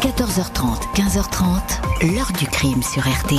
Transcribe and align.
14h30, 0.00 0.94
15h30, 0.94 2.14
l'heure 2.14 2.32
du 2.38 2.46
crime 2.46 2.80
sur 2.80 3.02
RTL. 3.02 3.38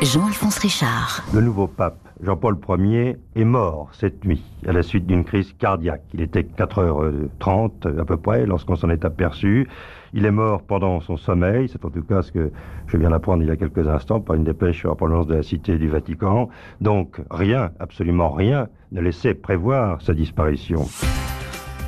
Jean-Alphonse 0.00 0.56
Richard. 0.56 1.22
Le 1.34 1.42
nouveau 1.42 1.66
pape, 1.66 1.98
Jean-Paul 2.22 2.56
Ier, 2.78 3.18
est 3.34 3.44
mort 3.44 3.90
cette 3.92 4.24
nuit 4.24 4.42
à 4.66 4.72
la 4.72 4.82
suite 4.82 5.06
d'une 5.06 5.22
crise 5.22 5.52
cardiaque. 5.58 6.00
Il 6.14 6.22
était 6.22 6.44
4h30 6.44 8.00
à 8.00 8.04
peu 8.06 8.16
près 8.16 8.46
lorsqu'on 8.46 8.76
s'en 8.76 8.88
est 8.88 9.04
aperçu. 9.04 9.68
Il 10.14 10.24
est 10.24 10.30
mort 10.30 10.62
pendant 10.62 11.02
son 11.02 11.18
sommeil, 11.18 11.68
c'est 11.70 11.84
en 11.84 11.90
tout 11.90 12.04
cas 12.04 12.22
ce 12.22 12.32
que 12.32 12.50
je 12.86 12.96
viens 12.96 13.10
d'apprendre 13.10 13.42
il 13.42 13.48
y 13.50 13.52
a 13.52 13.56
quelques 13.56 13.86
instants 13.86 14.20
par 14.20 14.36
une 14.36 14.44
dépêche 14.44 14.78
sur 14.78 14.88
la 14.88 14.94
provenance 14.94 15.26
de 15.26 15.34
la 15.34 15.42
Cité 15.42 15.76
du 15.76 15.88
Vatican. 15.88 16.48
Donc 16.80 17.20
rien, 17.30 17.72
absolument 17.80 18.30
rien, 18.30 18.68
ne 18.92 19.02
laissait 19.02 19.34
prévoir 19.34 20.00
sa 20.00 20.14
disparition. 20.14 20.86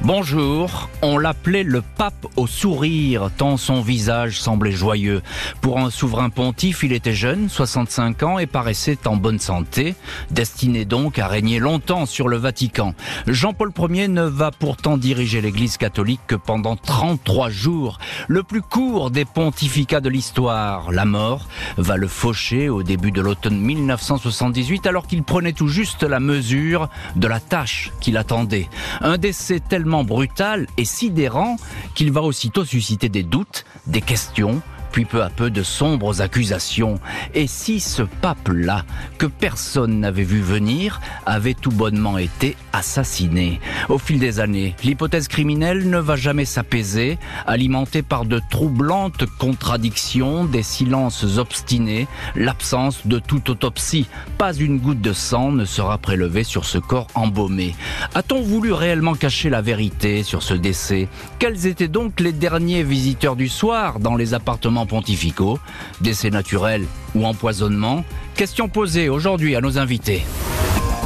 Bonjour, 0.04 0.88
on 1.02 1.18
l'appelait 1.18 1.64
le 1.64 1.82
pape 1.82 2.28
au 2.36 2.46
sourire, 2.46 3.30
tant 3.36 3.56
son 3.56 3.80
visage 3.80 4.40
semblait 4.40 4.70
joyeux. 4.70 5.22
Pour 5.60 5.80
un 5.80 5.90
souverain 5.90 6.30
pontife, 6.30 6.84
il 6.84 6.92
était 6.92 7.12
jeune, 7.12 7.48
65 7.48 8.22
ans, 8.22 8.38
et 8.38 8.46
paraissait 8.46 9.08
en 9.08 9.16
bonne 9.16 9.40
santé, 9.40 9.96
destiné 10.30 10.84
donc 10.84 11.18
à 11.18 11.26
régner 11.26 11.58
longtemps 11.58 12.06
sur 12.06 12.28
le 12.28 12.36
Vatican. 12.36 12.94
Jean-Paul 13.26 13.72
Ier 13.90 14.06
ne 14.06 14.22
va 14.22 14.52
pourtant 14.52 14.98
diriger 14.98 15.40
l'Église 15.40 15.76
catholique 15.76 16.20
que 16.28 16.36
pendant 16.36 16.76
33 16.76 17.50
jours, 17.50 17.98
le 18.28 18.44
plus 18.44 18.62
court 18.62 19.10
des 19.10 19.24
pontificats 19.24 20.00
de 20.00 20.08
l'histoire. 20.08 20.92
La 20.92 21.06
mort 21.06 21.48
va 21.76 21.96
le 21.96 22.06
faucher 22.06 22.68
au 22.68 22.84
début 22.84 23.10
de 23.10 23.20
l'automne 23.20 23.58
1978, 23.58 24.86
alors 24.86 25.08
qu'il 25.08 25.24
prenait 25.24 25.52
tout 25.52 25.68
juste 25.68 26.04
la 26.04 26.20
mesure 26.20 26.88
de 27.16 27.26
la 27.26 27.40
tâche 27.40 27.90
qu'il 28.00 28.16
attendait. 28.16 28.68
Un 29.00 29.18
décès 29.18 29.58
tellement 29.58 29.87
brutal 30.04 30.66
et 30.76 30.84
sidérant 30.84 31.56
qu'il 31.94 32.12
va 32.12 32.22
aussitôt 32.22 32.64
susciter 32.64 33.08
des 33.08 33.22
doutes, 33.22 33.64
des 33.86 34.00
questions, 34.00 34.62
puis 34.92 35.04
peu 35.04 35.22
à 35.22 35.30
peu 35.30 35.50
de 35.50 35.62
sombres 35.62 36.20
accusations. 36.20 36.98
Et 37.34 37.46
si 37.46 37.80
ce 37.80 38.02
pape-là, 38.02 38.84
que 39.18 39.26
personne 39.26 40.00
n'avait 40.00 40.22
vu 40.22 40.40
venir, 40.40 41.00
avait 41.26 41.54
tout 41.54 41.70
bonnement 41.70 42.18
été 42.18 42.56
assassiné 42.72 43.60
Au 43.88 43.98
fil 43.98 44.18
des 44.18 44.40
années, 44.40 44.74
l'hypothèse 44.84 45.28
criminelle 45.28 45.88
ne 45.88 45.98
va 45.98 46.16
jamais 46.16 46.44
s'apaiser, 46.44 47.18
alimentée 47.46 48.02
par 48.02 48.24
de 48.24 48.40
troublantes 48.50 49.24
contradictions, 49.38 50.44
des 50.44 50.62
silences 50.62 51.38
obstinés, 51.38 52.06
l'absence 52.34 53.06
de 53.06 53.18
toute 53.18 53.50
autopsie. 53.50 54.06
Pas 54.36 54.54
une 54.54 54.78
goutte 54.78 55.00
de 55.00 55.12
sang 55.12 55.52
ne 55.52 55.64
sera 55.64 55.98
prélevée 55.98 56.44
sur 56.44 56.64
ce 56.64 56.78
corps 56.78 57.08
embaumé. 57.14 57.74
A-t-on 58.14 58.42
voulu 58.42 58.72
réellement 58.72 59.14
cacher 59.14 59.50
la 59.50 59.62
vérité 59.62 60.22
sur 60.22 60.42
ce 60.42 60.54
décès? 60.54 61.08
Quels 61.38 61.66
étaient 61.66 61.88
donc 61.88 62.20
les 62.20 62.32
derniers 62.32 62.82
visiteurs 62.82 63.36
du 63.36 63.48
soir 63.48 64.00
dans 64.00 64.16
les 64.16 64.34
appartements 64.34 64.86
pontificaux, 64.88 65.58
décès 66.00 66.30
naturels 66.30 66.86
ou 67.14 67.24
empoisonnement 67.24 68.04
Question 68.34 68.68
posée 68.68 69.08
aujourd'hui 69.08 69.56
à 69.56 69.60
nos 69.60 69.78
invités. 69.78 70.22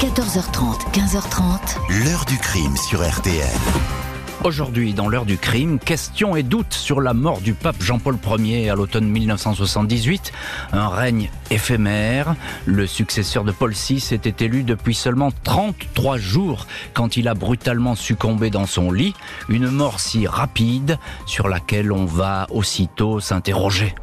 14h30, 0.00 0.92
15h30. 0.92 2.04
L'heure 2.04 2.24
du 2.26 2.36
crime 2.36 2.76
sur 2.76 3.02
RTL. 3.08 4.01
Aujourd'hui, 4.44 4.92
dans 4.92 5.08
l'heure 5.08 5.24
du 5.24 5.38
crime, 5.38 5.78
questions 5.78 6.34
et 6.34 6.42
doutes 6.42 6.74
sur 6.74 7.00
la 7.00 7.14
mort 7.14 7.40
du 7.40 7.54
pape 7.54 7.80
Jean-Paul 7.80 8.18
Ier 8.40 8.70
à 8.70 8.74
l'automne 8.74 9.06
1978. 9.06 10.32
Un 10.72 10.88
règne 10.88 11.30
éphémère. 11.50 12.34
Le 12.66 12.88
successeur 12.88 13.44
de 13.44 13.52
Paul 13.52 13.72
VI 13.72 14.04
était 14.10 14.44
élu 14.44 14.64
depuis 14.64 14.96
seulement 14.96 15.30
33 15.44 16.18
jours 16.18 16.66
quand 16.92 17.16
il 17.16 17.28
a 17.28 17.34
brutalement 17.34 17.94
succombé 17.94 18.50
dans 18.50 18.66
son 18.66 18.90
lit. 18.90 19.14
Une 19.48 19.68
mort 19.68 20.00
si 20.00 20.26
rapide 20.26 20.98
sur 21.24 21.48
laquelle 21.48 21.92
on 21.92 22.04
va 22.04 22.48
aussitôt 22.50 23.20
s'interroger. 23.20 23.94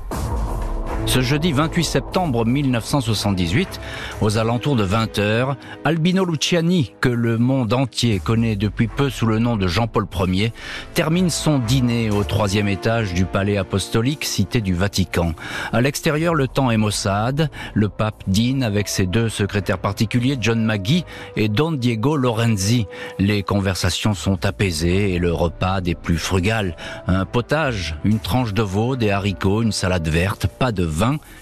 Ce 1.10 1.22
jeudi 1.22 1.52
28 1.52 1.84
septembre 1.86 2.46
1978, 2.46 3.82
aux 4.22 4.38
alentours 4.38 4.76
de 4.76 4.86
20h, 4.86 5.56
Albino 5.84 6.24
Luciani, 6.24 6.94
que 7.02 7.10
le 7.10 7.40
monde 7.40 7.74
entier 7.74 8.20
connaît 8.20 8.56
depuis 8.56 8.88
peu 8.88 9.10
sous 9.10 9.26
le 9.26 9.40
nom 9.40 9.58
de 9.58 9.66
Jean-Paul 9.68 10.06
Ier, 10.28 10.54
termine 10.94 11.32
son 11.32 11.58
dîner 11.58 12.12
au 12.12 12.24
troisième 12.24 12.68
étage 12.68 13.16
du 13.16 13.26
palais 13.26 13.58
apostolique, 13.58 14.24
cité 14.24 14.62
du 14.62 14.76
Vatican. 14.76 15.34
À 15.74 15.82
l'extérieur, 15.82 16.36
le 16.36 16.48
temps 16.48 16.70
est 16.70 16.78
maussade. 16.78 17.50
Le 17.74 17.90
pape 17.90 18.24
dîne 18.28 18.62
avec 18.62 18.88
ses 18.88 19.08
deux 19.08 19.30
secrétaires 19.30 19.80
particuliers, 19.80 20.38
John 20.40 20.64
Maggie 20.64 21.06
et 21.36 21.50
Don 21.50 21.72
Diego 21.72 22.18
Lorenzi. 22.18 22.86
Les 23.18 23.42
conversations 23.42 24.14
sont 24.14 24.46
apaisées 24.46 25.16
et 25.16 25.18
le 25.18 25.34
repas 25.34 25.82
des 25.82 25.96
plus 25.96 26.20
frugales. 26.20 26.76
Un 27.08 27.26
potage, 27.26 27.96
une 28.04 28.20
tranche 28.20 28.54
de 28.54 28.62
veau, 28.62 28.96
des 28.96 29.10
haricots, 29.10 29.64
une 29.64 29.72
salade 29.72 30.08
verte, 30.08 30.46
pas 30.46 30.72
de 30.72 30.84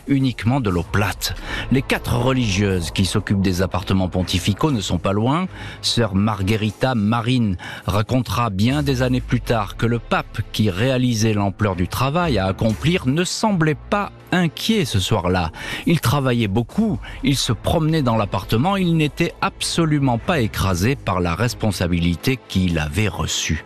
uniquement 0.08 0.60
de 0.60 0.70
l'eau 0.70 0.86
plate. 0.90 1.36
Les 1.72 1.82
quatre 1.82 2.16
religieuses 2.16 2.92
qui 2.92 3.06
s'occupent 3.06 3.42
des 3.42 3.62
appartements 3.62 4.10
pontificaux 4.10 4.72
ne 4.72 4.82
sont 4.82 4.98
pas 4.98 5.14
loin. 5.14 5.48
Sœur 5.82 6.16
Margherita 6.16 6.96
Marine 6.96 7.58
racontera 7.86 8.50
bien 8.50 8.84
des 8.84 9.02
années 9.02 9.22
plus 9.22 9.42
tard 9.42 9.78
que 9.78 9.86
le 9.86 10.00
pape 10.00 10.42
qui 10.52 10.70
réalisait 10.70 11.34
l'ampleur 11.34 11.76
du 11.76 11.88
travail 11.88 12.38
à 12.38 12.46
accomplir 12.46 13.08
ne 13.08 13.24
semblait 13.24 13.76
pas 13.76 14.12
inquiet 14.32 14.86
ce 14.86 15.00
soir-là. 15.00 15.52
Il 15.86 16.02
travaillait 16.02 16.48
beaucoup, 16.48 17.00
il 17.24 17.38
se 17.38 17.54
promenait 17.54 18.02
dans 18.02 18.18
l'appartement, 18.18 18.76
il 18.76 18.96
n'était 18.98 19.34
absolument 19.42 20.18
pas 20.18 20.40
écrasé 20.40 20.96
par 20.96 21.20
la 21.20 21.36
responsabilité 21.36 22.38
qu'il 22.48 22.78
avait 22.80 23.08
reçue. 23.08 23.64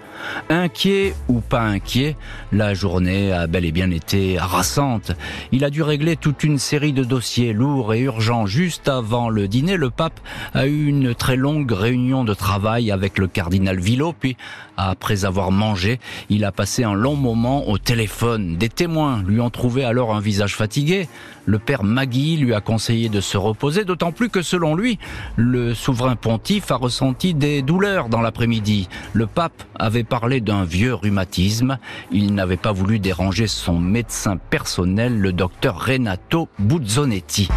Inquiet 0.50 1.14
ou 1.28 1.40
pas 1.40 1.62
inquiet, 1.62 2.16
la 2.52 2.74
journée 2.74 3.32
a 3.32 3.48
bel 3.48 3.66
et 3.66 3.72
bien 3.72 3.92
été 3.92 4.38
harassante. 4.38 5.12
Il 5.52 5.64
a 5.64 5.70
dû 5.70 5.82
régler 5.84 6.16
toute 6.16 6.44
une 6.44 6.59
série 6.59 6.94
de 6.94 7.04
dossiers 7.04 7.54
lourds 7.54 7.94
et 7.94 8.02
urgents. 8.02 8.46
Juste 8.46 8.88
avant 8.88 9.30
le 9.30 9.48
dîner, 9.48 9.78
le 9.78 9.90
pape 9.90 10.20
a 10.54 10.68
eu 10.68 10.88
une 10.88 11.16
très 11.16 11.36
longue 11.36 11.72
réunion 11.72 12.24
de 12.24 12.34
travail 12.34 12.92
avec 12.92 13.18
le 13.18 13.28
cardinal 13.28 13.80
Villot, 13.80 14.14
puis 14.14 14.38
après 14.90 15.25
avoir 15.25 15.52
mangé, 15.52 16.00
il 16.30 16.46
a 16.46 16.52
passé 16.52 16.84
un 16.84 16.94
long 16.94 17.16
moment 17.16 17.68
au 17.68 17.78
téléphone. 17.78 18.58
Des 18.58 18.69
témoins 18.69 19.24
lui 19.24 19.40
ont 19.40 19.50
trouvé 19.50 19.84
alors 19.84 20.16
un 20.16 20.19
visage 20.19 20.56
fatigué. 20.56 21.08
Le 21.46 21.59
père 21.59 21.84
Magui 21.84 22.38
lui 22.38 22.53
a 22.53 22.62
conseillé 22.62 23.09
de 23.09 23.22
se 23.22 23.38
reposer, 23.38 23.84
d'autant 23.84 24.12
plus 24.12 24.30
que 24.30 24.41
selon 24.41 24.75
lui, 24.75 25.00
le 25.36 25.74
souverain 25.74 26.16
pontife 26.16 26.72
a 26.72 26.75
ressenti 26.75 27.34
des 27.34 27.62
douleurs 27.62 28.09
dans 28.09 28.22
l'après-midi. 28.22 28.88
Le 29.14 29.28
pape 29.28 29.64
avait 29.78 30.03
parlé 30.03 30.41
d'un 30.41 30.64
vieux 30.64 30.94
rhumatisme. 30.94 31.78
Il 32.12 32.34
n'avait 32.34 32.58
pas 32.58 32.72
voulu 32.72 33.00
déranger 33.00 33.47
son 33.47 33.80
médecin 33.80 34.38
personnel, 34.38 35.20
le 35.20 35.34
docteur 35.34 35.86
Renato 35.86 36.47
Buzzonetti. 36.59 37.50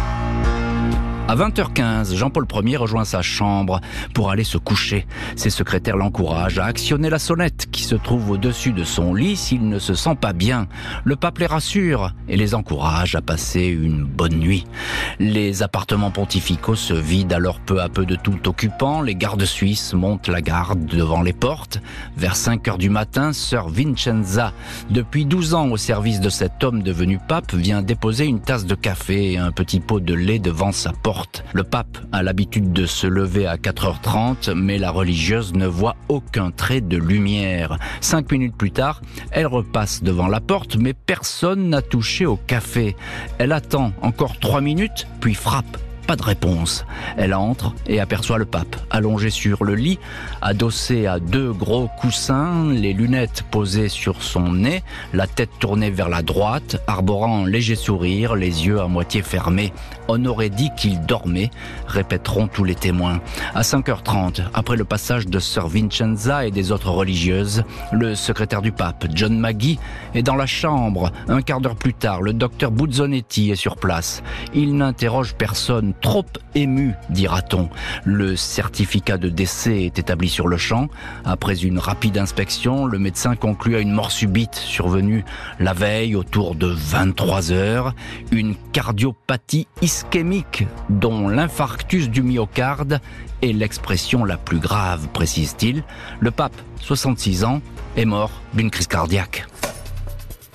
À 1.27 1.35
20h15, 1.35 2.13
Jean-Paul 2.13 2.45
Ier 2.63 2.77
rejoint 2.77 3.03
sa 3.03 3.23
chambre 3.23 3.81
pour 4.13 4.29
aller 4.29 4.43
se 4.43 4.59
coucher. 4.59 5.07
Ses 5.35 5.49
secrétaires 5.49 5.97
l'encouragent 5.97 6.59
à 6.59 6.65
actionner 6.65 7.09
la 7.09 7.17
sonnette 7.17 7.65
qui 7.71 7.81
se 7.81 7.95
trouve 7.95 8.29
au-dessus 8.29 8.73
de 8.73 8.83
son 8.83 9.15
lit 9.15 9.35
s'il 9.35 9.67
ne 9.67 9.79
se 9.79 9.95
sent 9.95 10.13
pas 10.21 10.33
bien. 10.33 10.67
Le 11.03 11.15
pape 11.15 11.39
les 11.39 11.47
rassure 11.47 12.11
et 12.29 12.37
les 12.37 12.53
encourage 12.53 13.15
à 13.15 13.21
passer 13.21 13.65
une 13.65 14.03
bonne 14.03 14.35
nuit. 14.35 14.65
Les 15.17 15.63
appartements 15.63 16.11
pontificaux 16.11 16.75
se 16.75 16.93
vident 16.93 17.35
alors 17.35 17.59
peu 17.59 17.81
à 17.81 17.89
peu 17.89 18.05
de 18.05 18.15
tout 18.15 18.47
occupant. 18.47 19.01
Les 19.01 19.15
gardes 19.15 19.45
suisses 19.45 19.95
montent 19.95 20.27
la 20.27 20.43
garde 20.43 20.85
devant 20.85 21.23
les 21.23 21.33
portes. 21.33 21.81
Vers 22.17 22.35
5 22.35 22.67
heures 22.67 22.77
du 22.77 22.91
matin, 22.91 23.33
sœur 23.33 23.69
Vincenza, 23.69 24.53
depuis 24.91 25.25
12 25.25 25.55
ans 25.55 25.69
au 25.69 25.77
service 25.77 26.19
de 26.19 26.29
cet 26.29 26.63
homme 26.63 26.83
devenu 26.83 27.17
pape, 27.17 27.55
vient 27.55 27.81
déposer 27.81 28.25
une 28.25 28.41
tasse 28.41 28.67
de 28.67 28.75
café 28.75 29.31
et 29.31 29.37
un 29.39 29.51
petit 29.51 29.79
pot 29.79 29.99
de 29.99 30.13
lait 30.13 30.37
devant 30.37 30.71
sa 30.71 30.91
porte. 30.91 31.14
Le 31.53 31.63
pape 31.63 31.97
a 32.11 32.23
l'habitude 32.23 32.73
de 32.73 32.85
se 32.85 33.07
lever 33.07 33.47
à 33.47 33.55
4h30, 33.57 34.53
mais 34.53 34.77
la 34.77 34.91
religieuse 34.91 35.53
ne 35.53 35.67
voit 35.67 35.95
aucun 36.09 36.51
trait 36.51 36.81
de 36.81 36.97
lumière. 36.97 37.77
Cinq 38.01 38.31
minutes 38.31 38.55
plus 38.55 38.71
tard, 38.71 39.01
elle 39.31 39.47
repasse 39.47 40.03
devant 40.03 40.27
la 40.27 40.41
porte, 40.41 40.75
mais 40.75 40.93
personne 40.93 41.69
n'a 41.69 41.81
touché 41.81 42.25
au 42.25 42.35
café. 42.35 42.95
Elle 43.37 43.51
attend 43.51 43.93
encore 44.01 44.39
trois 44.39 44.61
minutes, 44.61 45.07
puis 45.21 45.33
frappe. 45.33 45.77
Pas 46.07 46.15
de 46.15 46.23
réponse. 46.23 46.85
Elle 47.17 47.33
entre 47.33 47.73
et 47.87 47.99
aperçoit 47.99 48.37
le 48.37 48.45
pape, 48.45 48.75
allongé 48.91 49.31
sur 49.31 49.63
le 49.63 49.73
lit, 49.73 49.97
adossé 50.41 51.07
à 51.07 51.19
deux 51.19 51.51
gros 51.51 51.89
coussins, 51.99 52.65
les 52.71 52.93
lunettes 52.93 53.43
posées 53.49 53.89
sur 53.89 54.21
son 54.21 54.51
nez, 54.53 54.83
la 55.13 55.25
tête 55.25 55.49
tournée 55.59 55.89
vers 55.89 56.09
la 56.09 56.21
droite, 56.21 56.77
arborant 56.85 57.45
un 57.45 57.49
léger 57.49 57.75
sourire, 57.75 58.35
les 58.35 58.67
yeux 58.67 58.79
à 58.79 58.87
moitié 58.87 59.23
fermés. 59.23 59.73
On 60.07 60.23
aurait 60.25 60.51
dit 60.51 60.69
qu'il 60.77 61.01
dormait, 61.01 61.49
répéteront 61.87 62.47
tous 62.47 62.63
les 62.63 62.75
témoins. 62.75 63.19
À 63.55 63.61
5h30, 63.61 64.43
après 64.53 64.75
le 64.75 64.85
passage 64.85 65.25
de 65.25 65.39
Sir 65.39 65.67
Vincenza 65.67 66.45
et 66.45 66.51
des 66.51 66.71
autres 66.71 66.91
religieuses, 66.91 67.63
le 67.91 68.13
secrétaire 68.13 68.61
du 68.61 68.71
pape, 68.71 69.05
John 69.15 69.39
Maggie, 69.39 69.79
est 70.13 70.21
dans 70.21 70.35
la 70.35 70.45
chambre. 70.45 71.11
Un 71.27 71.41
quart 71.41 71.61
d'heure 71.61 71.75
plus 71.75 71.95
tard, 71.95 72.21
le 72.21 72.33
docteur 72.33 72.69
Buzzonetti 72.69 73.49
est 73.49 73.55
sur 73.55 73.77
place. 73.77 74.21
Il 74.53 74.75
n'interroge 74.75 75.33
personne 75.33 75.93
trop 76.01 76.25
ému, 76.53 76.93
dira-t-on. 77.09 77.69
Le 78.03 78.35
certificat 78.35 79.17
de 79.17 79.29
décès 79.29 79.83
est 79.83 79.99
établi 79.99 80.29
sur 80.29 80.47
le 80.47 80.57
champ. 80.57 80.87
Après 81.25 81.63
une 81.63 81.79
rapide 81.79 82.17
inspection, 82.17 82.85
le 82.85 82.99
médecin 82.99 83.35
conclut 83.35 83.75
à 83.75 83.79
une 83.79 83.91
mort 83.91 84.11
subite 84.11 84.55
survenue 84.55 85.25
la 85.59 85.73
veille 85.73 86.15
autour 86.15 86.55
de 86.55 86.67
23 86.67 87.51
heures. 87.51 87.93
Une 88.31 88.55
cardiopathie 88.71 89.67
ischémique 89.81 90.65
dont 90.89 91.27
l'infarctus 91.27 92.09
du 92.09 92.21
myocarde 92.21 92.99
est 93.41 93.53
l'expression 93.53 94.23
la 94.23 94.37
plus 94.37 94.59
grave, 94.59 95.07
précise-t-il. 95.13 95.83
Le 96.19 96.31
pape, 96.31 96.55
66 96.81 97.43
ans, 97.43 97.61
est 97.97 98.05
mort 98.05 98.31
d'une 98.53 98.71
crise 98.71 98.87
cardiaque. 98.87 99.45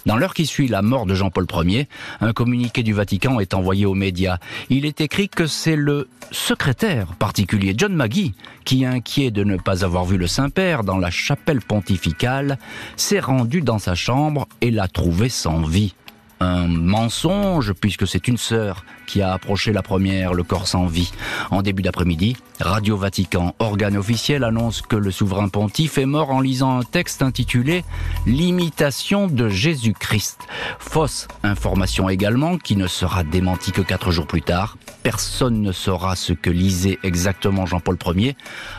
Dans 0.06 0.16
l'heure 0.16 0.34
qui 0.34 0.46
suit 0.46 0.68
la 0.68 0.82
mort 0.82 1.06
de 1.06 1.14
Jean-Paul 1.14 1.46
Ier, 1.64 1.88
un 2.20 2.32
communiqué 2.32 2.82
du 2.82 2.92
Vatican 2.92 3.40
est 3.40 3.54
envoyé 3.54 3.86
aux 3.86 3.94
médias. 3.94 4.38
Il 4.70 4.86
est 4.86 5.00
écrit 5.00 5.28
que 5.28 5.46
c'est 5.46 5.76
le 5.76 6.08
secrétaire 6.30 7.14
particulier 7.18 7.74
John 7.76 7.94
Maggie 7.94 8.34
qui, 8.64 8.84
inquiet 8.84 9.30
de 9.30 9.44
ne 9.44 9.56
pas 9.56 9.84
avoir 9.84 10.04
vu 10.04 10.16
le 10.16 10.26
Saint-Père 10.26 10.84
dans 10.84 10.98
la 10.98 11.10
chapelle 11.10 11.60
pontificale, 11.60 12.58
s'est 12.96 13.20
rendu 13.20 13.60
dans 13.60 13.78
sa 13.78 13.94
chambre 13.94 14.48
et 14.60 14.70
l'a 14.70 14.88
trouvé 14.88 15.28
sans 15.28 15.62
vie 15.62 15.94
un 16.40 16.66
mensonge 16.66 17.72
puisque 17.74 18.06
c'est 18.06 18.26
une 18.28 18.38
sœur 18.38 18.84
qui 19.06 19.22
a 19.22 19.32
approché 19.32 19.72
la 19.72 19.82
première 19.82 20.34
le 20.34 20.42
corps 20.42 20.66
sans 20.66 20.86
vie. 20.86 21.12
En 21.50 21.62
début 21.62 21.82
d'après-midi, 21.82 22.36
Radio 22.60 22.96
Vatican, 22.96 23.54
organe 23.58 23.96
officiel, 23.96 24.44
annonce 24.44 24.82
que 24.82 24.96
le 24.96 25.10
souverain 25.10 25.48
pontife 25.48 25.98
est 25.98 26.06
mort 26.06 26.30
en 26.30 26.40
lisant 26.40 26.78
un 26.78 26.82
texte 26.82 27.22
intitulé 27.22 27.84
L'imitation 28.26 29.26
de 29.26 29.48
Jésus-Christ. 29.48 30.38
Fausse 30.78 31.28
information 31.42 32.08
également 32.08 32.56
qui 32.58 32.76
ne 32.76 32.86
sera 32.86 33.24
démentie 33.24 33.72
que 33.72 33.82
quatre 33.82 34.10
jours 34.10 34.26
plus 34.26 34.42
tard. 34.42 34.76
Personne 35.02 35.62
ne 35.62 35.72
saura 35.72 36.16
ce 36.16 36.32
que 36.32 36.50
lisait 36.50 36.98
exactement 37.02 37.66
Jean-Paul 37.66 37.98
Ier 38.16 38.36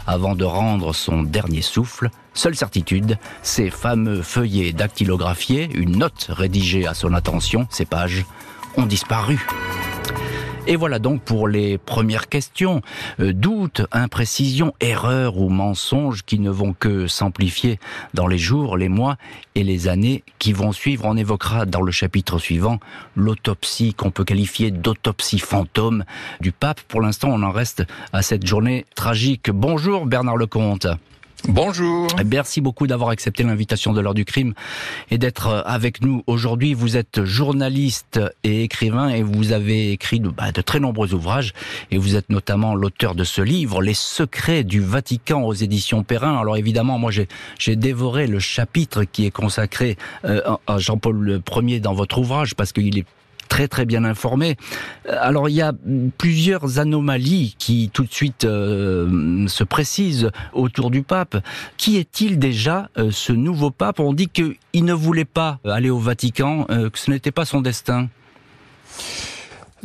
avant 0.07 0.35
de 0.35 0.45
rendre 0.45 0.93
son 0.93 1.23
dernier 1.23 1.61
souffle. 1.61 2.09
Seule 2.33 2.55
certitude, 2.55 3.17
ces 3.41 3.69
fameux 3.69 4.21
feuillets 4.21 4.71
dactylographiés, 4.71 5.69
une 5.73 5.97
note 5.97 6.27
rédigée 6.29 6.87
à 6.87 6.93
son 6.93 7.13
attention, 7.13 7.67
ces 7.69 7.85
pages, 7.85 8.25
ont 8.77 8.85
disparu. 8.85 9.45
Et 10.67 10.75
voilà 10.75 10.99
donc 10.99 11.21
pour 11.23 11.47
les 11.47 11.77
premières 11.77 12.29
questions. 12.29 12.81
Euh, 13.19 13.33
doutes, 13.33 13.81
imprécisions, 13.91 14.73
erreurs 14.79 15.37
ou 15.37 15.49
mensonges 15.49 16.23
qui 16.23 16.39
ne 16.39 16.51
vont 16.51 16.73
que 16.73 17.07
s'amplifier 17.07 17.79
dans 18.13 18.27
les 18.27 18.37
jours, 18.37 18.77
les 18.77 18.87
mois 18.87 19.17
et 19.55 19.63
les 19.63 19.87
années 19.87 20.23
qui 20.37 20.53
vont 20.53 20.71
suivre. 20.71 21.05
On 21.05 21.17
évoquera 21.17 21.65
dans 21.65 21.81
le 21.81 21.91
chapitre 21.91 22.37
suivant 22.37 22.79
l'autopsie 23.15 23.93
qu'on 23.95 24.11
peut 24.11 24.23
qualifier 24.23 24.69
d'autopsie 24.69 25.39
fantôme 25.39 26.05
du 26.39 26.51
pape. 26.51 26.81
Pour 26.81 27.01
l'instant, 27.01 27.29
on 27.31 27.41
en 27.41 27.51
reste 27.51 27.83
à 28.13 28.21
cette 28.21 28.45
journée 28.45 28.85
tragique. 28.95 29.49
Bonjour 29.49 30.05
Bernard 30.05 30.37
Lecomte. 30.37 30.87
Bonjour. 31.47 32.07
Merci 32.23 32.61
beaucoup 32.61 32.85
d'avoir 32.85 33.09
accepté 33.09 33.41
l'invitation 33.43 33.93
de 33.93 33.99
l'heure 34.01 34.13
du 34.13 34.25
crime 34.25 34.53
et 35.09 35.17
d'être 35.17 35.47
euh, 35.47 35.61
avec 35.65 36.01
nous 36.01 36.23
aujourd'hui. 36.27 36.75
Vous 36.75 36.97
êtes 36.97 37.23
journaliste 37.23 38.19
et 38.43 38.63
écrivain 38.63 39.09
et 39.09 39.23
vous 39.23 39.51
avez 39.51 39.91
écrit 39.91 40.19
de, 40.19 40.29
bah, 40.29 40.51
de 40.51 40.61
très 40.61 40.79
nombreux 40.79 41.15
ouvrages 41.15 41.53
et 41.89 41.97
vous 41.97 42.15
êtes 42.15 42.29
notamment 42.29 42.75
l'auteur 42.75 43.15
de 43.15 43.23
ce 43.23 43.41
livre, 43.41 43.81
Les 43.81 43.95
secrets 43.95 44.63
du 44.63 44.81
Vatican 44.81 45.41
aux 45.41 45.53
éditions 45.53 46.03
Perrin. 46.03 46.37
Alors 46.37 46.57
évidemment, 46.57 46.99
moi 46.99 47.11
j'ai 47.11 47.75
dévoré 47.75 48.27
le 48.27 48.39
chapitre 48.39 49.03
qui 49.03 49.25
est 49.25 49.31
consacré 49.31 49.97
euh, 50.25 50.41
à 50.67 50.77
Jean-Paul 50.77 51.41
Ier 51.63 51.79
dans 51.79 51.93
votre 51.93 52.19
ouvrage 52.19 52.53
parce 52.55 52.71
qu'il 52.71 52.99
est 52.99 53.05
très 53.51 53.67
très 53.67 53.85
bien 53.85 54.05
informé. 54.05 54.55
Euh, 55.09 55.17
alors 55.19 55.49
il 55.49 55.55
y 55.55 55.61
a 55.61 55.73
plusieurs 56.17 56.79
anomalies 56.79 57.55
qui 57.59 57.91
tout 57.93 58.05
de 58.05 58.13
suite 58.13 58.45
euh, 58.45 59.45
se 59.47 59.65
précisent 59.65 60.31
autour 60.53 60.89
du 60.89 61.03
pape. 61.03 61.35
Qui 61.75 61.97
est-il 61.97 62.39
déjà 62.39 62.89
euh, 62.97 63.11
ce 63.11 63.33
nouveau 63.33 63.69
pape? 63.69 63.99
On 63.99 64.13
dit 64.13 64.29
qu'il 64.29 64.85
ne 64.85 64.93
voulait 64.93 65.25
pas 65.25 65.59
aller 65.65 65.89
au 65.89 65.99
Vatican, 65.99 66.63
que 66.63 66.97
ce 66.97 67.11
n'était 67.11 67.31
pas 67.31 67.43
son 67.43 67.59
destin. 67.59 68.07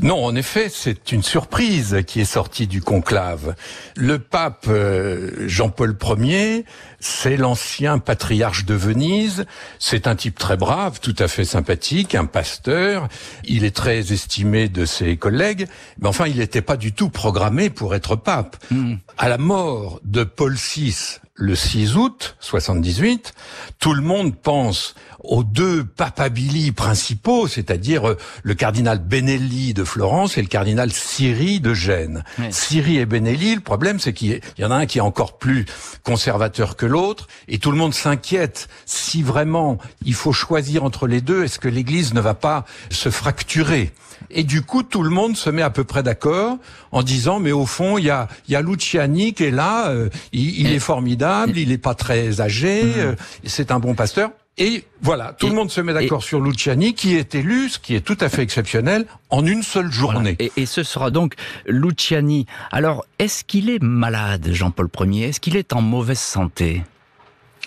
Non, 0.02 0.24
en 0.24 0.36
effet, 0.36 0.68
c'est 0.70 1.10
une 1.12 1.22
surprise 1.22 2.02
qui 2.06 2.20
est 2.20 2.26
sortie 2.26 2.66
du 2.66 2.82
conclave. 2.82 3.54
Le 3.96 4.18
pape 4.18 4.66
euh, 4.68 5.48
Jean-Paul 5.48 5.96
Ier, 6.18 6.66
c'est 7.00 7.38
l'ancien 7.38 7.98
patriarche 7.98 8.66
de 8.66 8.74
Venise. 8.74 9.46
C'est 9.78 10.06
un 10.06 10.14
type 10.14 10.38
très 10.38 10.58
brave, 10.58 11.00
tout 11.00 11.16
à 11.18 11.28
fait 11.28 11.46
sympathique, 11.46 12.14
un 12.14 12.26
pasteur. 12.26 13.08
Il 13.44 13.64
est 13.64 13.74
très 13.74 14.12
estimé 14.12 14.68
de 14.68 14.84
ses 14.84 15.16
collègues, 15.16 15.66
mais 15.98 16.08
enfin, 16.08 16.26
il 16.26 16.38
n'était 16.38 16.62
pas 16.62 16.76
du 16.76 16.92
tout 16.92 17.08
programmé 17.08 17.70
pour 17.70 17.94
être 17.94 18.16
pape. 18.16 18.56
Hmm. 18.70 18.96
À 19.16 19.30
la 19.30 19.38
mort 19.38 20.00
de 20.04 20.24
Paul 20.24 20.54
VI 20.54 21.20
le 21.36 21.54
6 21.54 21.96
août 21.96 22.36
78, 22.40 23.34
tout 23.78 23.92
le 23.92 24.02
monde 24.02 24.34
pense 24.34 24.94
aux 25.20 25.44
deux 25.44 25.84
papabili 25.84 26.72
principaux, 26.72 27.46
c'est-à-dire 27.48 28.08
euh, 28.08 28.16
le 28.42 28.54
cardinal 28.54 28.98
Benelli 28.98 29.74
de 29.74 29.84
Florence 29.84 30.38
et 30.38 30.42
le 30.42 30.48
cardinal 30.48 30.92
Siri 30.92 31.60
de 31.60 31.74
Gênes. 31.74 32.24
Siri 32.50 32.98
et 32.98 33.06
Benelli, 33.06 33.54
le 33.54 33.60
problème 33.60 34.00
c'est 34.00 34.12
qu'il 34.12 34.40
y 34.58 34.64
en 34.64 34.70
a 34.70 34.76
un 34.76 34.86
qui 34.86 34.98
est 34.98 35.02
encore 35.02 35.38
plus 35.38 35.66
conservateur 36.04 36.76
que 36.76 36.86
l'autre, 36.86 37.26
et 37.48 37.58
tout 37.58 37.70
le 37.70 37.76
monde 37.76 37.94
s'inquiète 37.94 38.68
si 38.86 39.22
vraiment 39.22 39.78
il 40.04 40.14
faut 40.14 40.32
choisir 40.32 40.84
entre 40.84 41.06
les 41.06 41.20
deux, 41.20 41.44
est-ce 41.44 41.58
que 41.58 41.68
l'Église 41.68 42.14
ne 42.14 42.20
va 42.20 42.34
pas 42.34 42.64
se 42.90 43.10
fracturer? 43.10 43.92
Et 44.30 44.44
du 44.44 44.62
coup, 44.62 44.82
tout 44.82 45.02
le 45.02 45.10
monde 45.10 45.36
se 45.36 45.50
met 45.50 45.62
à 45.62 45.70
peu 45.70 45.84
près 45.84 46.02
d'accord 46.02 46.56
en 46.92 47.02
disant, 47.02 47.38
mais 47.38 47.52
au 47.52 47.66
fond, 47.66 47.98
il 47.98 48.06
y 48.06 48.10
a, 48.10 48.28
y 48.48 48.54
a 48.54 48.62
Luciani 48.62 49.34
qui 49.34 49.44
est 49.44 49.50
là, 49.50 49.88
euh, 49.88 50.08
il, 50.32 50.72
est 50.72 50.78
formidable, 50.78 51.25
il 51.54 51.68
n'est 51.68 51.78
pas 51.78 51.94
très 51.94 52.40
âgé, 52.40 52.84
mmh. 52.84 52.92
euh, 52.96 53.14
c'est 53.44 53.70
un 53.70 53.78
bon 53.78 53.94
pasteur. 53.94 54.30
Et 54.58 54.84
voilà, 55.02 55.34
tout 55.38 55.48
le 55.48 55.54
monde 55.54 55.70
se 55.70 55.82
met 55.82 55.92
d'accord 55.92 56.22
sur 56.22 56.40
Luciani, 56.40 56.94
qui 56.94 57.14
est 57.14 57.34
élu, 57.34 57.68
ce 57.68 57.78
qui 57.78 57.94
est 57.94 58.00
tout 58.00 58.16
à 58.20 58.30
fait 58.30 58.40
exceptionnel, 58.40 59.04
en 59.28 59.44
une 59.44 59.62
seule 59.62 59.92
journée. 59.92 60.34
Et, 60.38 60.50
et, 60.56 60.64
ce 60.64 60.82
sera 60.82 61.10
donc 61.10 61.34
Luciani. 61.66 62.46
Alors, 62.72 63.04
est-ce 63.18 63.44
qu'il 63.44 63.68
est 63.68 63.82
malade, 63.82 64.48
Jean-Paul 64.50 64.88
Ier? 65.00 65.28
Est-ce 65.28 65.40
qu'il 65.40 65.56
est 65.56 65.74
en 65.74 65.82
mauvaise 65.82 66.18
santé? 66.18 66.82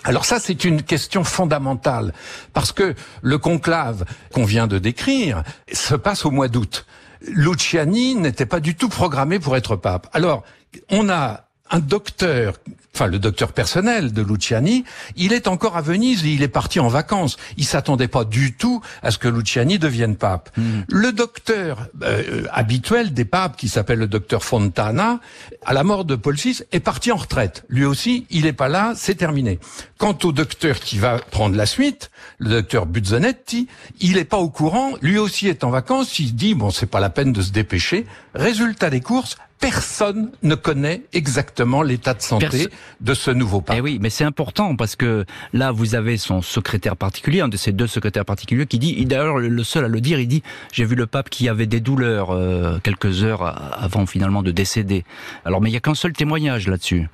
Alors 0.02 0.24
ça, 0.24 0.40
c'est 0.40 0.64
une 0.64 0.82
question 0.82 1.24
fondamentale, 1.24 2.12
parce 2.52 2.72
que 2.72 2.94
le 3.22 3.38
conclave 3.38 4.04
qu'on 4.32 4.44
vient 4.44 4.66
de 4.66 4.78
décrire 4.78 5.42
se 5.72 5.94
passe 5.94 6.24
au 6.24 6.30
mois 6.30 6.48
d'août. 6.48 6.86
Luciani 7.22 8.14
n'était 8.14 8.46
pas 8.46 8.60
du 8.60 8.74
tout 8.74 8.88
programmé 8.88 9.38
pour 9.38 9.56
être 9.56 9.76
pape. 9.76 10.08
Alors, 10.12 10.42
on 10.90 11.08
a 11.10 11.49
un 11.70 11.78
docteur, 11.78 12.54
enfin 12.94 13.06
le 13.06 13.18
docteur 13.18 13.52
personnel 13.52 14.12
de 14.12 14.22
Luciani, 14.22 14.84
il 15.16 15.32
est 15.32 15.46
encore 15.46 15.76
à 15.76 15.82
Venise 15.82 16.24
et 16.24 16.30
il 16.30 16.42
est 16.42 16.48
parti 16.48 16.80
en 16.80 16.88
vacances. 16.88 17.36
Il 17.56 17.64
s'attendait 17.64 18.08
pas 18.08 18.24
du 18.24 18.54
tout 18.54 18.80
à 19.02 19.10
ce 19.10 19.18
que 19.18 19.28
Luciani 19.28 19.78
devienne 19.78 20.16
pape. 20.16 20.50
Hmm. 20.56 20.80
Le 20.88 21.12
docteur 21.12 21.86
euh, 22.02 22.44
habituel 22.52 23.14
des 23.14 23.24
papes, 23.24 23.56
qui 23.56 23.68
s'appelle 23.68 24.00
le 24.00 24.08
docteur 24.08 24.42
Fontana, 24.42 25.20
à 25.64 25.72
la 25.72 25.84
mort 25.84 26.04
de 26.04 26.16
Paul 26.16 26.34
VI, 26.34 26.62
est 26.72 26.80
parti 26.80 27.12
en 27.12 27.16
retraite. 27.16 27.64
Lui 27.68 27.84
aussi, 27.84 28.26
il 28.30 28.46
est 28.46 28.52
pas 28.52 28.68
là, 28.68 28.92
c'est 28.96 29.14
terminé. 29.14 29.58
Quant 29.98 30.16
au 30.24 30.32
docteur 30.32 30.80
qui 30.80 30.98
va 30.98 31.18
prendre 31.18 31.56
la 31.56 31.66
suite, 31.66 32.10
le 32.38 32.50
docteur 32.50 32.86
Buzzonetti, 32.86 33.68
il 34.00 34.18
est 34.18 34.24
pas 34.24 34.38
au 34.38 34.50
courant, 34.50 34.92
lui 35.02 35.18
aussi 35.18 35.46
est 35.46 35.62
en 35.62 35.70
vacances, 35.70 36.18
il 36.18 36.34
dit 36.34 36.54
bon 36.54 36.70
c'est 36.70 36.86
pas 36.86 37.00
la 37.00 37.10
peine 37.10 37.32
de 37.32 37.42
se 37.42 37.52
dépêcher. 37.52 38.06
Résultat 38.34 38.90
des 38.90 39.00
courses, 39.00 39.36
personne 39.60 40.30
ne 40.42 40.54
connaît 40.54 41.02
exactement 41.12 41.82
l'état 41.82 42.14
de 42.14 42.22
santé 42.22 42.68
de 43.00 43.14
ce 43.14 43.30
nouveau 43.30 43.60
pape. 43.60 43.76
Eh 43.78 43.80
oui, 43.80 43.98
mais 44.00 44.10
c'est 44.10 44.24
important 44.24 44.74
parce 44.74 44.96
que 44.96 45.26
là, 45.52 45.70
vous 45.70 45.94
avez 45.94 46.16
son 46.16 46.40
secrétaire 46.40 46.96
particulier, 46.96 47.42
un 47.42 47.48
de 47.48 47.58
ces 47.58 47.72
deux 47.72 47.86
secrétaires 47.86 48.24
particuliers, 48.24 48.66
qui 48.66 48.78
dit, 48.78 49.04
d'ailleurs 49.04 49.38
le 49.38 49.64
seul 49.64 49.84
à 49.84 49.88
le 49.88 50.00
dire, 50.00 50.18
il 50.18 50.28
dit, 50.28 50.42
j'ai 50.72 50.84
vu 50.84 50.96
le 50.96 51.06
pape 51.06 51.28
qui 51.28 51.48
avait 51.48 51.66
des 51.66 51.80
douleurs 51.80 52.30
euh, 52.30 52.78
quelques 52.82 53.22
heures 53.22 53.42
avant 53.78 54.06
finalement 54.06 54.42
de 54.42 54.50
décéder. 54.50 55.04
Alors, 55.44 55.60
mais 55.60 55.68
il 55.68 55.72
n'y 55.72 55.78
a 55.78 55.80
qu'un 55.80 55.94
seul 55.94 56.14
témoignage 56.14 56.66
là-dessus. 56.66 57.08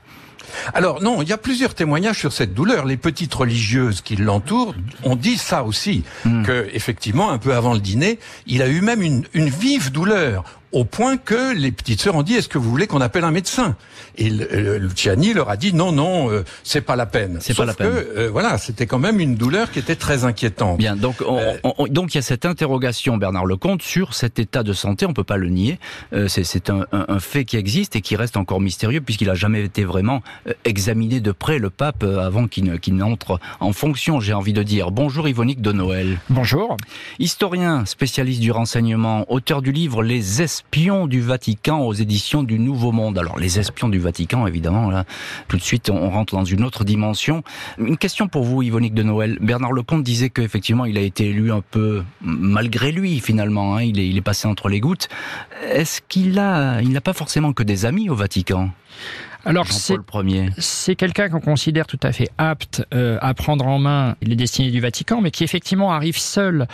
Alors 0.75 1.03
non, 1.03 1.23
il 1.23 1.29
y 1.29 1.33
a 1.33 1.39
plusieurs 1.39 1.75
témoignages 1.75 2.19
sur 2.19 2.33
cette 2.33 2.55
douleur. 2.55 2.85
Les 2.85 2.97
petites 2.97 3.35
religieuses 3.35 4.01
qui 4.01 4.15
l'entourent 4.15 4.75
ont 5.03 5.17
dit 5.17 5.37
ça 5.37 5.65
aussi, 5.65 6.05
hmm. 6.25 6.45
que 6.45 6.69
effectivement, 6.73 7.31
un 7.31 7.39
peu 7.39 7.55
avant 7.55 7.75
le 7.75 7.81
dîner, 7.81 8.21
il 8.47 8.63
a 8.63 8.69
eu 8.69 8.81
même 8.81 9.03
une, 9.03 9.25
une 9.35 9.49
vive 9.49 9.91
douleur 9.91 10.45
au 10.77 10.85
point 10.85 11.17
que 11.17 11.55
les 11.55 11.73
petites 11.73 12.03
sœurs 12.03 12.17
ont 12.17 12.23
dit 12.23 12.35
est-ce 12.35 12.51
que 12.51 12.59
vous 12.59 12.69
voulez 12.69 12.87
qu'on 12.87 13.01
appelle 13.01 13.25
un 13.25 13.31
médecin? 13.31 13.77
Et 14.19 14.29
Luciani 14.29 15.33
leur 15.33 15.49
a 15.49 15.57
dit 15.57 15.73
non 15.73 15.91
non 15.91 16.31
euh, 16.31 16.45
c'est 16.65 16.83
pas 16.83 16.97
la 16.97 17.07
peine. 17.07 17.39
C'est 17.41 17.57
pas 17.57 17.65
la 17.65 17.73
peine. 17.73 17.91
Que, 17.91 18.19
euh, 18.19 18.31
voilà 18.31 18.59
c'était 18.59 18.87
quand 18.87 18.99
même 18.99 19.19
une 19.19 19.37
douleur 19.37 19.71
qui 19.71 19.79
était 19.79 19.97
très 19.97 20.25
inquiétante. 20.25 20.77
Bien 20.77 20.95
donc 20.95 21.23
euh, 21.23 21.57
donc 21.89 22.15
il 22.15 22.19
y 22.19 22.21
a 22.21 22.23
cette 22.23 22.45
interrogation 22.45 23.17
Bernard 23.17 23.47
Lecomte 23.47 23.81
sur 23.81 24.13
cet 24.13 24.39
état 24.39 24.63
de 24.63 24.75
santé 24.75 25.07
on 25.07 25.15
peut 25.15 25.25
pas 25.25 25.39
le 25.39 25.49
nier 25.49 25.79
c'est 26.29 26.69
un, 26.69 26.85
un, 26.93 27.21
fait 27.21 27.47
qui 27.47 27.57
existe 27.57 27.97
et 27.97 28.03
qui 28.03 28.15
reste 28.15 28.37
encore 28.37 28.61
mystérieux 28.61 29.01
puisqu'il 29.01 29.31
a 29.31 29.35
jamais 29.35 29.63
été 29.65 29.85
vraiment 29.85 30.23
examiné 30.67 31.21
de 31.21 31.33
près 31.33 31.59
le 31.59 31.71
pape 31.71 32.03
avant 32.03 32.49
qu'il 32.49 32.97
n'entre 32.97 33.41
en 33.61 33.73
fonction 33.73 34.21
j'ai 34.21 34.35
envie 34.35 34.53
de 34.53 34.63
dire 34.63 34.91
bonjour 34.91 35.27
Yvonique 35.27 35.63
de 35.63 35.73
Noël. 35.73 36.19
Bonjour. 36.29 36.77
Historien 37.19 37.87
spécialiste 37.87 38.41
du 38.41 38.51
renseignement 38.51 39.25
auteur 39.33 39.63
du 39.63 39.73
livre 39.73 40.03
Les 40.03 40.43
espions 40.67 41.07
du 41.07 41.21
Vatican 41.21 41.81
aux 41.81 41.93
éditions 41.93 42.43
du 42.43 42.59
Nouveau 42.59 42.91
Monde. 42.91 43.19
Alors 43.19 43.39
les 43.39 43.61
espions 43.61 43.89
du 43.89 43.99
Vatican, 43.99 44.47
évidemment, 44.47 44.91
là, 44.91 45.05
tout 45.49 45.57
de 45.57 45.63
suite 45.63 45.91
on 45.91 46.11
rentre 46.11 46.35
dans 46.35 46.45
une 46.45 46.65
autre 46.65 46.85
dimension. 46.85 47.45
Une 47.79 47.97
question 47.97 48.27
pour 48.27 48.43
vous, 48.43 48.63
Yvonique 48.63 48.93
de 48.93 49.05
Noël. 49.05 49.39
Bernard 49.41 49.73
Lecomte 49.73 50.03
disait 50.03 50.29
qu'effectivement 50.29 50.85
il 50.85 50.99
a 50.99 51.03
été 51.03 51.29
élu 51.31 51.53
un 51.53 51.63
peu 51.63 52.03
malgré 52.21 52.91
lui 52.91 53.21
finalement. 53.21 53.77
Hein. 53.77 53.85
il, 53.85 54.01
est, 54.01 54.09
il 54.09 54.17
est 54.17 54.23
passé 54.23 54.49
entre 54.49 54.69
les 54.69 54.81
gouttes. 54.81 55.09
Est-ce 55.71 56.01
qu'il 56.09 56.39
a, 56.39 56.81
il 56.83 56.91
n'a 56.91 57.01
pas 57.01 57.15
forcément 57.15 57.53
que 57.53 57.63
des 57.63 57.87
amis 57.87 58.11
au 58.11 58.17
Vatican? 58.17 58.71
Alors 59.45 59.69
c'est 60.59 60.97
quelqu'un 60.97 61.29
qu'on 61.29 61.41
considère 61.41 61.87
tout 61.87 62.01
à 62.03 62.11
fait 62.11 62.29
apte 62.37 62.85
euh, 62.93 63.17
à 63.23 63.33
prendre 63.33 63.65
en 63.65 63.79
main 63.79 64.17
les 64.21 64.35
destinées 64.35 64.73
du 64.73 64.81
Vatican, 64.81 65.21
mais 65.21 65.31
qui 65.31 65.45
effectivement 65.45 65.93
arrive 65.93 66.19
seul 66.19 66.67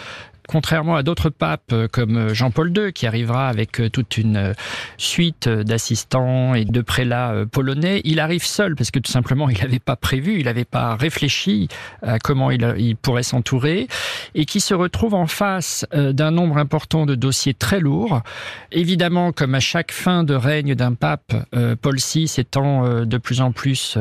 contrairement 0.49 0.97
à 0.97 1.03
d'autres 1.03 1.31
papes 1.31 1.73
euh, 1.73 1.89
comme 1.91 2.17
euh, 2.17 2.35
Jean-Paul 2.35 2.73
II, 2.77 2.93
qui 2.93 3.07
arrivera 3.07 3.49
avec 3.49 3.81
euh, 3.81 3.89
toute 3.89 4.19
une 4.19 4.55
suite 4.97 5.49
d'assistants 5.49 6.55
et 6.55 6.65
de 6.65 6.81
prélats 6.81 7.35
polonais, 7.51 8.01
il 8.05 8.21
arrive 8.21 8.45
seul 8.45 8.75
parce 8.75 8.91
que 8.91 8.99
tout 8.99 9.11
simplement 9.11 9.49
il 9.49 9.59
n'avait 9.59 9.79
pas 9.79 9.97
prévu, 9.97 10.39
il 10.39 10.45
n'avait 10.45 10.65
pas 10.65 10.97
réfléchi 10.97 11.69
à 12.03 12.19
comment 12.19 12.51
il, 12.51 12.97
pourrait 12.97 13.23
s'entourer, 13.23 13.89
et 14.35 14.45
qui 14.45 14.61
se 14.61 14.75
retrouve 14.75 15.15
en 15.15 15.27
face 15.27 15.87
d'un 15.93 16.31
nombre 16.31 16.59
important 16.59 17.07
de 17.07 17.15
dossiers 17.15 17.55
très 17.55 17.81
lourds. 17.81 18.23
Évidemment, 18.71 19.33
comme 19.33 19.55
à 19.55 19.61
chaque 19.61 19.93
fin 19.93 20.25
de 20.25 20.35
règne 20.35 20.75
d'un 20.75 20.95
pape, 20.95 21.35
Paul 21.81 21.97
VI 21.97 22.33
étant 22.39 23.05
de 23.05 23.19
plus 23.19 23.41
en 23.41 23.53
plus 23.53 23.99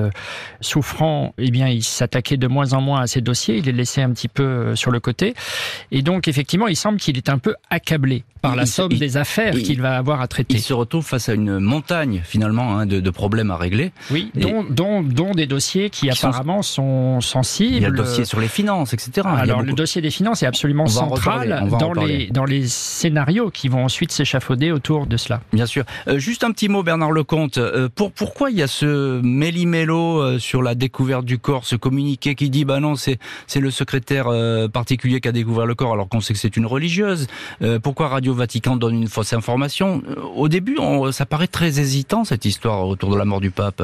souffrant, 0.59 1.33
eh 1.37 1.51
bien 1.51 1.67
il 1.67 1.83
s'attaquait 1.83 2.37
de 2.37 2.47
moins 2.47 2.73
en 2.73 2.81
moins 2.81 3.01
à 3.01 3.07
ces 3.07 3.21
dossiers, 3.21 3.57
il 3.57 3.65
les 3.65 3.71
laissait 3.71 4.01
un 4.01 4.11
petit 4.11 4.27
peu 4.27 4.75
sur 4.75 4.91
le 4.91 4.99
côté, 4.99 5.33
et 5.91 6.01
donc 6.01 6.27
effectivement, 6.31 6.67
il 6.67 6.75
semble 6.75 6.97
qu'il 6.97 7.17
est 7.17 7.29
un 7.29 7.37
peu 7.37 7.55
accablé 7.69 8.23
par 8.41 8.55
la 8.55 8.65
somme 8.65 8.93
des 8.93 9.17
affaires 9.17 9.53
qu'il 9.53 9.81
va 9.81 9.97
avoir 9.97 10.21
à 10.21 10.27
traiter. 10.27 10.55
Il 10.55 10.61
se 10.61 10.73
retrouve 10.73 11.05
face 11.05 11.29
à 11.29 11.33
une 11.33 11.59
montagne 11.59 12.21
finalement 12.25 12.77
hein, 12.77 12.85
de, 12.85 13.09
problèmes 13.11 13.51
à 13.51 13.57
régler. 13.57 13.91
Oui, 14.09 14.31
dont, 14.35 15.03
des 15.35 15.45
dossiers 15.45 15.89
qui, 15.89 16.09
apparemment 16.09 16.61
sont... 16.61 17.21
sensibles. 17.21 17.75
Il 17.75 17.81
y 17.83 17.85
a 17.85 17.89
le 17.89 17.97
dossier 17.97 18.25
sur 18.25 18.39
les 18.39 18.47
finances, 18.47 18.93
etc. 18.93 19.27
Alors 19.27 19.61
le 19.61 19.73
dossier 19.73 20.01
des 20.01 20.09
finances 20.09 20.43
est 20.43 20.47
absolument 20.47 20.87
central 20.87 21.69
dans 21.79 21.93
les, 21.93 22.27
dans 22.27 22.45
les 22.45 22.67
scénarios 22.67 23.51
qui 23.51 23.67
vont 23.67 23.83
ensuite 23.83 24.11
s'échafauder 24.11 24.71
autour 24.71 25.05
de 25.05 25.17
cela. 25.17 25.41
Bien 25.53 25.65
sûr. 25.65 25.83
Euh, 26.07 26.17
juste 26.17 26.43
un 26.43 26.51
petit 26.51 26.69
mot, 26.69 26.83
Bernard 26.83 27.11
Lecomte. 27.11 27.57
Euh, 27.57 27.89
pour, 27.93 28.11
pourquoi 28.11 28.49
il 28.49 28.57
y 28.57 28.63
a 28.63 28.67
ce 28.67 29.21
méli-mélo 29.21 30.21
euh, 30.21 30.39
sur 30.39 30.61
la 30.61 30.75
découverte 30.75 31.25
du 31.25 31.37
corps, 31.37 31.65
ce 31.65 31.75
communiqué 31.75 32.35
qui 32.35 32.49
dit 32.49 32.65
bah 32.65 32.79
non, 32.79 32.95
c'est 32.95 33.19
le 33.55 33.71
secrétaire 33.71 34.27
particulier 34.73 35.21
qui 35.21 35.27
a 35.27 35.31
découvert 35.31 35.65
le 35.65 35.75
corps 35.75 35.93
alors 35.93 36.09
qu'on 36.09 36.20
sait 36.21 36.33
que 36.33 36.39
c'est 36.39 36.57
une 36.57 36.65
religieuse 36.65 37.27
Pourquoi 37.83 38.09
Radio 38.09 38.33
Vatican 38.33 38.75
donne 38.75 38.95
une 38.95 39.07
fausse 39.07 39.33
information? 39.33 40.01
Au 40.35 40.47
début, 40.47 40.77
ça 41.11 41.25
paraît 41.25 41.47
très 41.47 41.79
hésitant 41.79 42.23
cette 42.23 42.45
histoire 42.45 42.87
autour 42.87 43.09
de 43.11 43.17
la 43.17 43.25
mort 43.25 43.41
du 43.41 43.51
pape. 43.51 43.83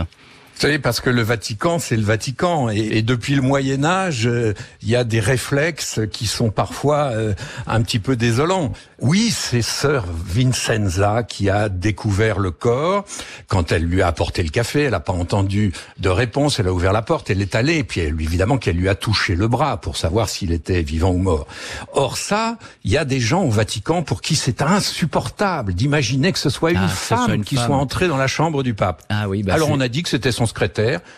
Vous 0.57 0.61
savez, 0.61 0.79
parce 0.79 1.01
que 1.01 1.11
le 1.11 1.21
Vatican, 1.21 1.77
c'est 1.77 1.95
le 1.95 2.01
Vatican. 2.01 2.69
Et, 2.69 3.03
depuis 3.03 3.35
le 3.35 3.43
Moyen 3.43 3.85
Âge, 3.85 4.25
euh, 4.25 4.55
il 4.81 4.89
y 4.89 4.95
a 4.95 5.03
des 5.03 5.19
réflexes 5.19 5.99
qui 6.11 6.25
sont 6.25 6.49
parfois 6.49 7.11
euh, 7.11 7.35
un 7.67 7.83
petit 7.83 7.99
peu 7.99 8.15
désolants. 8.15 8.73
Oui, 8.99 9.29
c'est 9.29 9.61
sœur 9.61 10.05
Vincenza 10.11 11.21
qui 11.21 11.51
a 11.51 11.69
découvert 11.69 12.39
le 12.39 12.49
corps. 12.49 13.05
Quand 13.47 13.71
elle 13.71 13.83
lui 13.83 14.01
a 14.01 14.07
apporté 14.07 14.41
le 14.41 14.49
café, 14.49 14.81
elle 14.81 14.93
n'a 14.93 14.99
pas 14.99 15.13
entendu 15.13 15.73
de 15.99 16.09
réponse. 16.09 16.59
Elle 16.59 16.69
a 16.69 16.73
ouvert 16.73 16.91
la 16.91 17.03
porte, 17.03 17.29
elle 17.29 17.43
est 17.43 17.53
allée. 17.53 17.77
Et 17.77 17.83
puis, 17.83 18.01
évidemment, 18.01 18.57
qu'elle 18.57 18.77
lui 18.77 18.89
a 18.89 18.95
touché 18.95 19.35
le 19.35 19.47
bras 19.47 19.79
pour 19.79 19.95
savoir 19.95 20.27
s'il 20.27 20.51
était 20.51 20.81
vivant 20.81 21.11
ou 21.11 21.19
mort. 21.19 21.45
Or, 21.93 22.17
ça, 22.17 22.57
il 22.83 22.89
y 22.89 22.97
a 22.97 23.05
des 23.05 23.19
gens 23.19 23.43
au 23.43 23.51
Vatican 23.51 24.01
pour 24.01 24.21
qui 24.21 24.35
c'est 24.35 24.63
insupportable 24.63 25.75
d'imaginer 25.75 26.31
que 26.31 26.39
ce 26.39 26.49
soit 26.49 26.71
une 26.71 26.77
ah, 26.77 26.87
femme 26.87 27.43
qui 27.43 27.57
soit 27.57 27.75
entrée 27.75 28.07
dans 28.07 28.17
la 28.17 28.25
chambre 28.25 28.63
du 28.63 28.73
pape. 28.73 29.03
Ah 29.09 29.29
oui, 29.29 29.43
bah 29.43 29.53
Alors, 29.53 29.69
on 29.69 29.79
a 29.79 29.87
dit 29.87 30.01
que 30.01 30.09
c'était 30.09 30.31
son 30.31 30.46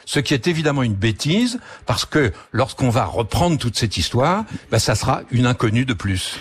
ce 0.05 0.19
qui 0.19 0.33
est 0.33 0.48
évidemment 0.48 0.83
une 0.83 0.93
bêtise, 0.93 1.59
parce 1.86 2.05
que 2.05 2.31
lorsqu'on 2.51 2.89
va 2.89 3.05
reprendre 3.05 3.57
toute 3.57 3.77
cette 3.77 3.98
histoire, 3.98 4.45
ben, 4.71 4.79
ça 4.79 4.95
sera 4.95 5.21
une 5.31 5.45
inconnue 5.45 5.86
de 5.86 5.93
plus. 5.93 6.38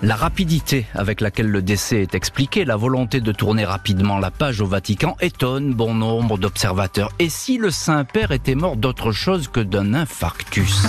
La 0.00 0.14
rapidité 0.14 0.86
avec 0.94 1.20
laquelle 1.20 1.48
le 1.48 1.60
décès 1.60 2.02
est 2.02 2.14
expliqué, 2.14 2.64
la 2.64 2.76
volonté 2.76 3.20
de 3.20 3.32
tourner 3.32 3.64
rapidement 3.64 4.18
la 4.18 4.30
page 4.30 4.60
au 4.60 4.66
Vatican 4.66 5.16
étonne 5.20 5.74
bon 5.74 5.92
nombre 5.92 6.38
d'observateurs. 6.38 7.10
Et 7.18 7.28
si 7.28 7.58
le 7.58 7.72
Saint-Père 7.72 8.30
était 8.30 8.54
mort 8.54 8.76
d'autre 8.76 9.10
chose 9.10 9.48
que 9.48 9.58
d'un 9.58 9.94
infarctus? 9.94 10.86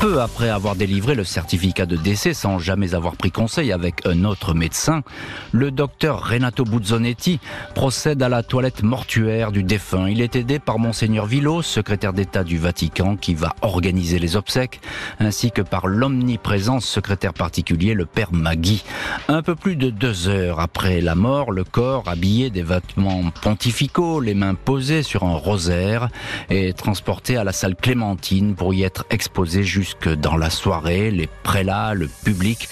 Peu 0.00 0.20
après 0.20 0.48
avoir 0.48 0.76
délivré 0.76 1.16
le 1.16 1.24
certificat 1.24 1.84
de 1.84 1.96
décès 1.96 2.32
sans 2.32 2.60
jamais 2.60 2.94
avoir 2.94 3.16
pris 3.16 3.32
conseil 3.32 3.72
avec 3.72 4.06
un 4.06 4.24
autre 4.24 4.54
médecin, 4.54 5.02
le 5.50 5.72
docteur 5.72 6.28
Renato 6.28 6.64
Buzzonetti 6.64 7.40
procède 7.74 8.22
à 8.22 8.28
la 8.28 8.44
toilette 8.44 8.84
mortuaire 8.84 9.50
du 9.50 9.64
défunt. 9.64 10.08
Il 10.08 10.20
est 10.20 10.36
aidé 10.36 10.60
par 10.60 10.78
monseigneur 10.78 11.26
Villot, 11.26 11.62
secrétaire 11.62 12.12
d'État 12.12 12.44
du 12.44 12.58
Vatican, 12.58 13.16
qui 13.16 13.34
va 13.34 13.56
organiser 13.62 14.20
les 14.20 14.36
obsèques, 14.36 14.80
ainsi 15.18 15.50
que 15.50 15.62
par 15.62 15.88
l'omniprésent 15.88 16.78
secrétaire 16.78 17.34
particulier, 17.34 17.94
le 17.94 18.06
père 18.06 18.32
Magui. 18.32 18.84
Un 19.26 19.42
peu 19.42 19.56
plus 19.56 19.74
de 19.74 19.90
deux 19.90 20.28
heures 20.28 20.60
après 20.60 21.00
la 21.00 21.16
mort, 21.16 21.50
le 21.50 21.64
corps, 21.64 22.08
habillé 22.08 22.50
des 22.50 22.62
vêtements 22.62 23.32
pontificaux, 23.42 24.20
les 24.20 24.34
mains 24.34 24.54
posées 24.54 25.02
sur 25.02 25.24
un 25.24 25.34
rosaire, 25.34 26.08
est 26.50 26.76
transporté 26.76 27.36
à 27.36 27.42
la 27.42 27.52
salle 27.52 27.74
Clémentine 27.74 28.54
pour 28.54 28.74
y 28.74 28.84
être 28.84 29.04
exposé 29.10 29.64
que 29.94 30.10
dans 30.10 30.36
la 30.36 30.50
soirée, 30.50 31.10
les 31.10 31.28
prélats, 31.42 31.94
le 31.94 32.08
public 32.08 32.68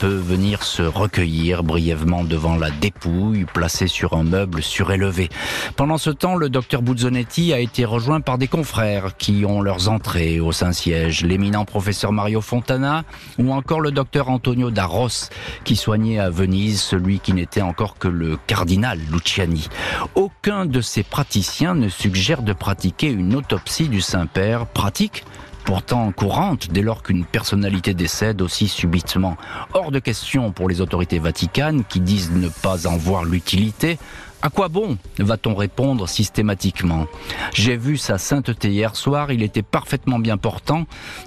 peut 0.00 0.08
venir 0.08 0.62
se 0.62 0.80
recueillir 0.82 1.62
brièvement 1.62 2.24
devant 2.24 2.56
la 2.56 2.70
dépouille 2.70 3.44
placée 3.44 3.86
sur 3.86 4.14
un 4.14 4.22
meuble 4.22 4.62
surélevé. 4.62 5.28
Pendant 5.76 5.98
ce 5.98 6.08
temps, 6.08 6.36
le 6.36 6.48
docteur 6.48 6.80
Buzzonetti 6.80 7.52
a 7.52 7.58
été 7.58 7.84
rejoint 7.84 8.22
par 8.22 8.38
des 8.38 8.48
confrères 8.48 9.14
qui 9.18 9.44
ont 9.44 9.60
leurs 9.60 9.90
entrées 9.90 10.40
au 10.40 10.52
Saint-Siège, 10.52 11.22
l'éminent 11.22 11.66
professeur 11.66 12.12
Mario 12.12 12.40
Fontana 12.40 13.04
ou 13.38 13.52
encore 13.52 13.82
le 13.82 13.92
docteur 13.92 14.30
Antonio 14.30 14.70
Darros 14.70 15.28
qui 15.64 15.76
soignait 15.76 16.18
à 16.18 16.30
Venise 16.30 16.80
celui 16.80 17.20
qui 17.20 17.34
n'était 17.34 17.60
encore 17.60 17.98
que 17.98 18.08
le 18.08 18.38
cardinal 18.46 18.98
Luciani. 19.12 19.68
Aucun 20.14 20.64
de 20.64 20.80
ces 20.80 21.02
praticiens 21.02 21.74
ne 21.74 21.90
suggère 21.90 22.40
de 22.40 22.54
pratiquer 22.54 23.10
une 23.10 23.34
autopsie 23.34 23.90
du 23.90 24.00
Saint-Père, 24.00 24.64
pratique 24.64 25.24
pourtant 25.70 26.10
courante 26.10 26.66
dès 26.72 26.82
lors 26.82 27.04
qu'une 27.04 27.24
personnalité 27.24 27.94
décède 27.94 28.42
aussi 28.42 28.66
subitement. 28.66 29.36
Hors 29.72 29.92
de 29.92 30.00
question 30.00 30.50
pour 30.50 30.68
les 30.68 30.80
autorités 30.80 31.20
vaticanes 31.20 31.84
qui 31.84 32.00
disent 32.00 32.32
ne 32.32 32.48
pas 32.48 32.88
en 32.88 32.96
voir 32.96 33.24
l'utilité. 33.24 33.96
À 34.42 34.50
quoi 34.50 34.66
bon 34.66 34.98
va-t-on 35.20 35.54
répondre 35.54 36.08
systématiquement? 36.08 37.06
J'ai 37.54 37.76
vu 37.76 37.98
sa 37.98 38.18
sainteté 38.18 38.70
hier 38.70 38.96
soir, 38.96 39.30
il 39.30 39.44
était 39.44 39.62
parfaitement 39.62 40.18
bien 40.18 40.38
portant, 40.38 40.86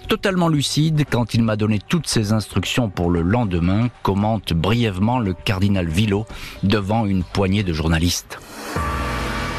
totalement 0.10 0.50
lucide 0.50 1.06
quand 1.10 1.34
il 1.34 1.42
m'a 1.42 1.56
donné 1.56 1.80
toutes 1.80 2.08
ses 2.08 2.34
instructions 2.34 2.90
pour 2.90 3.10
le 3.12 3.22
lendemain, 3.22 3.88
commente 4.02 4.52
brièvement 4.52 5.20
le 5.20 5.34
cardinal 5.34 5.88
Villot 5.88 6.26
devant 6.64 7.06
une 7.06 7.24
poignée 7.24 7.64
de 7.64 7.72
journalistes. 7.72 8.40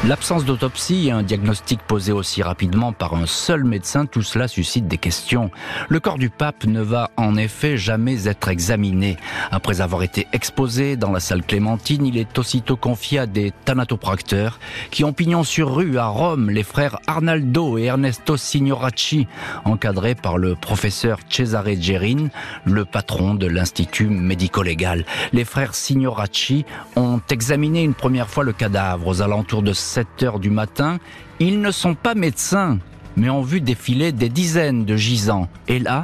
L'absence 0.03 0.45
d'autopsie 0.45 1.07
et 1.07 1.11
un 1.11 1.23
diagnostic 1.23 1.79
posé 1.81 2.11
aussi 2.11 2.43
rapidement 2.43 2.91
par 2.91 3.15
un 3.15 3.25
seul 3.25 3.63
médecin, 3.63 4.05
tout 4.05 4.21
cela 4.21 4.47
suscite 4.47 4.87
des 4.87 4.99
questions. 4.99 5.49
Le 5.89 5.99
corps 5.99 6.19
du 6.19 6.29
pape 6.29 6.65
ne 6.65 6.81
va 6.81 7.09
en 7.17 7.35
effet 7.37 7.75
jamais 7.75 8.27
être 8.27 8.49
examiné. 8.49 9.17
Après 9.49 9.81
avoir 9.81 10.03
été 10.03 10.27
exposé 10.31 10.95
dans 10.95 11.11
la 11.11 11.19
salle 11.19 11.41
Clémentine, 11.41 12.05
il 12.05 12.19
est 12.19 12.37
aussitôt 12.37 12.75
confié 12.75 13.17
à 13.17 13.25
des 13.25 13.51
thanatopracteurs 13.63 14.59
qui 14.91 15.03
ont 15.03 15.13
pignon 15.13 15.43
sur 15.43 15.73
rue 15.73 15.97
à 15.97 16.05
Rome 16.05 16.51
les 16.51 16.61
frères 16.61 16.99
Arnaldo 17.07 17.79
et 17.79 17.85
Ernesto 17.85 18.37
Signoracci, 18.37 19.27
encadrés 19.63 20.13
par 20.13 20.37
le 20.37 20.55
professeur 20.55 21.17
Cesare 21.29 21.81
Gerin, 21.81 22.27
le 22.65 22.85
patron 22.85 23.33
de 23.33 23.47
l'Institut 23.47 24.09
médico-légal. 24.09 25.03
Les 25.33 25.45
frères 25.45 25.73
Signoracci 25.73 26.63
ont 26.95 27.21
examiné 27.31 27.81
une 27.81 27.95
première 27.95 28.29
fois 28.29 28.43
le 28.43 28.53
cadavre 28.53 29.07
aux 29.07 29.23
alentours 29.23 29.63
de 29.63 29.73
7 29.95 30.23
heures 30.23 30.39
du 30.39 30.49
matin, 30.49 30.99
ils 31.39 31.61
ne 31.61 31.71
sont 31.71 31.95
pas 31.95 32.15
médecins, 32.15 32.79
mais 33.15 33.29
ont 33.29 33.41
vu 33.41 33.61
défiler 33.61 34.11
des 34.11 34.27
dizaines 34.27 34.83
de 34.83 34.97
gisants. 34.97 35.47
Et 35.69 35.79
là, 35.79 36.03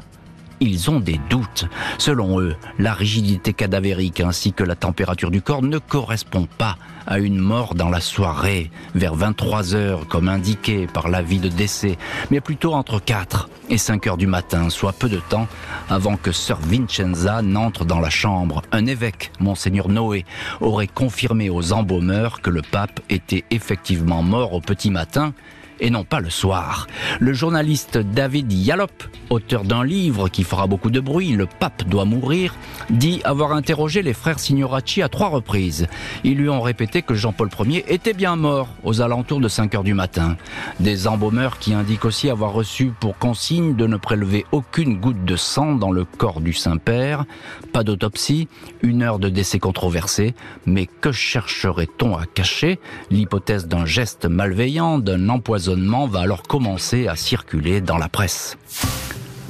ils 0.62 0.90
ont 0.90 1.00
des 1.00 1.20
doutes. 1.30 1.66
Selon 1.98 2.40
eux, 2.40 2.56
la 2.80 2.94
rigidité 2.94 3.52
cadavérique 3.52 4.22
ainsi 4.22 4.54
que 4.54 4.64
la 4.64 4.76
température 4.76 5.32
du 5.32 5.42
corps 5.42 5.64
ne 5.64 5.80
correspond 5.80 6.48
pas 6.58 6.78
à 7.08 7.20
une 7.20 7.40
mort 7.40 7.76
dans 7.76 7.90
la 7.90 8.00
soirée, 8.00 8.70
vers 8.96 9.16
23 9.16 9.76
heures 9.76 10.08
comme 10.08 10.30
indiqué 10.30 10.88
par 10.88 11.10
l'avis 11.10 11.40
de 11.40 11.50
décès, 11.50 11.98
mais 12.30 12.42
plutôt 12.42 12.74
entre 12.74 13.00
4 13.00 13.50
et 13.70 13.78
5 13.78 14.08
heures 14.08 14.18
du 14.18 14.28
matin, 14.28 14.70
soit 14.70 14.94
peu 14.94 15.10
de 15.10 15.18
temps 15.18 15.48
avant 15.90 16.16
que 16.16 16.32
sœur 16.32 16.60
Vincenza 16.62 17.42
n'entre 17.42 17.86
dans 17.86 18.00
la 18.00 18.10
chambre. 18.12 18.62
Un 18.72 18.86
évêque, 18.86 19.32
monseigneur 19.40 19.90
Noé, 19.90 20.26
aurait 20.62 20.88
confirmé 20.88 21.50
aux 21.50 21.74
embaumeurs 21.74 22.42
que 22.42 22.52
le 22.52 22.62
pape 22.62 23.00
était 23.10 23.46
effectivement 23.50 24.22
mort 24.22 24.54
au 24.54 24.62
petit 24.62 24.92
matin 24.92 25.34
et 25.82 25.90
non 25.90 26.06
pas 26.06 26.22
le 26.22 26.30
soir. 26.30 26.88
Le 27.20 27.34
journaliste 27.34 27.98
David 27.98 28.54
Yalop, 28.54 29.04
auteur 29.30 29.64
d'un 29.64 29.84
livre 29.84 30.30
qui 30.30 30.44
fera 30.44 30.68
beaucoup 30.68 30.92
de 30.92 31.00
bruit, 31.00 31.32
Le 31.32 31.48
pape 31.48 31.84
doit 31.84 32.06
mourir, 32.06 32.56
dit 32.90 33.20
avoir 33.24 33.52
interrogé 33.54 34.02
les 34.02 34.14
frères 34.14 34.40
Signoracci 34.40 35.02
à 35.02 35.10
trois 35.10 35.30
reprises. 35.30 35.88
Ils 36.24 36.38
lui 36.38 36.50
ont 36.50 36.62
répété 36.62 37.02
que 37.02 37.16
Jean-Paul 37.16 37.50
Ier 37.66 37.84
était 37.88 38.14
bien 38.14 38.36
mort 38.36 38.70
aux 38.84 39.02
alentours 39.02 39.40
de 39.40 39.48
5 39.48 39.76
heures 39.76 39.84
du 39.84 39.94
matin. 39.94 40.38
Des 40.80 41.08
embaumeurs 41.08 41.58
qui 41.58 41.74
indiquent 41.74 42.06
aussi 42.06 42.30
avoir 42.30 42.54
reçu 42.54 42.92
pour 43.00 43.18
consigne 43.18 43.76
de 43.76 43.88
ne 43.88 43.98
prélever 43.98 44.46
aucune 44.52 45.00
goutte 45.00 45.26
de 45.26 45.36
sang 45.36 45.76
dans 45.76 45.92
le 45.92 46.06
corps 46.06 46.42
du 46.42 46.54
Saint-Père. 46.54 47.26
Pas 47.74 47.84
d'autopsie, 47.84 48.48
une 48.84 49.02
heure 49.02 49.20
de 49.20 49.30
décès 49.30 49.60
controversé, 49.60 50.36
mais 50.66 50.86
que 50.86 51.12
chercherait-on 51.12 52.16
à 52.16 52.26
cacher 52.26 52.80
L'hypothèse 53.10 53.68
d'un 53.68 53.86
geste 53.86 54.26
malveillant, 54.26 55.00
d'un 55.00 55.30
empoisonnement 55.30 55.71
va 56.08 56.22
alors 56.22 56.44
commencer 56.44 57.08
à 57.08 57.16
circuler 57.16 57.82
dans 57.82 57.98
la 57.98 58.10
presse. 58.10 58.58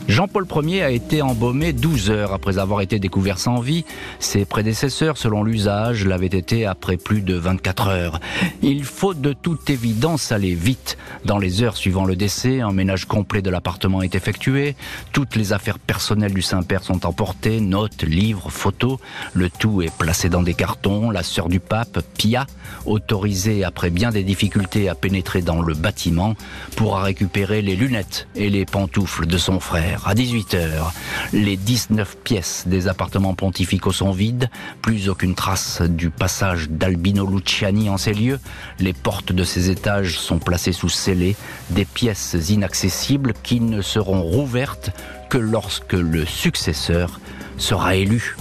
Jean-Paul 0.08 0.46
Ier 0.63 0.84
a 0.84 0.91
été 0.91 1.22
embaumé 1.22 1.74
12 1.74 2.10
heures 2.10 2.34
après 2.34 2.58
avoir 2.58 2.81
été 2.81 3.00
découvert 3.00 3.38
sans 3.38 3.60
vie. 3.60 3.86
Ses 4.20 4.46
prédécesseurs, 4.46 5.17
selon 5.17 5.43
l'usage, 5.43 6.05
l'avaient 6.05 6.25
été 6.25 6.65
après 6.65 6.98
plus 6.98 7.22
de 7.22 7.36
24 7.36 7.88
heures. 7.88 8.20
Il 8.62 8.84
faut 8.84 9.13
de 9.13 9.34
toute 9.34 9.70
évidence 9.70 10.31
aller 10.31 10.53
vite. 10.53 10.98
Dans 11.24 11.38
les 11.38 11.62
heures 11.63 11.77
suivant 11.77 12.05
le 12.05 12.15
décès, 12.15 12.62
un 12.62 12.72
ménage 12.72 13.05
complet 13.05 13.41
de 13.41 13.50
l'appartement 13.50 14.01
est 14.01 14.15
effectué. 14.15 14.75
Toutes 15.13 15.36
les 15.36 15.53
affaires 15.53 15.79
personnelles 15.79 16.34
du 16.34 16.41
Saint-Père 16.41 16.84
sont 16.84 17.05
emportées, 17.05 17.60
notes, 17.60 18.03
livres, 18.03 18.50
photos. 18.50 18.98
Le 19.34 19.50
tout 19.50 19.81
est 19.81 19.93
placé 19.96 20.29
dans 20.29 20.43
des 20.43 20.55
cartons. 20.55 21.12
La 21.12 21.24
sœur 21.24 21.48
du 21.48 21.60
pape, 21.60 22.00
Pia, 22.17 22.48
autorisée 22.86 23.63
après 23.63 23.89
bien 23.89 24.10
des 24.10 24.24
difficultés 24.24 24.89
à 24.89 24.96
pénétrer 24.96 25.41
dans 25.41 25.62
le 25.62 25.74
bâtiment, 25.74 26.36
pourra 26.75 27.03
récupérer 27.03 27.62
les 27.62 27.75
lunettes 27.75 28.27
et 28.36 28.50
les 28.50 28.65
pantoufles 28.65 29.25
de 29.25 29.38
son 29.38 29.60
frère 29.60 29.90
à 30.05 30.13
18h. 30.13 30.91
Les 31.33 31.57
19 31.57 32.17
pièces 32.24 32.63
des 32.67 32.88
appartements 32.88 33.33
pontificaux 33.33 33.91
sont 33.91 34.12
vides, 34.12 34.50
plus 34.81 35.10
aucune 35.10 35.36
trace 35.36 35.81
du 35.81 36.10
passage 36.10 36.69
d'Albino 36.69 37.25
Luciani 37.25 37.89
en 37.89 37.98
ces 37.98 38.13
lieux. 38.13 38.39
Les 38.79 38.93
portes 38.93 39.31
de 39.31 39.43
ces 39.43 39.69
étages 39.69 40.19
sont 40.19 40.39
placées 40.39 40.74
sous 40.74 40.89
scellés, 40.89 41.36
des 41.69 41.86
pièces 41.86 42.36
inaccessibles 42.50 43.33
qui 43.43 43.60
ne 43.60 43.81
seront 43.81 44.21
rouvertes 44.21 44.91
que 45.29 45.38
lorsque 45.38 45.93
le 45.93 46.25
successeur 46.25 47.19
sera 47.57 47.95
élu. 47.95 48.36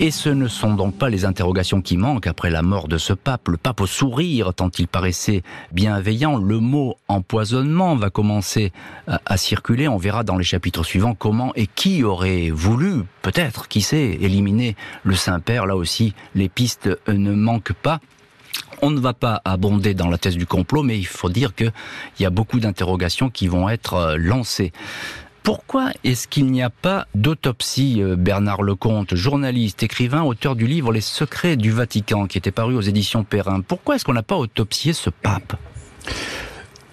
Et 0.00 0.12
ce 0.12 0.28
ne 0.28 0.46
sont 0.46 0.74
donc 0.74 0.94
pas 0.94 1.08
les 1.08 1.24
interrogations 1.24 1.82
qui 1.82 1.96
manquent 1.96 2.28
après 2.28 2.50
la 2.50 2.62
mort 2.62 2.86
de 2.86 2.98
ce 2.98 3.12
pape. 3.12 3.48
Le 3.48 3.56
pape 3.56 3.80
au 3.80 3.86
sourire, 3.86 4.54
tant 4.54 4.70
il 4.78 4.86
paraissait 4.86 5.42
bienveillant, 5.72 6.36
le 6.36 6.60
mot 6.60 6.96
empoisonnement 7.08 7.96
va 7.96 8.08
commencer 8.08 8.72
à, 9.08 9.36
circuler. 9.36 9.88
On 9.88 9.96
verra 9.96 10.22
dans 10.22 10.36
les 10.36 10.44
chapitres 10.44 10.84
suivants 10.84 11.16
comment 11.16 11.52
et 11.56 11.66
qui 11.66 12.04
aurait 12.04 12.50
voulu, 12.50 13.02
peut-être, 13.22 13.66
qui 13.66 13.80
sait, 13.80 14.18
éliminer 14.20 14.76
le 15.02 15.16
Saint-Père. 15.16 15.66
Là 15.66 15.74
aussi, 15.74 16.14
les 16.36 16.48
pistes 16.48 16.88
ne 17.08 17.32
manquent 17.32 17.72
pas. 17.72 17.98
On 18.82 18.90
ne 18.90 19.00
va 19.00 19.14
pas 19.14 19.42
abonder 19.44 19.94
dans 19.94 20.08
la 20.08 20.18
thèse 20.18 20.36
du 20.36 20.46
complot, 20.46 20.84
mais 20.84 20.96
il 20.96 21.08
faut 21.08 21.28
dire 21.28 21.56
qu'il 21.56 21.72
y 22.20 22.24
a 22.24 22.30
beaucoup 22.30 22.60
d'interrogations 22.60 23.30
qui 23.30 23.48
vont 23.48 23.68
être 23.68 23.94
euh, 23.94 24.16
lancées. 24.16 24.72
Pourquoi 25.48 25.92
est-ce 26.04 26.28
qu'il 26.28 26.50
n'y 26.50 26.62
a 26.62 26.68
pas 26.68 27.06
d'autopsie, 27.14 28.02
euh, 28.02 28.16
Bernard 28.16 28.60
Lecomte, 28.60 29.14
journaliste, 29.14 29.82
écrivain, 29.82 30.22
auteur 30.22 30.56
du 30.56 30.66
livre 30.66 30.92
Les 30.92 31.00
secrets 31.00 31.56
du 31.56 31.70
Vatican, 31.70 32.26
qui 32.26 32.36
était 32.36 32.50
paru 32.50 32.76
aux 32.76 32.82
éditions 32.82 33.24
Perrin? 33.24 33.62
Pourquoi 33.62 33.94
est-ce 33.94 34.04
qu'on 34.04 34.12
n'a 34.12 34.22
pas 34.22 34.36
autopsié 34.36 34.92
ce 34.92 35.08
pape? 35.08 35.56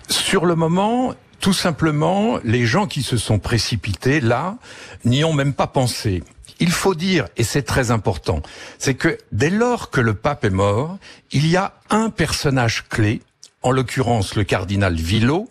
Sur 0.08 0.46
le 0.46 0.56
moment, 0.56 1.16
tout 1.42 1.52
simplement, 1.52 2.40
les 2.46 2.66
gens 2.66 2.88
qui 2.88 3.04
se 3.04 3.18
sont 3.18 3.40
précipités 3.40 4.22
là 4.22 4.56
n'y 5.04 5.26
ont 5.26 5.34
même 5.34 5.54
pas 5.54 5.68
pensé. 5.68 6.24
Il 6.62 6.72
faut 6.72 6.96
dire, 6.96 7.28
et 7.36 7.44
c'est 7.44 7.64
très 7.64 7.92
important, 7.92 8.42
c'est 8.80 8.96
que 8.96 9.18
dès 9.34 9.50
lors 9.50 9.90
que 9.90 10.00
le 10.00 10.14
pape 10.14 10.46
est 10.46 10.50
mort, 10.50 10.98
il 11.34 11.46
y 11.46 11.58
a 11.58 11.74
un 11.90 12.10
personnage 12.10 12.86
clé, 12.88 13.22
en 13.64 13.72
l'occurrence 13.72 14.36
le 14.36 14.46
cardinal 14.46 14.96
Villot, 14.96 15.50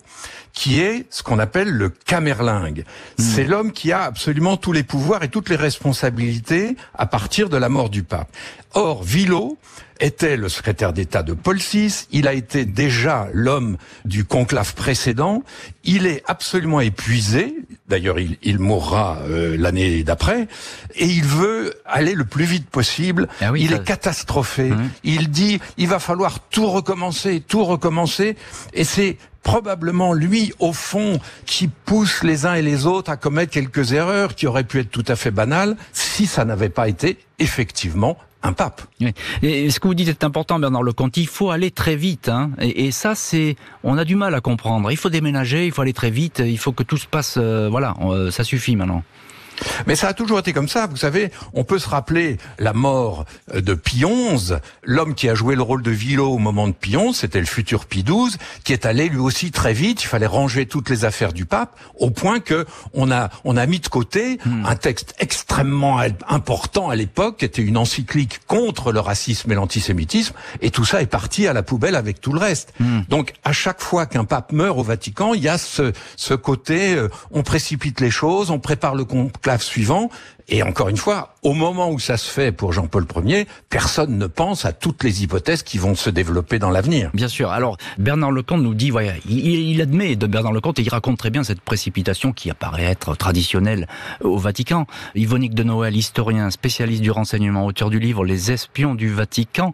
qui 0.55 0.79
est 0.79 1.05
ce 1.11 1.21
qu'on 1.21 1.37
appelle 1.37 1.69
le 1.69 1.89
camerlingue. 1.89 2.85
Hmm. 3.19 3.21
C'est 3.21 3.43
l'homme 3.43 3.71
qui 3.71 3.91
a 3.91 4.03
absolument 4.03 4.57
tous 4.57 4.71
les 4.71 4.83
pouvoirs 4.83 5.21
et 5.21 5.27
toutes 5.27 5.49
les 5.49 5.55
responsabilités 5.55 6.75
à 6.95 7.05
partir 7.05 7.49
de 7.49 7.57
la 7.57 7.69
mort 7.69 7.89
du 7.89 8.01
pape. 8.01 8.29
Or, 8.73 9.03
Villot 9.03 9.57
était 9.99 10.35
le 10.35 10.49
secrétaire 10.49 10.91
d'État 10.91 11.23
de 11.23 11.33
Paul 11.33 11.57
VI, 11.57 12.07
il 12.11 12.27
a 12.27 12.33
été 12.33 12.65
déjà 12.65 13.29
l'homme 13.31 13.77
du 14.03 14.25
conclave 14.25 14.73
précédent, 14.75 15.43
il 15.85 16.05
est 16.05 16.21
absolument 16.27 16.81
épuisé, 16.81 17.55
d'ailleurs 17.87 18.19
il, 18.19 18.37
il 18.43 18.59
mourra 18.59 19.19
euh, 19.29 19.55
l'année 19.57 20.03
d'après, 20.03 20.47
et 20.95 21.05
il 21.05 21.23
veut 21.23 21.73
aller 21.85 22.13
le 22.13 22.25
plus 22.25 22.43
vite 22.43 22.69
possible, 22.69 23.29
ah 23.39 23.51
il 23.55 23.71
est 23.71 23.85
catastrophé, 23.85 24.71
mmh. 24.71 24.89
il 25.05 25.29
dit 25.29 25.59
il 25.77 25.87
va 25.87 25.99
falloir 25.99 26.41
tout 26.41 26.69
recommencer, 26.69 27.41
tout 27.47 27.63
recommencer, 27.63 28.35
et 28.73 28.83
c'est 28.83 29.17
probablement 29.45 30.11
lui, 30.11 30.51
au 30.59 30.73
fond, 30.73 31.19
qui 31.45 31.69
pousse 31.69 32.23
les 32.23 32.45
uns 32.45 32.55
et 32.55 32.63
les 32.63 32.87
autres 32.87 33.11
à 33.11 33.15
commettre 33.15 33.53
quelques 33.53 33.93
erreurs 33.93 34.35
qui 34.35 34.47
auraient 34.47 34.65
pu 34.65 34.79
être 34.79 34.89
tout 34.89 35.05
à 35.07 35.15
fait 35.15 35.31
banales 35.31 35.77
si 35.93 36.25
ça 36.25 36.43
n'avait 36.43 36.69
pas 36.69 36.89
été 36.89 37.19
effectivement 37.39 38.17
un 38.41 38.53
pape. 38.53 38.81
Et 39.43 39.69
ce 39.69 39.79
que 39.79 39.87
vous 39.87 39.93
dites 39.93 40.09
est 40.09 40.23
important, 40.23 40.59
Bernard 40.59 40.83
Lecomte. 40.83 41.17
Il 41.17 41.27
faut 41.27 41.51
aller 41.51 41.71
très 41.71 41.95
vite, 41.95 42.27
hein. 42.27 42.51
et, 42.59 42.91
ça, 42.91 43.13
c'est, 43.15 43.55
on 43.83 43.97
a 43.97 44.03
du 44.03 44.15
mal 44.15 44.33
à 44.35 44.41
comprendre. 44.41 44.91
Il 44.91 44.97
faut 44.97 45.09
déménager, 45.09 45.65
il 45.65 45.71
faut 45.71 45.83
aller 45.83 45.93
très 45.93 46.11
vite, 46.11 46.41
il 46.43 46.57
faut 46.57 46.71
que 46.71 46.83
tout 46.83 46.97
se 46.97 47.07
passe. 47.07 47.35
Euh, 47.37 47.69
voilà, 47.69 47.95
euh, 48.01 48.31
ça 48.31 48.43
suffit 48.43 48.75
maintenant. 48.75 49.03
Mais 49.87 49.95
ça 49.95 50.09
a 50.09 50.13
toujours 50.13 50.39
été 50.39 50.53
comme 50.53 50.69
ça. 50.69 50.87
Vous 50.87 50.97
savez, 50.97 51.31
on 51.53 51.63
peut 51.63 51.79
se 51.79 51.89
rappeler 51.89 52.37
la 52.59 52.73
mort 52.73 53.25
de 53.53 53.73
Pie 53.73 54.03
XI, 54.03 54.53
l'homme 54.83 55.15
qui 55.15 55.29
a 55.29 55.35
joué 55.35 55.55
le 55.55 55.61
rôle 55.61 55.81
de 55.81 55.91
Villot 55.91 56.31
au 56.31 56.37
moment 56.37 56.67
de 56.67 56.73
Pie 56.73 56.95
XI, 56.97 57.13
c'était 57.13 57.39
le 57.39 57.45
futur 57.45 57.85
Pie 57.85 58.03
XII, 58.03 58.37
qui 58.63 58.73
est 58.73 58.85
allé 58.85 59.09
lui 59.09 59.19
aussi 59.19 59.51
très 59.51 59.73
vite. 59.73 60.03
Il 60.03 60.07
fallait 60.07 60.25
ranger 60.25 60.65
toutes 60.65 60.89
les 60.89 61.05
affaires 61.05 61.33
du 61.33 61.45
pape, 61.45 61.77
au 61.99 62.11
point 62.11 62.39
que 62.39 62.65
on 62.93 63.11
a 63.11 63.29
on 63.43 63.57
a 63.57 63.65
mis 63.65 63.79
de 63.79 63.87
côté 63.87 64.39
hmm. 64.45 64.65
un 64.65 64.75
texte 64.75 65.15
extrêmement 65.19 65.99
important 66.27 66.89
à 66.89 66.95
l'époque, 66.95 67.37
qui 67.37 67.45
était 67.45 67.61
une 67.61 67.77
encyclique 67.77 68.45
contre 68.47 68.91
le 68.91 68.99
racisme 68.99 69.51
et 69.51 69.55
l'antisémitisme, 69.55 70.33
et 70.61 70.71
tout 70.71 70.85
ça 70.85 71.01
est 71.01 71.07
parti 71.07 71.47
à 71.47 71.53
la 71.53 71.63
poubelle 71.63 71.95
avec 71.95 72.21
tout 72.21 72.33
le 72.33 72.39
reste. 72.39 72.73
Hmm. 72.79 73.01
Donc 73.09 73.33
à 73.43 73.53
chaque 73.53 73.81
fois 73.81 74.05
qu'un 74.05 74.25
pape 74.25 74.51
meurt 74.51 74.77
au 74.77 74.83
Vatican, 74.83 75.33
il 75.33 75.43
y 75.43 75.49
a 75.49 75.57
ce 75.57 75.91
ce 76.15 76.33
côté, 76.33 76.95
euh, 76.95 77.09
on 77.31 77.43
précipite 77.43 77.99
les 78.01 78.11
choses, 78.11 78.51
on 78.51 78.59
prépare 78.59 78.95
le 78.95 79.05
Et 80.47 80.61
encore 80.61 80.89
une 80.89 80.97
fois, 80.97 81.33
au 81.41 81.53
moment 81.53 81.89
où 81.89 81.97
ça 81.97 82.17
se 82.17 82.29
fait 82.29 82.51
pour 82.51 82.71
Jean-Paul 82.71 83.07
Ier, 83.25 83.47
personne 83.69 84.17
ne 84.17 84.27
pense 84.27 84.65
à 84.65 84.73
toutes 84.73 85.03
les 85.03 85.23
hypothèses 85.23 85.63
qui 85.63 85.79
vont 85.79 85.95
se 85.95 86.11
développer 86.11 86.59
dans 86.59 86.69
l'avenir. 86.69 87.09
Bien 87.15 87.27
sûr. 87.27 87.49
Alors, 87.49 87.77
Bernard 87.97 88.31
Lecomte 88.31 88.61
nous 88.61 88.75
dit, 88.75 88.91
voilà, 88.91 89.13
il, 89.27 89.81
admet 89.81 90.15
de 90.15 90.27
Bernard 90.27 90.53
Lecomte 90.53 90.77
et 90.77 90.83
il 90.83 90.89
raconte 90.89 91.17
très 91.17 91.31
bien 91.31 91.43
cette 91.43 91.61
précipitation 91.61 92.31
qui 92.31 92.51
apparaît 92.51 92.83
être 92.83 93.15
traditionnelle 93.15 93.87
au 94.21 94.37
Vatican. 94.37 94.85
Yvonique 95.15 95.55
de 95.55 95.63
Noël, 95.63 95.95
historien, 95.95 96.51
spécialiste 96.51 97.01
du 97.01 97.09
renseignement, 97.09 97.65
auteur 97.65 97.89
du 97.89 97.99
livre 97.99 98.23
Les 98.23 98.51
espions 98.51 98.93
du 98.93 99.11
Vatican, 99.11 99.73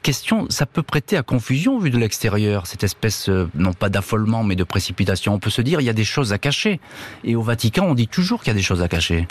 question, 0.00 0.46
ça 0.48 0.66
peut 0.66 0.82
prêter 0.82 1.16
à 1.16 1.22
confusion 1.22 1.78
vu 1.78 1.90
de 1.90 1.98
l'extérieur, 1.98 2.66
cette 2.66 2.82
espèce, 2.82 3.28
euh, 3.28 3.48
non 3.54 3.72
pas 3.72 3.88
d'affolement, 3.88 4.42
mais 4.42 4.56
de 4.56 4.64
précipitation. 4.64 5.34
On 5.34 5.38
peut 5.38 5.50
se 5.50 5.62
dire, 5.62 5.80
il 5.80 5.84
y 5.84 5.90
a 5.90 5.94
des 5.94 6.04
choses 6.04 6.32
à 6.32 6.38
cacher. 6.38 6.80
Et 7.24 7.36
au 7.36 7.42
Vatican, 7.42 7.86
on 7.86 7.94
dit 7.94 8.08
toujours 8.08 8.40
qu'il 8.40 8.48
y 8.48 8.50
a 8.50 8.54
des 8.54 8.62
choses 8.62 8.82
à 8.82 8.88
cacher. 8.88 9.28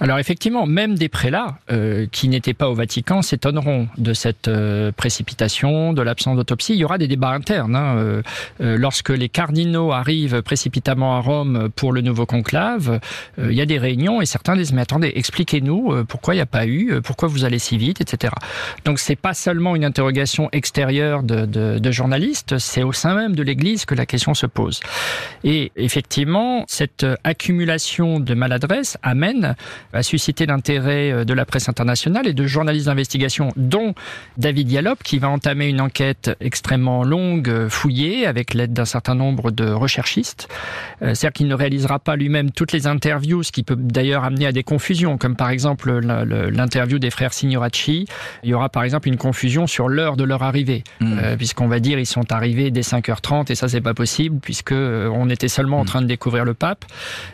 Alors 0.00 0.18
effectivement, 0.18 0.66
même 0.66 0.94
des 0.94 1.08
prélats 1.08 1.58
euh, 1.70 2.06
qui 2.10 2.28
n'étaient 2.28 2.54
pas 2.54 2.68
au 2.68 2.74
Vatican 2.74 3.22
s'étonneront 3.22 3.88
de 3.98 4.14
cette 4.14 4.48
euh, 4.48 4.92
précipitation, 4.92 5.92
de 5.92 6.02
l'absence 6.02 6.36
d'autopsie. 6.36 6.74
Il 6.74 6.78
y 6.78 6.84
aura 6.84 6.98
des 6.98 7.08
débats 7.08 7.30
internes. 7.30 7.76
Hein. 7.76 8.22
lorsque 8.58 9.10
les 9.10 9.28
cardinaux 9.28 9.92
arrivent 9.92 10.42
précipitamment 10.42 11.16
à 11.16 11.20
Rome 11.20 11.68
pour 11.74 11.92
le 11.92 12.00
nouveau 12.00 12.26
conclave, 12.26 13.00
il 13.38 13.52
y 13.52 13.60
a 13.60 13.66
des 13.66 13.78
réunions 13.78 14.20
et 14.20 14.26
certains 14.26 14.56
disent, 14.56 14.72
mais 14.72 14.82
attendez, 14.82 15.12
expliquez-nous 15.14 16.04
pourquoi 16.06 16.34
il 16.34 16.38
n'y 16.38 16.42
a 16.42 16.46
pas 16.46 16.66
eu, 16.66 17.00
pourquoi 17.02 17.28
vous 17.28 17.44
allez 17.44 17.58
si 17.58 17.76
vite, 17.76 18.00
etc. 18.00 18.34
Donc 18.84 18.98
c'est 18.98 19.16
pas 19.16 19.34
seulement 19.34 19.74
une 19.76 19.84
interrogation 19.84 20.11
extérieure 20.52 21.22
de, 21.22 21.46
de 21.46 21.90
journalistes, 21.90 22.58
c'est 22.58 22.82
au 22.82 22.92
sein 22.92 23.14
même 23.14 23.34
de 23.34 23.42
l'Église 23.42 23.84
que 23.84 23.94
la 23.94 24.06
question 24.06 24.34
se 24.34 24.46
pose. 24.46 24.80
Et 25.44 25.72
effectivement, 25.76 26.64
cette 26.68 27.06
accumulation 27.24 28.20
de 28.20 28.34
maladresse 28.34 28.96
amène 29.02 29.56
à 29.92 30.02
susciter 30.02 30.46
l'intérêt 30.46 31.12
euh, 31.12 31.24
de 31.24 31.34
la 31.34 31.44
presse 31.44 31.68
internationale 31.68 32.26
et 32.26 32.34
de 32.34 32.46
journalistes 32.46 32.86
d'investigation, 32.86 33.52
dont 33.56 33.94
David 34.36 34.70
Yalop, 34.70 34.96
qui 35.02 35.18
va 35.18 35.28
entamer 35.28 35.68
une 35.68 35.80
enquête 35.80 36.30
extrêmement 36.40 37.04
longue, 37.04 37.48
euh, 37.48 37.68
fouillée, 37.68 38.26
avec 38.26 38.54
l'aide 38.54 38.72
d'un 38.72 38.84
certain 38.84 39.14
nombre 39.14 39.50
de 39.50 39.68
recherchistes. 39.70 40.48
Euh, 41.02 41.14
c'est-à-dire 41.14 41.32
qu'il 41.32 41.48
ne 41.48 41.54
réalisera 41.54 41.98
pas 41.98 42.16
lui-même 42.16 42.50
toutes 42.50 42.72
les 42.72 42.86
interviews, 42.86 43.42
ce 43.42 43.52
qui 43.52 43.62
peut 43.62 43.76
d'ailleurs 43.76 44.24
amener 44.24 44.46
à 44.46 44.52
des 44.52 44.62
confusions, 44.62 45.18
comme 45.18 45.36
par 45.36 45.50
exemple 45.50 45.90
l'interview 46.00 46.98
des 46.98 47.10
frères 47.10 47.32
Signoracci. 47.32 48.06
Il 48.42 48.50
y 48.50 48.54
aura 48.54 48.68
par 48.68 48.82
exemple 48.82 49.08
une 49.08 49.16
confusion 49.16 49.66
sur 49.66 49.88
le 49.88 50.01
l'heure 50.02 50.16
de 50.16 50.24
leur 50.24 50.42
arrivée, 50.42 50.82
hmm. 51.00 51.18
euh, 51.18 51.36
puisqu'on 51.36 51.68
va 51.68 51.78
dire 51.78 51.98
ils 51.98 52.06
sont 52.06 52.32
arrivés 52.32 52.70
dès 52.70 52.80
5h30 52.80 53.52
et 53.52 53.54
ça 53.54 53.68
c'est 53.68 53.80
pas 53.80 53.94
possible 53.94 54.38
puisque 54.40 54.72
euh, 54.72 55.08
on 55.14 55.30
était 55.30 55.48
seulement 55.48 55.78
en 55.78 55.82
hmm. 55.82 55.86
train 55.86 56.02
de 56.02 56.06
découvrir 56.06 56.44
le 56.44 56.54
pape. 56.54 56.84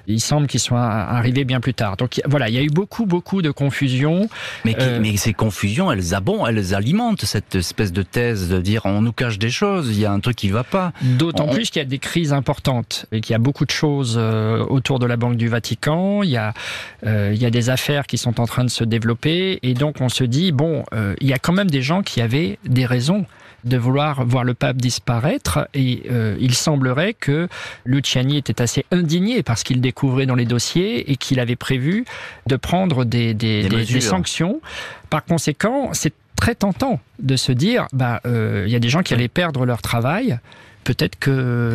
Il 0.06 0.20
semble 0.20 0.46
qu'ils 0.46 0.60
soient 0.60 0.84
arrivés 0.84 1.44
bien 1.44 1.60
plus 1.60 1.74
tard. 1.74 1.96
Donc 1.96 2.20
voilà, 2.26 2.48
il 2.48 2.54
y 2.54 2.58
a 2.58 2.62
eu 2.62 2.68
beaucoup 2.68 3.06
beaucoup 3.06 3.40
de 3.42 3.50
confusion. 3.50 4.28
Mais, 4.64 4.76
mais 5.00 5.16
ces 5.16 5.32
confusions, 5.32 5.90
elles 5.90 6.14
abondent, 6.14 6.46
elles 6.48 6.74
alimentent 6.74 7.24
cette 7.24 7.54
espèce 7.54 7.92
de 7.92 8.02
thèse 8.02 8.48
de 8.48 8.60
dire 8.60 8.82
on 8.84 9.00
nous 9.00 9.12
cache 9.12 9.38
des 9.38 9.50
choses, 9.50 9.88
il 9.88 10.00
y 10.00 10.04
a 10.04 10.12
un 10.12 10.20
truc 10.20 10.36
qui 10.36 10.50
va 10.50 10.64
pas. 10.64 10.92
D'autant 11.02 11.48
plus 11.48 11.70
qu'il 11.70 11.80
y 11.80 11.84
a 11.84 11.88
des 11.88 11.98
crises 11.98 12.32
importantes 12.32 13.06
et 13.12 13.20
qu'il 13.20 13.32
y 13.32 13.36
a 13.36 13.38
beaucoup 13.38 13.64
de 13.64 13.70
choses 13.70 14.18
autour 14.18 14.98
de 14.98 15.06
la 15.06 15.16
Banque 15.16 15.36
du 15.36 15.48
Vatican. 15.48 16.22
Il 16.22 16.30
y 16.30 16.36
a 16.36 16.52
il 17.04 17.40
y 17.40 17.46
a 17.46 17.50
des 17.50 17.70
affaires 17.70 18.06
qui 18.06 18.18
sont 18.18 18.40
en 18.40 18.46
train 18.46 18.64
de 18.64 18.70
se 18.70 18.84
développer 18.84 19.58
et 19.62 19.74
donc 19.74 20.00
on 20.00 20.08
se 20.08 20.24
dit 20.24 20.52
bon, 20.52 20.84
il 21.20 21.26
y 21.26 21.32
a 21.32 21.38
quand 21.38 21.52
même 21.52 21.70
des 21.70 21.82
gens 21.82 22.02
qui 22.02 22.20
avaient 22.20 22.57
des 22.64 22.86
raisons 22.86 23.26
de 23.64 23.76
vouloir 23.76 24.24
voir 24.24 24.44
le 24.44 24.54
pape 24.54 24.76
disparaître. 24.76 25.68
Et 25.74 26.04
euh, 26.10 26.36
il 26.40 26.54
semblerait 26.54 27.14
que 27.14 27.48
Luciani 27.84 28.36
était 28.36 28.60
assez 28.62 28.84
indigné 28.90 29.42
parce 29.42 29.62
qu'il 29.62 29.80
découvrait 29.80 30.26
dans 30.26 30.34
les 30.34 30.44
dossiers 30.44 31.10
et 31.10 31.16
qu'il 31.16 31.40
avait 31.40 31.56
prévu 31.56 32.04
de 32.46 32.56
prendre 32.56 33.04
des, 33.04 33.34
des, 33.34 34.00
sanctions. 34.00 34.60
Par 35.10 35.24
conséquent, 35.24 35.90
c'est 35.92 36.12
très 36.36 36.54
tentant 36.54 37.00
de 37.18 37.36
se 37.36 37.50
dire, 37.50 37.86
bah, 37.92 38.20
euh, 38.26 38.64
il 38.66 38.72
y 38.72 38.76
a 38.76 38.80
des 38.80 38.88
gens 38.88 39.02
qui 39.02 39.12
allaient 39.12 39.28
perdre 39.28 39.66
leur 39.66 39.82
travail 39.82 40.38
peut-être 40.88 41.18
que 41.18 41.74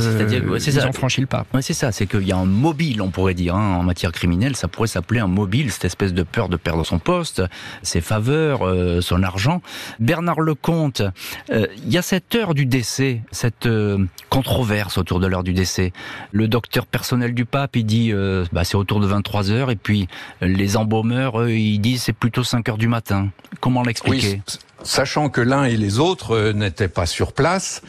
ils 0.66 0.88
ont 0.88 0.92
franchi 0.92 1.22
le 1.22 1.28
pas. 1.28 1.46
c'est 1.62 1.74
ça, 1.74 1.92
c'est 1.92 2.08
qu'il 2.08 2.28
y 2.28 2.32
a 2.32 2.38
un 2.38 2.46
mobile, 2.46 3.00
on 3.00 3.12
pourrait 3.12 3.36
dire, 3.36 3.56
hein, 3.56 3.76
en 3.76 3.84
matière 3.84 4.12
criminelle, 4.12 4.56
ça 4.56 4.68
pourrait 4.68 4.88
s'appeler 4.88 5.20
un 5.20 5.28
mobile, 5.28 5.72
cette 5.72 5.86
espèce 5.86 6.16
de 6.16 6.24
peur 6.24 6.50
de 6.50 6.58
perdre 6.58 6.84
son 6.84 6.98
poste, 6.98 7.44
ses 7.84 8.02
faveurs, 8.02 8.66
euh, 8.66 9.02
son 9.02 9.22
argent. 9.22 9.62
Bernard 10.00 10.42
Lecomte, 10.42 11.04
euh, 11.52 11.68
il 11.86 11.94
y 11.94 12.00
a 12.00 12.02
cette 12.02 12.34
heure 12.34 12.56
du 12.56 12.66
décès, 12.66 13.22
cette 13.30 13.68
euh, 13.68 14.04
controverse 14.30 14.98
autour 14.98 15.20
de 15.20 15.28
l'heure 15.28 15.44
du 15.44 15.54
décès. 15.54 15.94
Le 16.32 16.48
docteur 16.48 16.88
personnel 16.88 17.36
du 17.36 17.46
pape, 17.46 17.76
il 17.76 17.86
dit 17.86 18.12
bah, 18.52 18.64
c'est 18.64 18.78
autour 18.78 19.00
de 19.00 19.06
23 19.06 19.52
heures, 19.52 19.70
et 19.70 19.76
puis 19.76 20.08
les 20.42 20.76
embaumeurs, 20.76 21.48
ils 21.48 21.80
disent 21.80 22.02
c'est 22.02 22.14
plutôt 22.14 22.44
5 22.44 22.68
heures 22.68 22.78
du 22.80 22.88
matin. 22.88 23.30
Comment 23.60 23.84
l'expliquer? 23.84 24.42
Sachant 24.84 25.30
que 25.30 25.42
l'un 25.42 25.64
et 25.64 25.78
les 25.78 26.00
autres 26.00 26.52
n'étaient 26.52 26.88
pas 26.88 27.06
sur 27.06 27.34
place, 27.34 27.82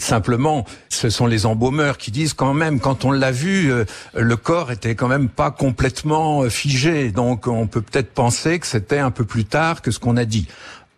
Simplement, 0.00 0.64
ce 0.88 1.10
sont 1.10 1.26
les 1.26 1.44
embaumeurs 1.44 1.98
qui 1.98 2.10
disent 2.10 2.32
quand 2.32 2.54
même, 2.54 2.80
quand 2.80 3.04
on 3.04 3.10
l'a 3.10 3.30
vu, 3.30 3.70
euh, 3.70 3.84
le 4.14 4.34
corps 4.36 4.72
était 4.72 4.94
quand 4.94 5.08
même 5.08 5.28
pas 5.28 5.50
complètement 5.50 6.42
euh, 6.42 6.48
figé. 6.48 7.12
Donc 7.12 7.46
on 7.46 7.66
peut 7.66 7.82
peut-être 7.82 8.10
penser 8.10 8.58
que 8.58 8.66
c'était 8.66 8.98
un 8.98 9.10
peu 9.10 9.26
plus 9.26 9.44
tard 9.44 9.82
que 9.82 9.90
ce 9.90 9.98
qu'on 9.98 10.16
a 10.16 10.24
dit 10.24 10.48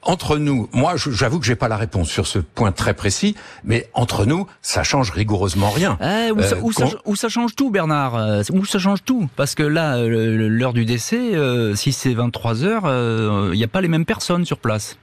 entre 0.05 0.37
nous, 0.37 0.69
moi, 0.73 0.95
j'avoue 0.97 1.39
que 1.39 1.47
j'ai 1.47 1.55
pas 1.55 1.69
la 1.69 1.77
réponse 1.77 2.09
sur 2.09 2.27
ce 2.27 2.41
point 2.41 2.73
très 2.73 2.93
précis, 2.93 3.37
mais 3.63 3.89
entre 3.95 4.27
nous, 4.27 4.49
ça 4.61 4.83
change 4.83 5.11
rigoureusement 5.11 5.71
rien. 5.71 5.97
Eh, 6.01 6.33
où, 6.33 7.15
ça, 7.15 7.29
change 7.29 7.55
tout, 7.55 7.71
Bernard 7.71 8.43
Où 8.51 8.65
ça 8.65 8.81
change 8.81 9.05
tout? 9.05 9.29
Parce 9.37 9.55
que 9.55 9.63
là, 9.63 10.03
l'heure 10.03 10.73
du 10.73 10.85
décès, 10.87 11.35
si 11.77 11.93
c'est 11.93 12.15
23 12.15 12.65
heures, 12.65 13.53
il 13.53 13.57
n'y 13.57 13.63
a 13.63 13.69
pas 13.69 13.81
les 13.81 13.87
mêmes 13.87 14.05
personnes 14.05 14.45
sur 14.45 14.59
place. 14.59 14.97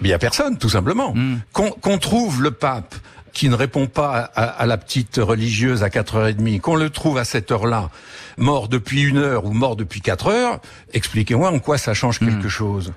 Il 0.00 0.06
n'y 0.08 0.12
a 0.12 0.18
personne, 0.18 0.58
tout 0.58 0.68
simplement. 0.68 1.14
Hmm. 1.14 1.38
Qu'on 1.52 1.98
trouve 1.98 2.42
le 2.42 2.50
pape 2.50 2.94
qui 3.32 3.48
ne 3.50 3.54
répond 3.54 3.86
pas 3.86 4.30
à, 4.34 4.64
la 4.64 4.78
petite 4.78 5.16
religieuse 5.16 5.82
à 5.82 5.88
4h30, 5.88 6.60
qu'on 6.60 6.76
le 6.76 6.88
trouve 6.88 7.18
à 7.18 7.24
cette 7.24 7.52
heure-là, 7.52 7.90
mort 8.38 8.68
depuis 8.68 9.02
une 9.02 9.18
heure 9.18 9.44
ou 9.44 9.52
mort 9.52 9.76
depuis 9.76 10.00
4 10.00 10.28
heures, 10.28 10.60
expliquez-moi 10.94 11.50
en 11.50 11.58
quoi 11.58 11.76
ça 11.76 11.92
change 11.92 12.18
quelque 12.18 12.46
hmm. 12.46 12.48
chose. 12.48 12.92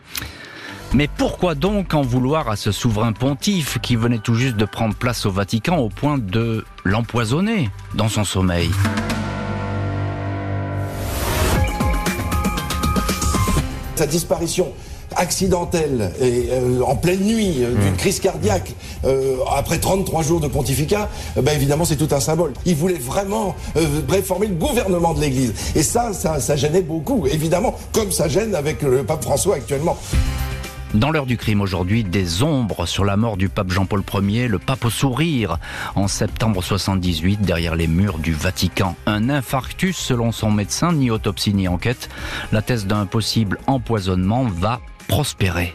Mais 0.94 1.08
pourquoi 1.08 1.56
donc 1.56 1.94
en 1.94 2.02
vouloir 2.02 2.50
à 2.50 2.56
ce 2.56 2.72
souverain 2.72 3.12
pontife 3.12 3.80
qui 3.80 3.96
venait 3.96 4.18
tout 4.18 4.34
juste 4.34 4.56
de 4.56 4.66
prendre 4.66 4.96
place 4.96 5.26
au 5.26 5.32
Vatican 5.32 5.78
au 5.78 5.90
point 5.90 6.18
de 6.18 6.66
l'empoisonner 6.84 7.70
dans 7.94 8.10
son 8.10 8.24
sommeil? 8.24 8.72
Sa 13.96 14.08
disparition 14.08 14.74
accidentelle 15.20 16.12
et 16.22 16.48
euh, 16.52 16.82
en 16.82 16.96
pleine 16.96 17.20
nuit 17.20 17.58
euh, 17.60 17.76
d'une 17.76 17.94
hmm. 17.94 17.98
crise 17.98 18.20
cardiaque 18.20 18.74
euh, 19.06 19.36
après 19.54 19.78
33 19.78 20.24
jours 20.24 20.40
de 20.40 20.48
pontificat, 20.48 21.10
ben 21.36 21.54
évidemment 21.54 21.86
c'est 21.86 21.98
tout 21.98 22.14
un 22.16 22.20
symbole. 22.20 22.54
Il 22.66 22.76
voulait 22.76 22.96
vraiment 22.96 23.56
réformer 24.08 24.48
le 24.48 24.56
gouvernement 24.56 25.14
de 25.14 25.22
l'Église 25.22 25.54
et 25.76 25.84
ça, 25.84 26.14
ça, 26.14 26.40
ça 26.40 26.56
gênait 26.56 26.82
beaucoup, 26.82 27.28
évidemment, 27.28 27.76
comme 27.94 28.12
ça 28.12 28.28
gêne 28.28 28.56
avec 28.56 28.82
le 28.82 29.04
pape 29.04 29.24
François 29.24 29.56
actuellement. 29.56 29.98
Dans 30.96 31.12
l'heure 31.12 31.28
du 31.28 31.38
crime 31.38 31.62
aujourd'hui, 31.62 32.04
des 32.04 32.42
ombres 32.42 32.88
sur 32.88 33.06
la 33.06 33.16
mort 33.16 33.38
du 33.38 33.48
pape 33.48 33.70
Jean-Paul 33.70 34.02
Ier, 34.24 34.48
le 34.48 34.58
pape 34.58 34.86
au 34.86 34.90
sourire, 34.90 35.60
en 35.94 36.08
septembre 36.08 36.64
78, 36.64 37.42
derrière 37.42 37.76
les 37.76 37.86
murs 37.86 38.18
du 38.18 38.34
Vatican. 38.34 38.96
Un 39.06 39.30
infarctus 39.30 39.96
selon 39.96 40.32
son 40.32 40.50
médecin, 40.50 40.92
ni 40.94 41.12
autopsie 41.12 41.54
ni 41.54 41.68
enquête. 41.68 42.10
La 42.52 42.64
thèse 42.64 42.88
d'un 42.88 43.06
possible 43.06 43.60
empoisonnement 43.68 44.46
va 44.46 44.82
prospérer. 45.10 45.74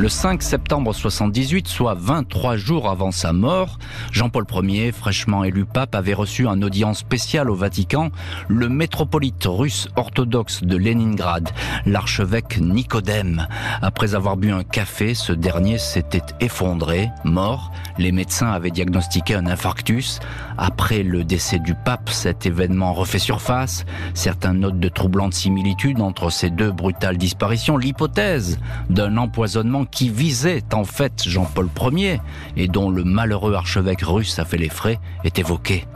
Le 0.00 0.08
5 0.08 0.44
septembre 0.44 0.94
78, 0.94 1.66
soit 1.66 1.94
23 1.94 2.54
jours 2.54 2.88
avant 2.88 3.10
sa 3.10 3.32
mort, 3.32 3.80
Jean-Paul 4.12 4.44
Ier, 4.62 4.92
fraîchement 4.92 5.42
élu 5.42 5.64
pape, 5.64 5.96
avait 5.96 6.14
reçu 6.14 6.46
un 6.46 6.62
audience 6.62 6.98
spéciale 6.98 7.50
au 7.50 7.56
Vatican 7.56 8.10
le 8.46 8.68
métropolite 8.68 9.44
russe 9.44 9.88
orthodoxe 9.96 10.62
de 10.62 10.76
Leningrad, 10.76 11.50
l'archevêque 11.84 12.58
Nicodème. 12.60 13.48
Après 13.82 14.14
avoir 14.14 14.36
bu 14.36 14.52
un 14.52 14.62
café, 14.62 15.14
ce 15.14 15.32
dernier 15.32 15.78
s'était 15.78 16.22
effondré, 16.38 17.10
mort. 17.24 17.72
Les 17.98 18.12
médecins 18.12 18.52
avaient 18.52 18.70
diagnostiqué 18.70 19.34
un 19.34 19.46
infarctus. 19.46 20.20
Après 20.58 21.02
le 21.02 21.24
décès 21.24 21.58
du 21.58 21.74
pape, 21.74 22.08
cet 22.10 22.46
événement 22.46 22.92
refait 22.92 23.18
surface. 23.18 23.84
Certains 24.14 24.52
notent 24.52 24.78
de 24.78 24.88
troublantes 24.88 25.34
similitudes 25.34 26.00
entre 26.00 26.30
ces 26.30 26.50
deux 26.50 26.70
brutales 26.70 27.16
disparitions. 27.18 27.76
L'hypothèse 27.76 28.60
d'un 28.90 29.16
empoisonnement 29.16 29.87
qui 29.90 30.08
visait 30.08 30.62
en 30.72 30.84
fait 30.84 31.24
Jean-Paul 31.26 31.68
Ier 31.92 32.20
et 32.56 32.68
dont 32.68 32.90
le 32.90 33.04
malheureux 33.04 33.54
archevêque 33.54 34.02
russe 34.02 34.38
a 34.38 34.44
fait 34.44 34.58
les 34.58 34.68
frais 34.68 34.98
est 35.24 35.38
évoquée. 35.38 35.86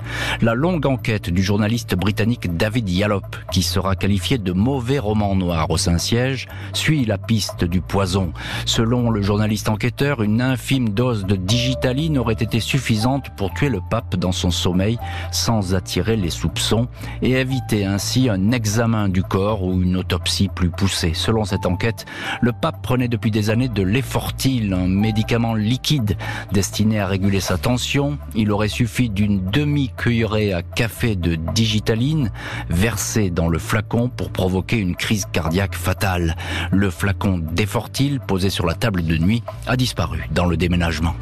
La 0.40 0.54
longue 0.54 0.86
enquête 0.86 1.30
du 1.30 1.42
journaliste 1.42 1.94
britannique 1.94 2.56
David 2.56 2.88
Yallop, 2.88 3.22
qui 3.50 3.62
sera 3.62 3.94
qualifié 3.94 4.38
de 4.38 4.52
mauvais 4.52 4.98
roman 4.98 5.34
noir 5.36 5.70
au 5.70 5.76
Saint-Siège, 5.76 6.48
suit 6.72 7.04
la 7.04 7.18
piste 7.18 7.64
du 7.64 7.80
poison. 7.80 8.32
Selon 8.66 9.10
le 9.10 9.22
journaliste 9.22 9.68
enquêteur, 9.68 10.22
une 10.22 10.40
infime 10.40 10.90
dose 10.90 11.24
de 11.24 11.36
digitaline 11.36 12.18
aurait 12.18 12.34
été 12.34 12.60
suffisante 12.60 13.30
pour 13.36 13.52
tuer 13.54 13.68
le 13.68 13.80
pape 13.90 14.16
dans 14.16 14.32
son 14.32 14.50
sommeil 14.50 14.98
sans 15.30 15.74
attirer 15.74 16.16
les 16.16 16.30
soupçons 16.30 16.88
et 17.20 17.32
éviter 17.32 17.84
ainsi 17.84 18.28
un 18.28 18.52
examen 18.52 19.08
du 19.08 19.22
corps 19.22 19.62
ou 19.62 19.82
une 19.82 19.96
autopsie 19.96 20.48
plus 20.48 20.70
poussée. 20.70 21.12
Selon 21.14 21.44
cette 21.44 21.66
enquête, 21.66 22.06
le 22.40 22.52
pape 22.52 22.82
prenait 22.82 23.08
depuis 23.08 23.30
des 23.30 23.50
années 23.50 23.68
de 23.68 23.81
l'effortil, 23.84 24.72
un 24.72 24.88
médicament 24.88 25.54
liquide 25.54 26.16
destiné 26.52 27.00
à 27.00 27.06
réguler 27.06 27.40
sa 27.40 27.58
tension. 27.58 28.18
Il 28.34 28.50
aurait 28.50 28.68
suffi 28.68 29.10
d'une 29.10 29.44
demi-cuillerée 29.50 30.52
à 30.52 30.62
café 30.62 31.16
de 31.16 31.34
digitaline 31.34 32.30
versée 32.68 33.30
dans 33.30 33.48
le 33.48 33.58
flacon 33.58 34.08
pour 34.08 34.30
provoquer 34.30 34.76
une 34.76 34.96
crise 34.96 35.26
cardiaque 35.32 35.74
fatale. 35.74 36.36
Le 36.70 36.90
flacon 36.90 37.38
d'effortil 37.38 38.20
posé 38.26 38.50
sur 38.50 38.66
la 38.66 38.74
table 38.74 39.04
de 39.04 39.18
nuit 39.18 39.42
a 39.66 39.76
disparu 39.76 40.26
dans 40.32 40.46
le 40.46 40.56
déménagement. 40.56 41.14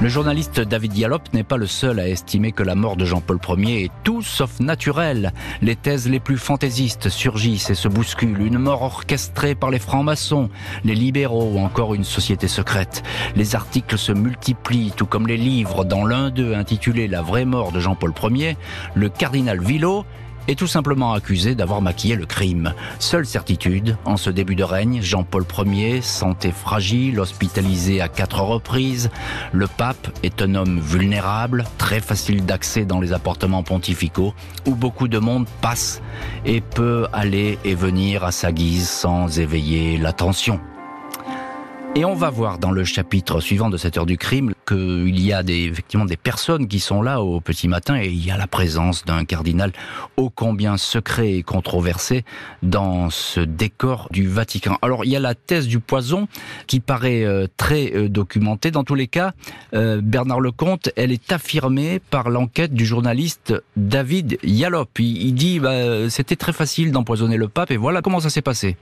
Le 0.00 0.08
journaliste 0.08 0.60
David 0.60 0.92
Dialop 0.92 1.22
n'est 1.32 1.44
pas 1.44 1.56
le 1.56 1.68
seul 1.68 2.00
à 2.00 2.08
estimer 2.08 2.50
que 2.50 2.64
la 2.64 2.74
mort 2.74 2.96
de 2.96 3.04
Jean-Paul 3.04 3.38
Ier 3.58 3.84
est 3.84 3.92
tout 4.02 4.22
sauf 4.22 4.58
naturelle. 4.58 5.32
Les 5.62 5.76
thèses 5.76 6.08
les 6.08 6.18
plus 6.18 6.36
fantaisistes 6.36 7.08
surgissent 7.08 7.70
et 7.70 7.74
se 7.74 7.86
bousculent. 7.88 8.42
Une 8.42 8.58
mort 8.58 8.82
orchestrée 8.82 9.54
par 9.54 9.70
les 9.70 9.78
francs-maçons, 9.78 10.50
les 10.84 10.96
libéraux 10.96 11.52
ou 11.54 11.58
encore 11.58 11.94
une 11.94 12.04
société 12.04 12.48
secrète. 12.48 13.02
Les 13.36 13.54
articles 13.54 13.96
se 13.96 14.12
multiplient, 14.12 14.92
tout 14.94 15.06
comme 15.06 15.28
les 15.28 15.36
livres. 15.36 15.84
Dans 15.84 16.04
l'un 16.04 16.30
d'eux 16.30 16.54
intitulé 16.54 17.06
La 17.06 17.22
vraie 17.22 17.44
mort 17.44 17.70
de 17.70 17.80
Jean-Paul 17.80 18.12
Ier, 18.30 18.56
le 18.94 19.08
cardinal 19.08 19.60
Villot 19.60 20.04
est 20.48 20.58
tout 20.58 20.66
simplement 20.66 21.12
accusé 21.12 21.54
d'avoir 21.54 21.80
maquillé 21.80 22.16
le 22.16 22.26
crime. 22.26 22.74
Seule 22.98 23.26
certitude, 23.26 23.96
en 24.04 24.16
ce 24.16 24.30
début 24.30 24.54
de 24.54 24.64
règne, 24.64 25.00
Jean-Paul 25.02 25.44
Ier, 25.66 26.02
santé 26.02 26.52
fragile, 26.52 27.20
hospitalisé 27.20 28.00
à 28.00 28.08
quatre 28.08 28.40
reprises, 28.40 29.10
le 29.52 29.66
pape 29.66 30.08
est 30.22 30.42
un 30.42 30.54
homme 30.54 30.80
vulnérable, 30.80 31.64
très 31.78 32.00
facile 32.00 32.44
d'accès 32.44 32.84
dans 32.84 33.00
les 33.00 33.12
appartements 33.12 33.62
pontificaux, 33.62 34.34
où 34.66 34.74
beaucoup 34.74 35.08
de 35.08 35.18
monde 35.18 35.46
passe 35.60 36.02
et 36.44 36.60
peut 36.60 37.06
aller 37.12 37.58
et 37.64 37.74
venir 37.74 38.24
à 38.24 38.32
sa 38.32 38.52
guise 38.52 38.88
sans 38.88 39.38
éveiller 39.38 39.98
l'attention. 39.98 40.60
Et 41.96 42.04
on 42.04 42.14
va 42.14 42.28
voir 42.28 42.58
dans 42.58 42.72
le 42.72 42.82
chapitre 42.82 43.38
suivant 43.38 43.70
de 43.70 43.76
cette 43.76 43.96
heure 43.96 44.04
du 44.04 44.18
crime 44.18 44.52
qu'il 44.66 45.20
y 45.20 45.32
a 45.32 45.44
des, 45.44 45.62
effectivement 45.66 46.04
des 46.04 46.16
personnes 46.16 46.66
qui 46.66 46.80
sont 46.80 47.02
là 47.02 47.22
au 47.22 47.40
petit 47.40 47.68
matin 47.68 47.96
et 47.96 48.08
il 48.08 48.26
y 48.26 48.32
a 48.32 48.36
la 48.36 48.48
présence 48.48 49.04
d'un 49.04 49.24
cardinal 49.24 49.70
ô 50.16 50.28
combien 50.28 50.76
secret 50.76 51.34
et 51.34 51.44
controversé 51.44 52.24
dans 52.64 53.10
ce 53.10 53.38
décor 53.38 54.08
du 54.10 54.26
Vatican. 54.26 54.76
Alors 54.82 55.04
il 55.04 55.12
y 55.12 55.16
a 55.16 55.20
la 55.20 55.36
thèse 55.36 55.68
du 55.68 55.78
poison 55.78 56.26
qui 56.66 56.80
paraît 56.80 57.22
euh, 57.22 57.46
très 57.56 57.94
euh, 57.94 58.08
documentée. 58.08 58.72
Dans 58.72 58.82
tous 58.82 58.96
les 58.96 59.06
cas, 59.06 59.32
euh, 59.72 60.00
Bernard 60.02 60.40
Lecomte, 60.40 60.90
elle 60.96 61.12
est 61.12 61.30
affirmée 61.30 62.00
par 62.10 62.28
l'enquête 62.28 62.74
du 62.74 62.86
journaliste 62.86 63.54
David 63.76 64.38
Yalop. 64.42 64.98
Il, 64.98 65.28
il 65.28 65.34
dit 65.34 65.60
bah, 65.60 66.10
c'était 66.10 66.34
très 66.34 66.52
facile 66.52 66.90
d'empoisonner 66.90 67.36
le 67.36 67.46
pape 67.46 67.70
et 67.70 67.76
voilà 67.76 68.02
comment 68.02 68.18
ça 68.18 68.30
s'est 68.30 68.42
passé. 68.42 68.76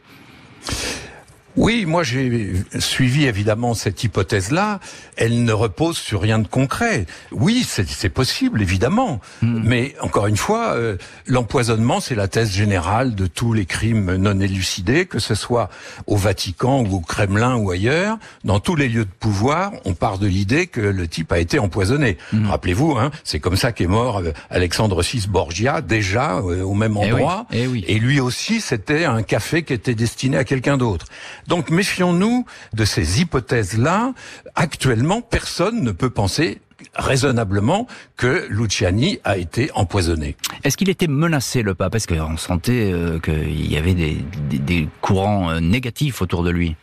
Oui, 1.57 1.85
moi 1.87 2.03
j'ai 2.03 2.55
suivi 2.79 3.27
évidemment 3.27 3.75
cette 3.75 4.03
hypothèse-là. 4.03 4.81
Elle 5.17 5.45
ne 5.45 5.53
repose 5.53 5.99
sur 5.99 6.23
rien 6.23 6.39
de 6.39 6.49
concret. 6.49 7.07
Oui, 7.31 7.67
c'est 7.67 8.09
possible, 8.09 8.63
évidemment. 8.63 9.21
Hmm. 9.43 9.61
Mais 9.65 9.95
encore 10.01 10.27
une 10.27 10.37
fois, 10.37 10.73
euh, 10.73 10.97
l'empoisonnement, 11.27 12.01
c'est 12.01 12.15
la 12.15 12.29
thèse 12.29 12.53
générale 12.53 13.15
de 13.15 13.27
tous 13.27 13.53
les 13.53 13.67
crimes 13.67 14.17
non 14.17 14.41
élucidés, 14.41 15.07
que 15.07 15.19
ce 15.19 15.35
soit 15.35 15.69
au 16.07 16.17
Vatican 16.17 16.85
ou 16.85 16.97
au 16.97 17.01
Kremlin 17.01 17.57
ou 17.57 17.71
ailleurs. 17.71 18.19
Dans 18.45 18.61
tous 18.61 18.77
les 18.77 18.89
lieux 18.89 19.05
de 19.05 19.11
pouvoir, 19.21 19.73
on 19.85 19.95
part 19.95 20.19
de 20.19 20.27
l'idée 20.27 20.67
que 20.67 20.81
le 20.81 21.07
type 21.07 21.33
a 21.33 21.39
été 21.39 21.59
empoisonné. 21.59 22.17
Hmm. 22.33 22.49
Rappelez-vous, 22.49 22.97
hein, 22.99 23.11
c'est 23.25 23.41
comme 23.41 23.57
ça 23.57 23.73
qu'est 23.73 23.87
mort 23.87 24.19
euh, 24.19 24.33
Alexandre 24.51 25.03
VI 25.03 25.27
Borgia, 25.29 25.83
déjà 25.83 26.37
euh, 26.39 26.63
au 26.63 26.75
même 26.75 26.97
eh 27.01 27.13
endroit. 27.13 27.47
Eh 27.53 27.67
oui, 27.67 27.85
Et 27.87 27.99
lui 27.99 28.21
aussi, 28.21 28.61
c'était 28.61 29.05
un 29.05 29.23
café 29.23 29.63
qui 29.63 29.75
était 29.75 29.95
destiné 29.95 30.39
à 30.39 30.45
quelqu'un 30.45 30.77
d'autre. 30.77 31.07
Donc 31.49 31.71
méfions-nous 31.71 32.45
de 32.73 32.85
ces 32.85 33.21
hypothèses-là. 33.21 34.15
Actuellement, 34.55 35.21
personne 35.21 35.83
ne 35.83 35.93
peut 35.93 36.11
penser 36.11 36.61
raisonnablement 36.95 37.87
que 38.17 38.47
Luciani 38.49 39.21
a 39.25 39.37
été 39.37 39.71
empoisonné. 39.75 40.37
Est-ce 40.65 40.77
qu'il 40.77 40.91
était 40.91 41.07
menacé 41.07 41.63
le 41.63 41.75
pape? 41.75 41.95
Est-ce 41.95 42.09
qu'on 42.09 42.37
sentait 42.37 42.91
euh, 42.93 43.19
qu'il 43.21 43.71
y 43.71 43.77
avait 43.77 43.95
des 43.95 44.89
courants 45.01 45.51
euh, 45.51 45.61
négatifs 45.61 46.23
autour 46.23 46.43
de 46.43 46.51
lui? 46.51 46.77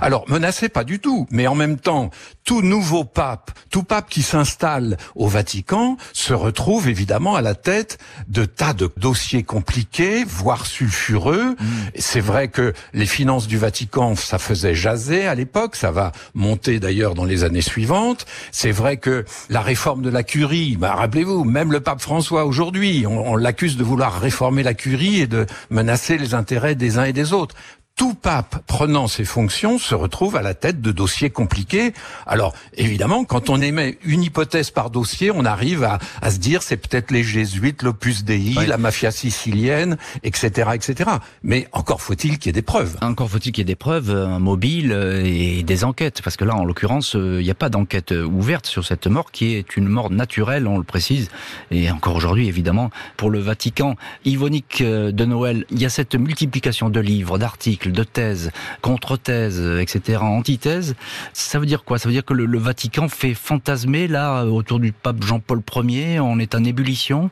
Alors, 0.00 0.24
menacé 0.28 0.68
pas 0.68 0.84
du 0.84 1.00
tout, 1.00 1.26
mais 1.30 1.46
en 1.46 1.54
même 1.54 1.78
temps, 1.78 2.10
tout 2.44 2.62
nouveau 2.62 3.04
pape, 3.04 3.50
tout 3.70 3.82
pape 3.82 4.08
qui 4.08 4.22
s'installe 4.22 4.96
au 5.14 5.28
Vatican 5.28 5.96
se 6.12 6.32
retrouve 6.32 6.88
évidemment 6.88 7.36
à 7.36 7.42
la 7.42 7.54
tête 7.54 7.98
de 8.28 8.44
tas 8.44 8.72
de 8.72 8.90
dossiers 8.96 9.42
compliqués, 9.42 10.24
voire 10.24 10.66
sulfureux. 10.66 11.50
Mm. 11.50 11.66
C'est 11.96 12.20
vrai 12.20 12.48
que 12.48 12.72
les 12.94 13.06
finances 13.06 13.46
du 13.46 13.58
Vatican, 13.58 14.16
ça 14.16 14.38
faisait 14.38 14.74
jaser 14.74 15.26
à 15.26 15.34
l'époque, 15.34 15.76
ça 15.76 15.90
va 15.90 16.12
monter 16.34 16.80
d'ailleurs 16.80 17.14
dans 17.14 17.24
les 17.24 17.44
années 17.44 17.60
suivantes. 17.60 18.24
C'est 18.50 18.72
vrai 18.72 18.96
que 18.96 19.24
la 19.50 19.60
réforme 19.60 20.02
de 20.02 20.10
la 20.10 20.22
curie, 20.22 20.76
bah, 20.76 20.94
rappelez-vous, 20.94 21.44
même 21.44 21.72
le 21.72 21.80
pape 21.80 22.00
François 22.00 22.44
aujourd'hui, 22.44 23.06
on 23.06 23.36
l'accuse 23.36 23.76
de 23.76 23.84
vouloir 23.84 24.20
réformer 24.20 24.62
la 24.62 24.74
curie 24.74 25.20
et 25.20 25.26
de 25.26 25.46
menacer 25.70 26.18
les 26.18 26.34
intérêts 26.34 26.74
des 26.74 26.98
uns 26.98 27.04
et 27.04 27.12
des 27.12 27.32
autres 27.32 27.54
tout 27.98 28.14
pape 28.14 28.62
prenant 28.68 29.08
ses 29.08 29.24
fonctions 29.24 29.76
se 29.76 29.94
retrouve 29.94 30.36
à 30.36 30.42
la 30.42 30.54
tête 30.54 30.80
de 30.80 30.92
dossiers 30.92 31.30
compliqués. 31.30 31.92
Alors 32.26 32.54
évidemment, 32.74 33.24
quand 33.24 33.50
on 33.50 33.60
émet 33.60 33.98
une 34.04 34.22
hypothèse 34.22 34.70
par 34.70 34.90
dossier, 34.90 35.32
on 35.32 35.44
arrive 35.44 35.82
à, 35.82 35.98
à 36.22 36.30
se 36.30 36.38
dire 36.38 36.62
c'est 36.62 36.76
peut-être 36.76 37.10
les 37.10 37.24
jésuites, 37.24 37.82
l'opus 37.82 38.22
dei, 38.22 38.54
la 38.66 38.78
mafia 38.78 39.10
sicilienne, 39.10 39.98
etc., 40.22 40.70
etc. 40.74 41.10
Mais 41.42 41.66
encore 41.72 42.00
faut-il 42.00 42.38
qu'il 42.38 42.46
y 42.46 42.50
ait 42.50 42.52
des 42.52 42.62
preuves. 42.62 42.96
Encore 43.02 43.28
faut-il 43.28 43.50
qu'il 43.50 43.58
y 43.58 43.62
ait 43.62 43.64
des 43.64 43.74
preuves 43.74 44.10
un 44.10 44.38
mobile 44.38 44.92
euh, 44.92 45.22
et 45.24 45.64
des 45.64 45.82
enquêtes, 45.84 46.22
parce 46.22 46.36
que 46.36 46.44
là, 46.44 46.54
en 46.54 46.64
l'occurrence, 46.64 47.16
euh, 47.16 47.40
il 47.40 47.44
n'y 47.44 47.50
a 47.50 47.56
pas 47.56 47.68
d'enquête 47.68 48.12
euh, 48.12 48.24
ouverte 48.24 48.66
sur 48.66 48.84
cette 48.84 49.08
mort 49.08 49.32
qui 49.32 49.54
est 49.54 49.76
une 49.76 49.88
mort 49.88 50.10
naturelle, 50.10 50.68
on 50.68 50.78
le 50.78 50.84
précise, 50.84 51.30
et 51.72 51.90
encore 51.90 52.14
aujourd'hui 52.14 52.46
évidemment 52.46 52.90
pour 53.16 53.30
le 53.30 53.40
Vatican. 53.40 53.96
Yvonique 54.24 54.82
de 54.82 55.24
Noël, 55.24 55.64
il 55.70 55.82
y 55.82 55.86
a 55.86 55.88
cette 55.88 56.14
multiplication 56.14 56.90
de 56.90 57.00
livres, 57.00 57.38
d'articles 57.38 57.87
de 57.92 58.04
thèse, 58.04 58.50
contre-thèse, 58.82 59.60
etc., 59.80 60.18
antithèse, 60.22 60.94
ça 61.32 61.58
veut 61.58 61.66
dire 61.66 61.84
quoi? 61.84 61.98
Ça 61.98 62.08
veut 62.08 62.14
dire 62.14 62.24
que 62.24 62.34
le, 62.34 62.58
Vatican 62.58 63.08
fait 63.08 63.34
fantasmer, 63.34 64.08
là, 64.08 64.44
autour 64.44 64.80
du 64.80 64.92
pape 64.92 65.22
Jean-Paul 65.22 65.62
Ier, 65.84 66.20
on 66.20 66.38
est 66.38 66.54
en 66.54 66.64
ébullition? 66.64 67.30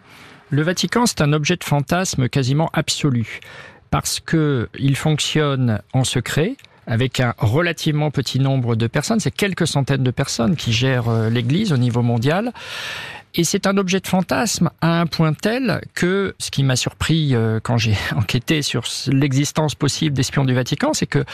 Le 0.51 0.63
Vatican, 0.63 1.07
c'est 1.07 1.21
un 1.21 1.33
objet 1.33 1.57
de 1.57 1.65
fantasme 1.65 2.29
quasiment 2.29 2.71
absolu, 2.73 3.41
parce 3.91 4.21
que 4.21 4.69
il 4.79 4.97
fonctionne 4.97 5.81
en 5.93 6.05
secret, 6.05 6.57
avec 6.87 7.21
un 7.21 7.35
relativement 7.39 8.11
petit 8.11 8.39
nombre 8.39 8.77
de 8.77 8.87
personnes, 8.87 9.21
c'est 9.21 9.31
quelques 9.31 9.67
centaines 9.67 10.05
de 10.05 10.11
personnes 10.11 10.57
qui 10.57 10.73
gèrent 10.73 11.09
euh, 11.09 11.31
l'Église 11.31 11.73
au 11.73 11.77
niveau 11.77 12.03
mondial. 12.03 12.53
Et 13.39 13.45
c'est 13.45 13.67
un 13.67 13.77
objet 13.77 14.01
de 14.01 14.07
fantasme 14.07 14.71
à 14.81 14.99
un 14.99 15.07
point 15.07 15.35
tel 15.35 15.83
que 15.95 16.35
ce 16.39 16.51
qui 16.51 16.65
m'a 16.65 16.75
surpris 16.75 17.35
euh, 17.35 17.61
quand 17.63 17.77
j'ai 17.77 17.95
enquêté 18.17 18.63
sur 18.63 18.85
l'existence 19.09 19.75
possible 19.75 20.17
d'espions 20.17 20.47
du 20.47 20.55
Vatican, 20.55 20.95
c'est 20.95 21.07
que 21.07 21.25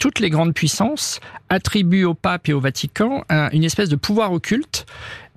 toutes 0.00 0.18
les 0.18 0.30
grandes 0.30 0.52
puissances 0.52 1.20
attribuent 1.48 2.04
au 2.04 2.14
pape 2.14 2.48
et 2.48 2.52
au 2.52 2.60
Vatican 2.60 3.22
une 3.30 3.62
espèce 3.62 3.88
de 3.88 3.96
pouvoir 3.96 4.32
occulte 4.32 4.86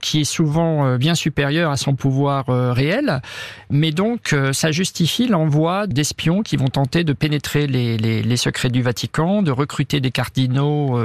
qui 0.08 0.22
est 0.22 0.24
souvent 0.24 0.86
euh, 0.86 0.98
bien 0.98 1.15
supérieur 1.15 1.70
à 1.70 1.76
son 1.76 1.93
pouvoir 1.93 2.48
euh, 2.48 2.72
réel, 2.72 3.22
mais 3.70 3.91
donc 3.91 4.32
euh, 4.32 4.54
ça 4.54 4.72
justifie 4.72 5.28
l'envoi 5.28 5.86
d'espions 5.86 6.43
qui 6.43 6.56
vont 6.56 6.70
tenter 6.70 7.04
de 7.04 7.12
pénétrer 7.12 7.67
les, 7.67 8.38
secrets 8.38 8.70
du 8.70 8.82
Vatican, 8.82 9.41
de 9.41 9.52
recruter 9.52 10.00
des 10.00 10.12
cardinaux, 10.12 10.98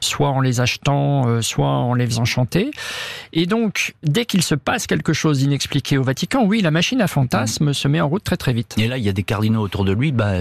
soit 0.00 0.28
en 0.28 0.40
les 0.40 0.60
achetant, 0.60 1.40
soit 1.40 1.66
en 1.66 1.94
les 1.94 2.04
faisant 2.06 2.26
chanter. 2.26 2.70
Et 3.32 3.46
donc, 3.46 3.94
dès 4.02 4.26
qu'il 4.26 4.42
se 4.42 4.54
passe 4.54 4.86
quelque 4.86 5.14
chose 5.14 5.38
d'inexpliqué 5.38 5.96
au 5.96 6.02
Vatican, 6.02 6.44
oui, 6.44 6.60
la 6.60 6.70
machine 6.70 7.00
à 7.00 7.06
fantasmes 7.06 7.72
se 7.72 7.88
met 7.88 8.02
en 8.02 8.08
route 8.08 8.22
très 8.22 8.36
très 8.36 8.52
vite. 8.52 8.74
Et 8.76 8.86
là, 8.86 8.98
il 8.98 9.04
y 9.04 9.08
a 9.08 9.14
des 9.14 9.22
cardinaux 9.22 9.62
autour 9.62 9.86
de 9.86 9.92
lui 9.92 10.12
bah, 10.12 10.32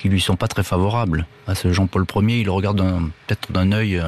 qui 0.00 0.08
lui 0.08 0.20
sont 0.20 0.36
pas 0.36 0.48
très 0.48 0.64
favorables. 0.64 1.26
Ah, 1.46 1.54
ce 1.54 1.72
Jean-Paul 1.72 2.04
Ier, 2.16 2.40
il 2.40 2.50
regarde 2.50 2.78
peut-être 3.26 3.52
d'un 3.52 3.70
œil 3.70 4.02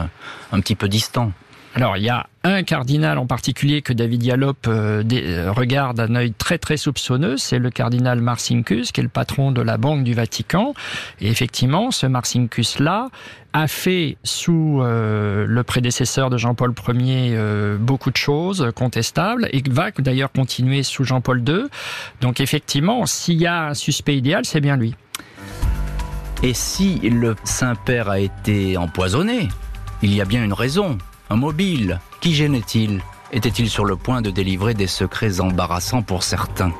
un 0.52 0.60
petit 0.60 0.74
peu 0.74 0.88
distant. 0.88 1.32
Alors, 1.74 1.96
il 1.96 2.02
y 2.02 2.08
a 2.08 2.26
un 2.44 2.62
cardinal 2.62 3.18
en 3.18 3.26
particulier 3.26 3.82
que 3.82 3.92
David 3.92 4.22
Yalop 4.22 4.66
euh, 4.66 5.04
euh, 5.12 5.52
regarde 5.52 5.98
d'un 5.98 6.14
œil 6.14 6.32
très 6.32 6.58
très 6.58 6.76
soupçonneux, 6.76 7.36
c'est 7.36 7.58
le 7.58 7.70
cardinal 7.70 8.20
Marcinkus, 8.20 8.90
qui 8.90 9.00
est 9.00 9.02
le 9.02 9.08
patron 9.08 9.52
de 9.52 9.60
la 9.60 9.76
Banque 9.76 10.02
du 10.02 10.14
Vatican. 10.14 10.74
Et 11.20 11.28
effectivement, 11.28 11.90
ce 11.90 12.06
Marcinkus-là 12.06 13.08
a 13.52 13.68
fait 13.68 14.16
sous 14.24 14.80
euh, 14.80 15.44
le 15.46 15.62
prédécesseur 15.62 16.30
de 16.30 16.38
Jean-Paul 16.38 16.74
Ier 16.94 17.38
beaucoup 17.78 18.10
de 18.10 18.16
choses 18.16 18.70
contestables 18.74 19.48
et 19.52 19.62
va 19.68 19.90
d'ailleurs 19.90 20.32
continuer 20.32 20.82
sous 20.82 21.04
Jean-Paul 21.04 21.42
II. 21.46 21.64
Donc 22.20 22.40
effectivement, 22.40 23.04
s'il 23.04 23.40
y 23.40 23.46
a 23.46 23.66
un 23.68 23.74
suspect 23.74 24.16
idéal, 24.16 24.44
c'est 24.44 24.60
bien 24.60 24.76
lui. 24.76 24.94
Et 26.42 26.54
si 26.54 26.98
le 27.00 27.36
Saint-Père 27.44 28.08
a 28.08 28.20
été 28.20 28.76
empoisonné, 28.76 29.48
il 30.02 30.14
y 30.14 30.20
a 30.20 30.24
bien 30.24 30.44
une 30.44 30.52
raison. 30.52 30.98
Un 31.30 31.36
mobile, 31.36 32.00
qui 32.20 32.34
gênait-il? 32.34 33.02
Était-il 33.32 33.68
sur 33.68 33.84
le 33.84 33.96
point 33.96 34.22
de 34.22 34.30
délivrer 34.30 34.72
des 34.72 34.86
secrets 34.86 35.40
embarrassants 35.40 36.00
pour 36.00 36.22
certains? 36.22 36.72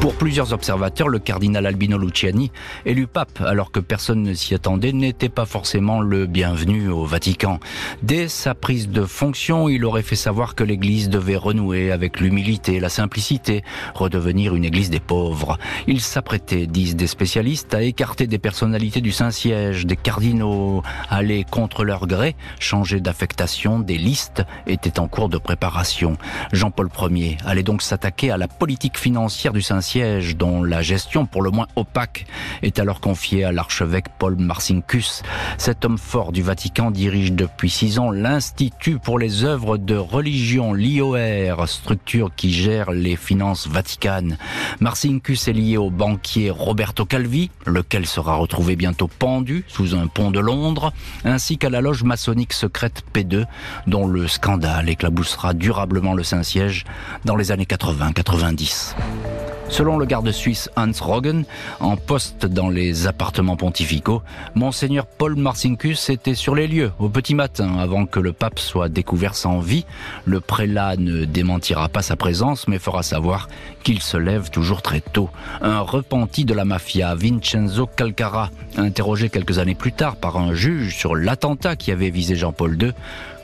Pour 0.00 0.14
plusieurs 0.14 0.54
observateurs, 0.54 1.08
le 1.08 1.18
cardinal 1.18 1.66
Albino 1.66 1.98
Luciani, 1.98 2.50
élu 2.86 3.06
pape 3.06 3.42
alors 3.42 3.70
que 3.70 3.80
personne 3.80 4.22
ne 4.22 4.32
s'y 4.32 4.54
attendait, 4.54 4.92
n'était 4.92 5.28
pas 5.28 5.44
forcément 5.44 6.00
le 6.00 6.24
bienvenu 6.24 6.88
au 6.88 7.04
Vatican. 7.04 7.60
Dès 8.02 8.28
sa 8.28 8.54
prise 8.54 8.88
de 8.88 9.04
fonction, 9.04 9.68
il 9.68 9.84
aurait 9.84 10.02
fait 10.02 10.16
savoir 10.16 10.54
que 10.54 10.64
l'Église 10.64 11.10
devait 11.10 11.36
renouer 11.36 11.92
avec 11.92 12.18
l'humilité, 12.18 12.80
la 12.80 12.88
simplicité, 12.88 13.62
redevenir 13.94 14.54
une 14.54 14.64
Église 14.64 14.88
des 14.88 15.00
pauvres. 15.00 15.58
Il 15.86 16.00
s'apprêtait, 16.00 16.66
disent 16.66 16.96
des 16.96 17.06
spécialistes, 17.06 17.74
à 17.74 17.82
écarter 17.82 18.26
des 18.26 18.38
personnalités 18.38 19.02
du 19.02 19.12
Saint-Siège, 19.12 19.84
des 19.84 19.96
cardinaux, 19.96 20.82
aller 21.10 21.44
contre 21.44 21.84
leur 21.84 22.06
gré, 22.06 22.36
changer 22.58 23.00
d'affectation, 23.00 23.80
des 23.80 23.98
listes 23.98 24.44
étaient 24.66 24.98
en 24.98 25.08
cours 25.08 25.28
de 25.28 25.36
préparation. 25.36 26.16
Jean-Paul 26.52 26.88
Ier 27.10 27.36
allait 27.44 27.62
donc 27.62 27.82
s'attaquer 27.82 28.30
à 28.30 28.38
la 28.38 28.48
politique 28.48 28.96
financière 28.96 29.52
du 29.52 29.60
Saint-Siège 29.60 29.89
dont 29.96 30.62
la 30.62 30.82
gestion 30.82 31.26
pour 31.26 31.42
le 31.42 31.50
moins 31.50 31.66
opaque 31.74 32.26
est 32.62 32.78
alors 32.78 33.00
confiée 33.00 33.44
à 33.44 33.50
l'archevêque 33.50 34.06
Paul 34.18 34.36
Marcinkus. 34.36 35.22
Cet 35.58 35.84
homme 35.84 35.98
fort 35.98 36.30
du 36.30 36.42
Vatican 36.42 36.92
dirige 36.92 37.32
depuis 37.32 37.70
six 37.70 37.98
ans 37.98 38.12
l'Institut 38.12 38.98
pour 38.98 39.18
les 39.18 39.42
œuvres 39.42 39.78
de 39.78 39.96
religion, 39.96 40.74
l'IOR, 40.74 41.68
structure 41.68 42.30
qui 42.36 42.52
gère 42.52 42.92
les 42.92 43.16
finances 43.16 43.66
vaticanes. 43.66 44.38
Marcinkus 44.78 45.48
est 45.48 45.52
lié 45.52 45.76
au 45.76 45.90
banquier 45.90 46.50
Roberto 46.50 47.04
Calvi, 47.04 47.50
lequel 47.66 48.06
sera 48.06 48.36
retrouvé 48.36 48.76
bientôt 48.76 49.08
pendu 49.08 49.64
sous 49.66 49.96
un 49.96 50.06
pont 50.06 50.30
de 50.30 50.38
Londres, 50.40 50.92
ainsi 51.24 51.58
qu'à 51.58 51.70
la 51.70 51.80
loge 51.80 52.04
maçonnique 52.04 52.52
secrète 52.52 53.02
P2, 53.12 53.46
dont 53.88 54.06
le 54.06 54.28
scandale 54.28 54.88
éclaboussera 54.88 55.52
durablement 55.52 56.14
le 56.14 56.22
Saint-Siège 56.22 56.84
dans 57.24 57.34
les 57.34 57.50
années 57.50 57.64
80-90. 57.64 58.94
Selon 59.70 59.98
le 59.98 60.04
garde 60.04 60.30
suisse 60.32 60.68
Hans 60.76 60.90
Roggen, 61.00 61.44
en 61.78 61.96
poste 61.96 62.44
dans 62.44 62.68
les 62.68 63.06
appartements 63.06 63.56
pontificaux, 63.56 64.20
Monseigneur 64.56 65.06
Paul 65.06 65.36
Marcinkus 65.36 66.10
était 66.10 66.34
sur 66.34 66.56
les 66.56 66.66
lieux 66.66 66.90
au 66.98 67.08
petit 67.08 67.36
matin 67.36 67.78
avant 67.78 68.04
que 68.04 68.18
le 68.18 68.32
pape 68.32 68.58
soit 68.58 68.88
découvert 68.88 69.36
sans 69.36 69.60
vie. 69.60 69.86
Le 70.24 70.40
prélat 70.40 70.96
ne 70.96 71.24
démentira 71.24 71.88
pas 71.88 72.02
sa 72.02 72.16
présence 72.16 72.66
mais 72.66 72.80
fera 72.80 73.04
savoir 73.04 73.48
qu'il 73.84 74.02
se 74.02 74.16
lève 74.16 74.50
toujours 74.50 74.82
très 74.82 75.00
tôt. 75.00 75.30
Un 75.62 75.80
repenti 75.80 76.44
de 76.44 76.52
la 76.52 76.64
mafia, 76.64 77.14
Vincenzo 77.14 77.86
Calcara, 77.86 78.50
interrogé 78.76 79.30
quelques 79.30 79.60
années 79.60 79.76
plus 79.76 79.92
tard 79.92 80.16
par 80.16 80.36
un 80.36 80.52
juge 80.52 80.96
sur 80.96 81.14
l'attentat 81.14 81.76
qui 81.76 81.92
avait 81.92 82.10
visé 82.10 82.34
Jean-Paul 82.34 82.76
II, 82.82 82.92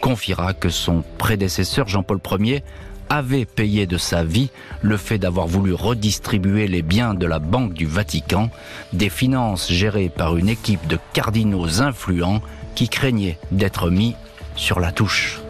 confiera 0.01 0.55
que 0.55 0.69
son 0.69 1.03
prédécesseur 1.19 1.89
Jean-Paul 1.89 2.21
Ier 2.41 2.63
avait 3.09 3.45
payé 3.45 3.87
de 3.87 3.99
sa 3.99 4.25
vie 4.25 4.51
le 4.83 4.97
fait 4.97 5.19
d'avoir 5.19 5.47
voulu 5.47 5.73
redistribuer 5.73 6.69
les 6.69 6.83
biens 6.83 7.15
de 7.15 7.27
la 7.27 7.39
Banque 7.39 7.73
du 7.73 7.87
Vatican, 7.87 8.51
des 8.93 9.11
finances 9.11 9.71
gérées 9.71 10.09
par 10.09 10.37
une 10.37 10.49
équipe 10.49 10.87
de 10.87 10.99
cardinaux 11.13 11.81
influents 11.81 12.43
qui 12.75 12.89
craignaient 12.89 13.39
d'être 13.51 13.91
mis 13.91 14.15
sur 14.55 14.81
la 14.81 14.93
touche. 14.93 15.41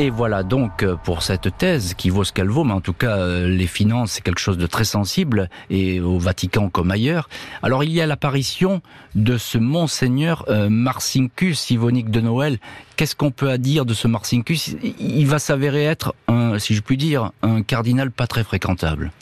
Et 0.00 0.08
voilà 0.08 0.44
donc 0.44 0.82
euh, 0.82 0.96
pour 0.96 1.22
cette 1.22 1.58
thèse 1.58 1.92
qui 1.92 2.08
vaut 2.08 2.24
ce 2.24 2.32
qu'elle 2.32 2.48
vaut, 2.48 2.64
mais 2.64 2.72
en 2.72 2.80
tout 2.80 2.94
cas 2.94 3.18
euh, 3.18 3.46
les 3.46 3.66
finances 3.66 4.12
c'est 4.12 4.22
quelque 4.22 4.40
chose 4.40 4.56
de 4.56 4.66
très 4.66 4.84
sensible 4.84 5.50
et 5.68 6.00
au 6.00 6.18
Vatican 6.18 6.70
comme 6.70 6.90
ailleurs. 6.90 7.28
Alors 7.62 7.84
il 7.84 7.90
y 7.90 8.00
a 8.00 8.06
l'apparition 8.06 8.80
de 9.14 9.36
ce 9.36 9.58
monseigneur 9.58 10.46
euh, 10.48 10.70
Marcinkus 10.70 11.70
Ivonique 11.70 12.10
de 12.10 12.22
Noël. 12.22 12.60
Qu'est-ce 12.96 13.14
qu'on 13.14 13.30
peut 13.30 13.50
à 13.50 13.58
dire 13.58 13.84
de 13.84 13.92
ce 13.92 14.08
Marcinkus 14.08 14.74
Il 14.98 15.26
va 15.26 15.38
s'avérer 15.38 15.84
être, 15.84 16.14
si 16.56 16.74
je 16.74 16.80
puis 16.80 16.96
dire, 16.96 17.32
un 17.42 17.62
cardinal 17.62 18.10
pas 18.10 18.26
très 18.26 18.42
fréquentable. 18.42 19.12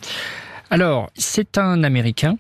Alors, 0.71 1.11
c'est 1.17 1.59
un 1.59 1.83
Américain 1.83 2.37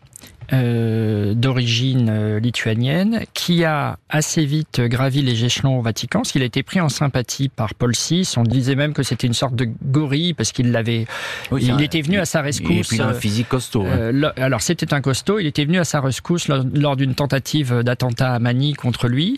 euh, 0.54 1.34
d'origine 1.34 2.08
euh, 2.10 2.40
lituanienne 2.40 3.24
qui 3.34 3.64
a 3.64 3.98
assez 4.08 4.46
vite 4.46 4.80
gravi 4.80 5.20
les 5.20 5.44
échelons 5.44 5.78
au 5.78 5.82
Vatican, 5.82 6.20
parce 6.20 6.32
qu'il 6.32 6.40
a 6.40 6.46
été 6.46 6.62
pris 6.62 6.80
en 6.80 6.88
sympathie 6.88 7.50
par 7.50 7.74
Paul 7.74 7.92
VI. 7.92 8.26
On 8.38 8.44
disait 8.44 8.74
même 8.74 8.94
que 8.94 9.02
c'était 9.02 9.26
une 9.26 9.34
sorte 9.34 9.54
de 9.54 9.68
gorille 9.84 10.32
parce 10.32 10.52
qu'il 10.52 10.72
l'avait. 10.72 11.06
il 11.52 11.82
était 11.82 12.00
venu 12.00 12.18
à 12.18 12.24
sa 12.24 12.40
rescousse. 12.40 12.88
Puis 12.88 13.02
un 13.02 13.12
physique 13.12 13.50
costaud. 13.50 13.84
Euh, 13.84 14.30
alors 14.38 14.62
c'était 14.62 14.94
un 14.94 15.02
costaud. 15.02 15.38
Il 15.38 15.46
était 15.46 15.66
venu 15.66 15.80
à 15.80 15.84
sa 15.84 16.00
rescousse 16.00 16.48
lors, 16.48 16.96
d'une 16.96 17.14
tentative 17.14 17.82
d'attentat 17.82 18.32
à 18.32 18.38
Manille 18.38 18.74
contre 18.74 19.08
lui, 19.08 19.36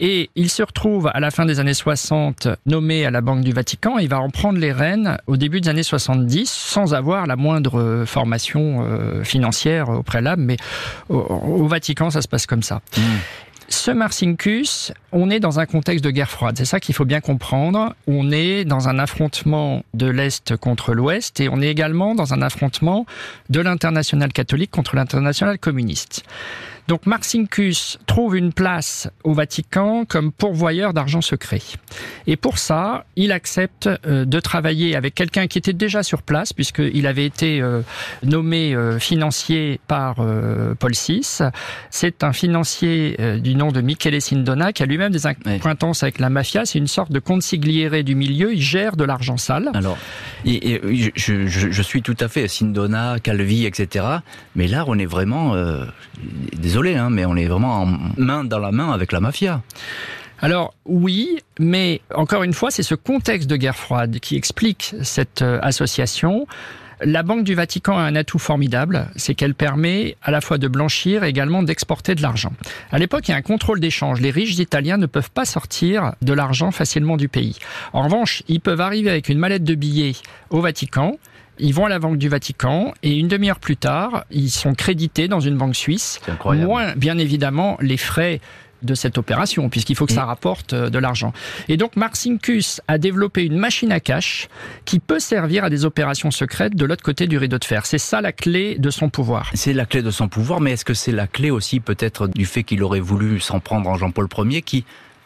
et 0.00 0.28
il 0.34 0.50
se 0.50 0.64
retrouve 0.64 1.08
à 1.14 1.20
la 1.20 1.30
fin 1.30 1.46
des 1.46 1.60
années 1.60 1.72
60 1.72 2.48
nommé 2.66 3.06
à 3.06 3.12
la 3.12 3.20
Banque 3.20 3.44
du 3.44 3.52
Vatican. 3.52 3.98
Il 3.98 4.08
va 4.08 4.18
en 4.18 4.30
prendre 4.30 4.58
les 4.58 4.72
rênes 4.72 5.18
au 5.28 5.36
début 5.36 5.60
des 5.60 5.68
années 5.68 5.84
70 5.84 6.50
sans 6.50 6.94
avoir 6.94 7.26
la 7.28 7.36
moindre 7.36 8.02
formation 8.06 8.84
financière 9.22 9.90
au 9.90 10.02
préalable 10.02 10.47
mais 10.48 10.56
au, 11.08 11.66
Vatican, 11.66 12.10
ça 12.10 12.22
se 12.22 12.28
passe 12.28 12.46
comme 12.46 12.62
ça. 12.62 12.80
Ce 13.70 13.90
Marcinkus, 13.90 14.92
on 15.12 15.28
est 15.28 15.40
dans 15.40 15.60
un 15.60 15.66
contexte 15.66 16.02
de 16.02 16.10
guerre 16.10 16.30
froide. 16.30 16.56
C'est 16.56 16.64
ça 16.64 16.80
qu'il 16.80 16.94
faut 16.94 17.04
bien 17.04 17.20
comprendre. 17.20 17.94
On 18.06 18.32
est 18.32 18.64
dans 18.64 18.88
un 18.88 18.98
affrontement 18.98 19.84
de 19.92 20.06
l'Est 20.06 20.56
contre 20.56 20.94
l'Ouest 20.94 21.38
et 21.40 21.50
on 21.50 21.60
est 21.60 21.68
également 21.68 22.14
dans 22.14 22.32
un 22.32 22.40
affrontement 22.40 23.04
de 23.50 23.60
l'international 23.60 24.32
catholique 24.32 24.70
contre 24.70 24.96
l'international 24.96 25.58
communiste. 25.58 26.24
Donc 26.88 27.04
Marcinkus 27.04 27.98
trouve 28.06 28.34
une 28.34 28.54
place 28.54 29.10
au 29.22 29.34
Vatican 29.34 30.06
comme 30.08 30.32
pourvoyeur 30.32 30.94
d'argent 30.94 31.20
secret. 31.20 31.60
Et 32.26 32.36
pour 32.36 32.56
ça, 32.56 33.04
il 33.14 33.30
accepte 33.30 33.90
euh, 34.06 34.24
de 34.24 34.40
travailler 34.40 34.96
avec 34.96 35.14
quelqu'un 35.14 35.48
qui 35.48 35.58
était 35.58 35.74
déjà 35.74 36.02
sur 36.02 36.22
place, 36.22 36.54
puisqu'il 36.54 37.06
avait 37.06 37.26
été 37.26 37.60
euh, 37.60 37.82
nommé 38.22 38.74
euh, 38.74 38.98
financier 38.98 39.80
par 39.86 40.16
Paul 40.78 40.92
VI. 40.92 41.20
C'est 41.90 42.24
un 42.24 42.32
financier 42.32 43.18
du 43.38 43.54
nom 43.54 43.70
de 43.70 43.82
Michele 43.82 44.22
Sindona, 44.22 44.72
qui 44.72 44.82
a 44.82 44.86
lui-même 44.86 45.12
des 45.12 45.26
acquaintances 45.26 46.02
avec 46.02 46.18
la 46.18 46.30
mafia. 46.30 46.64
C'est 46.64 46.78
une 46.78 46.86
sorte 46.86 47.12
de 47.12 47.18
consigliere 47.18 48.02
du 48.02 48.14
milieu. 48.14 48.54
Il 48.54 48.62
gère 48.62 48.96
de 48.96 49.04
l'argent 49.04 49.36
sale. 49.36 49.70
Alors, 49.74 49.98
et, 50.46 50.80
je, 51.14 51.82
suis 51.82 52.00
tout 52.00 52.16
à 52.20 52.28
fait 52.28 52.48
Sindona, 52.48 53.16
Calvi, 53.22 53.66
etc. 53.66 54.06
Mais 54.56 54.68
là, 54.68 54.84
on 54.86 54.98
est 54.98 55.06
vraiment... 55.06 55.54
désolé 56.82 56.96
Hein, 56.96 57.10
mais 57.10 57.24
on 57.24 57.36
est 57.36 57.46
vraiment 57.46 57.82
en 57.82 57.98
main 58.16 58.44
dans 58.44 58.58
la 58.58 58.70
main 58.70 58.92
avec 58.92 59.12
la 59.12 59.20
mafia. 59.20 59.62
Alors 60.40 60.74
oui, 60.84 61.40
mais 61.58 62.00
encore 62.14 62.44
une 62.44 62.52
fois, 62.52 62.70
c'est 62.70 62.84
ce 62.84 62.94
contexte 62.94 63.50
de 63.50 63.56
guerre 63.56 63.76
froide 63.76 64.20
qui 64.20 64.36
explique 64.36 64.94
cette 65.02 65.42
euh, 65.42 65.58
association. 65.62 66.46
La 67.00 67.24
Banque 67.24 67.42
du 67.42 67.54
Vatican 67.54 67.98
a 67.98 68.02
un 68.02 68.14
atout 68.14 68.38
formidable, 68.38 69.08
c'est 69.16 69.34
qu'elle 69.34 69.54
permet 69.54 70.16
à 70.22 70.30
la 70.30 70.40
fois 70.40 70.58
de 70.58 70.68
blanchir 70.68 71.24
et 71.24 71.28
également 71.28 71.64
d'exporter 71.64 72.14
de 72.14 72.22
l'argent. 72.22 72.52
À 72.92 72.98
l'époque, 72.98 73.26
il 73.28 73.32
y 73.32 73.34
a 73.34 73.36
un 73.36 73.42
contrôle 73.42 73.80
d'échange. 73.80 74.20
Les 74.20 74.30
riches 74.30 74.58
italiens 74.58 74.98
ne 74.98 75.06
peuvent 75.06 75.30
pas 75.30 75.44
sortir 75.44 76.14
de 76.22 76.32
l'argent 76.32 76.70
facilement 76.70 77.16
du 77.16 77.28
pays. 77.28 77.56
En 77.92 78.02
revanche, 78.02 78.42
ils 78.48 78.60
peuvent 78.60 78.80
arriver 78.80 79.10
avec 79.10 79.28
une 79.28 79.38
mallette 79.38 79.64
de 79.64 79.74
billets 79.74 80.14
au 80.50 80.60
Vatican, 80.60 81.18
ils 81.58 81.74
vont 81.74 81.86
à 81.86 81.88
la 81.88 81.98
Banque 81.98 82.18
du 82.18 82.28
Vatican 82.28 82.94
et 83.02 83.16
une 83.16 83.28
demi-heure 83.28 83.60
plus 83.60 83.76
tard, 83.76 84.24
ils 84.30 84.50
sont 84.50 84.74
crédités 84.74 85.28
dans 85.28 85.40
une 85.40 85.56
banque 85.56 85.76
suisse. 85.76 86.20
Moins, 86.44 86.94
bien 86.94 87.18
évidemment, 87.18 87.76
les 87.80 87.96
frais 87.96 88.40
de 88.82 88.94
cette 88.94 89.18
opération, 89.18 89.68
puisqu'il 89.68 89.96
faut 89.96 90.06
que 90.06 90.12
ça 90.12 90.24
rapporte 90.24 90.72
euh, 90.72 90.90
de 90.90 90.98
l'argent. 90.98 91.32
Et 91.68 91.76
donc 91.76 91.96
Marcinkus 91.96 92.80
a 92.86 92.98
développé 92.98 93.44
une 93.44 93.56
machine 93.56 93.92
à 93.92 94.00
cash 94.00 94.48
qui 94.84 95.00
peut 95.00 95.18
servir 95.18 95.64
à 95.64 95.70
des 95.70 95.84
opérations 95.84 96.30
secrètes 96.30 96.76
de 96.76 96.84
l'autre 96.84 97.02
côté 97.02 97.26
du 97.26 97.38
rideau 97.38 97.58
de 97.58 97.64
fer. 97.64 97.86
C'est 97.86 97.98
ça 97.98 98.20
la 98.20 98.32
clé 98.32 98.76
de 98.78 98.90
son 98.90 99.08
pouvoir. 99.08 99.50
C'est 99.54 99.72
la 99.72 99.86
clé 99.86 100.02
de 100.02 100.10
son 100.10 100.28
pouvoir, 100.28 100.60
mais 100.60 100.72
est-ce 100.72 100.84
que 100.84 100.94
c'est 100.94 101.12
la 101.12 101.26
clé 101.26 101.50
aussi 101.50 101.80
peut-être 101.80 102.28
du 102.28 102.46
fait 102.46 102.62
qu'il 102.62 102.82
aurait 102.82 103.00
voulu 103.00 103.40
s'en 103.40 103.60
prendre 103.60 103.88
en 103.88 103.96
Jean-Paul 103.96 104.28
Ier 104.48 104.62
qui 104.62 104.84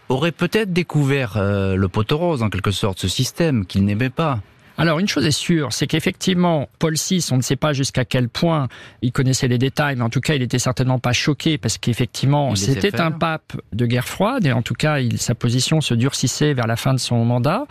aurait 0.09 0.33
peut-être 0.33 0.73
découvert 0.73 1.37
euh, 1.37 1.75
le 1.77 1.89
poteau 1.89 2.19
rose 2.19 2.43
en 2.43 2.51
quelque 2.51 2.71
sorte, 2.71 2.99
ce 2.99 3.09
système 3.09 3.67
qu'il 3.67 3.85
n'aimait 3.85 4.11
pas? 4.11 4.41
Alors 4.79 4.99
une 4.99 5.09
chose 5.09 5.27
est 5.27 5.31
sûre, 5.31 5.73
c'est 5.73 5.87
qu'effectivement, 5.87 6.69
Paul 6.79 6.95
VI, 6.95 7.27
on 7.31 7.37
ne 7.37 7.43
sait 7.43 7.57
pas 7.57 7.73
jusqu'à 7.73 8.05
quel 8.05 8.29
point 8.29 8.69
il 9.03 9.13
connaissait 9.13 9.49
les 9.49 9.59
détails, 9.59 9.97
mais 9.97 10.03
en 10.03 10.11
tout 10.11 10.21
cas, 10.21 10.35
il 10.35 10.43
était 10.43 10.59
certainement 10.59 10.99
pas 10.99 11.13
choqué 11.13 11.59
parce 11.59 11.79
qu'effectivement, 11.79 12.55
c'était 12.55 13.01
un 13.01 13.11
pape 13.11 13.53
de 13.73 13.87
guerre 13.87 14.09
froide 14.09 14.47
et 14.47 14.53
en 14.53 14.63
tout 14.63 14.75
cas, 14.75 14.99
il, 14.99 15.19
sa 15.19 15.35
position 15.35 15.81
se 15.81 15.95
durcissait 15.95 16.55
vers 16.55 16.67
la 16.67 16.77
fin 16.77 16.95
de 16.95 16.99
son 16.99 17.25
mandat. 17.25 17.67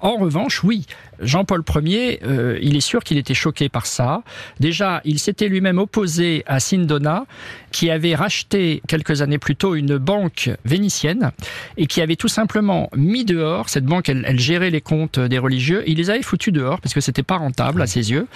En 0.00 0.16
revanche, 0.16 0.62
oui, 0.62 0.86
Jean-Paul 1.22 1.62
Ier, 1.82 2.20
euh, 2.24 2.58
il 2.62 2.76
est 2.76 2.80
sûr 2.80 3.02
qu'il 3.04 3.18
était 3.18 3.34
choqué 3.34 3.68
par 3.68 3.86
ça. 3.86 4.22
Déjà, 4.60 5.00
il 5.04 5.18
s'était 5.18 5.48
lui-même 5.48 5.78
opposé 5.78 6.42
à 6.46 6.60
Sindona, 6.60 7.24
qui 7.70 7.90
avait 7.90 8.14
racheté 8.14 8.82
quelques 8.86 9.22
années 9.22 9.38
plus 9.38 9.56
tôt 9.56 9.74
une 9.74 9.98
banque 9.98 10.50
vénitienne 10.64 11.32
et 11.76 11.86
qui 11.86 12.00
avait 12.00 12.16
tout 12.16 12.28
simplement 12.28 12.90
mis 12.94 13.24
dehors, 13.24 13.68
cette 13.68 13.84
banque, 13.84 14.08
elle, 14.08 14.38
gérait 14.38 14.70
les 14.70 14.80
comptes 14.80 15.18
des 15.18 15.38
religieux, 15.38 15.82
il 15.86 15.96
les 15.96 16.10
avait 16.10 16.22
foutus 16.22 16.52
dehors 16.52 16.80
parce 16.80 16.94
que 16.94 17.00
c'était 17.00 17.22
pas 17.22 17.36
rentable 17.36 17.82
à 17.82 17.86
ses 17.86 18.10
yeux. 18.10 18.26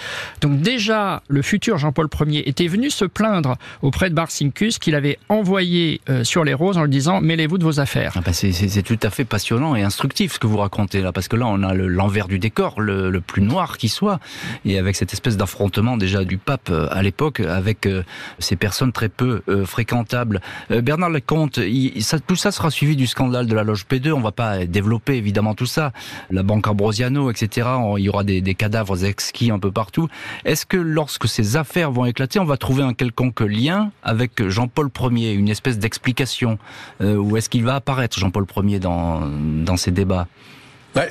Donc 0.41 0.61
déjà, 0.61 1.21
le 1.27 1.41
futur 1.41 1.77
Jean-Paul 1.77 2.09
Ier 2.27 2.47
était 2.49 2.67
venu 2.67 2.89
se 2.89 3.05
plaindre 3.05 3.55
auprès 3.81 4.09
de 4.09 4.15
Barcincus 4.15 4.79
qu'il 4.79 4.95
avait 4.95 5.19
envoyé 5.29 6.01
euh, 6.09 6.23
sur 6.23 6.43
les 6.43 6.53
roses 6.53 6.77
en 6.77 6.83
lui 6.83 6.91
disant 6.91 7.21
mêlez-vous 7.21 7.57
de 7.57 7.63
vos 7.63 7.79
affaires. 7.79 8.13
Ah 8.15 8.21
bah 8.25 8.33
c'est 8.33 8.83
tout 8.83 8.99
à 9.03 9.09
fait 9.09 9.25
passionnant 9.25 9.75
et 9.75 9.83
instructif 9.83 10.33
ce 10.33 10.39
que 10.39 10.47
vous 10.47 10.57
racontez 10.57 11.01
là, 11.01 11.11
parce 11.11 11.27
que 11.27 11.35
là 11.35 11.45
on 11.47 11.63
a 11.63 11.73
l'envers 11.73 12.27
du 12.27 12.39
décor 12.39 12.76
le, 12.79 13.21
plus 13.21 13.41
noir 13.41 13.77
qui 13.77 13.89
soit, 13.89 14.19
et 14.65 14.77
avec 14.77 14.95
cette 14.95 15.13
espèce 15.13 15.37
d'affrontement 15.37 15.97
déjà 15.97 16.23
du 16.23 16.37
pape 16.37 16.69
euh, 16.69 16.87
à 16.91 17.01
l'époque 17.01 17.39
avec 17.39 17.85
euh, 17.85 18.03
ces 18.39 18.55
personnes 18.55 18.91
très 18.91 19.09
peu 19.09 19.41
euh, 19.49 19.65
fréquentables. 19.65 20.41
Bernard 20.69 21.09
Lecomte, 21.09 21.59
ça, 21.99 22.19
tout 22.19 22.35
ça 22.35 22.51
sera 22.51 22.69
suivi 22.69 22.95
du 22.95 23.07
scandale 23.07 23.47
de 23.47 23.55
la 23.55 23.63
loge 23.63 23.85
P2. 23.89 24.11
On 24.11 24.21
va 24.21 24.31
pas 24.31 24.65
développer 24.65 25.15
évidemment 25.15 25.55
tout 25.55 25.65
ça. 25.65 25.91
La 26.29 26.43
banque 26.43 26.67
Ambrosiano, 26.67 27.31
etc. 27.31 27.67
il 27.97 28.03
y 28.03 28.09
aura 28.09 28.23
des, 28.23 28.41
cadavres 28.55 29.03
exquis 29.05 29.51
un 29.51 29.59
peu 29.59 29.71
partout. 29.71 30.07
Est-ce 30.45 30.65
que 30.65 30.77
lorsque 30.77 31.27
ces 31.27 31.57
affaires 31.57 31.91
vont 31.91 32.05
éclater, 32.05 32.39
on 32.39 32.45
va 32.45 32.57
trouver 32.57 32.83
un 32.83 32.93
quelconque 32.93 33.41
lien 33.41 33.91
avec 34.03 34.47
Jean-Paul 34.47 34.89
Ier, 35.11 35.33
une 35.33 35.49
espèce 35.49 35.77
d'explication, 35.79 36.57
ou 37.01 37.37
est-ce 37.37 37.49
qu'il 37.49 37.63
va 37.63 37.75
apparaître 37.75 38.17
Jean-Paul 38.17 38.45
Ier 38.63 38.79
dans, 38.79 39.21
dans 39.27 39.77
ces 39.77 39.91
débats? 39.91 40.27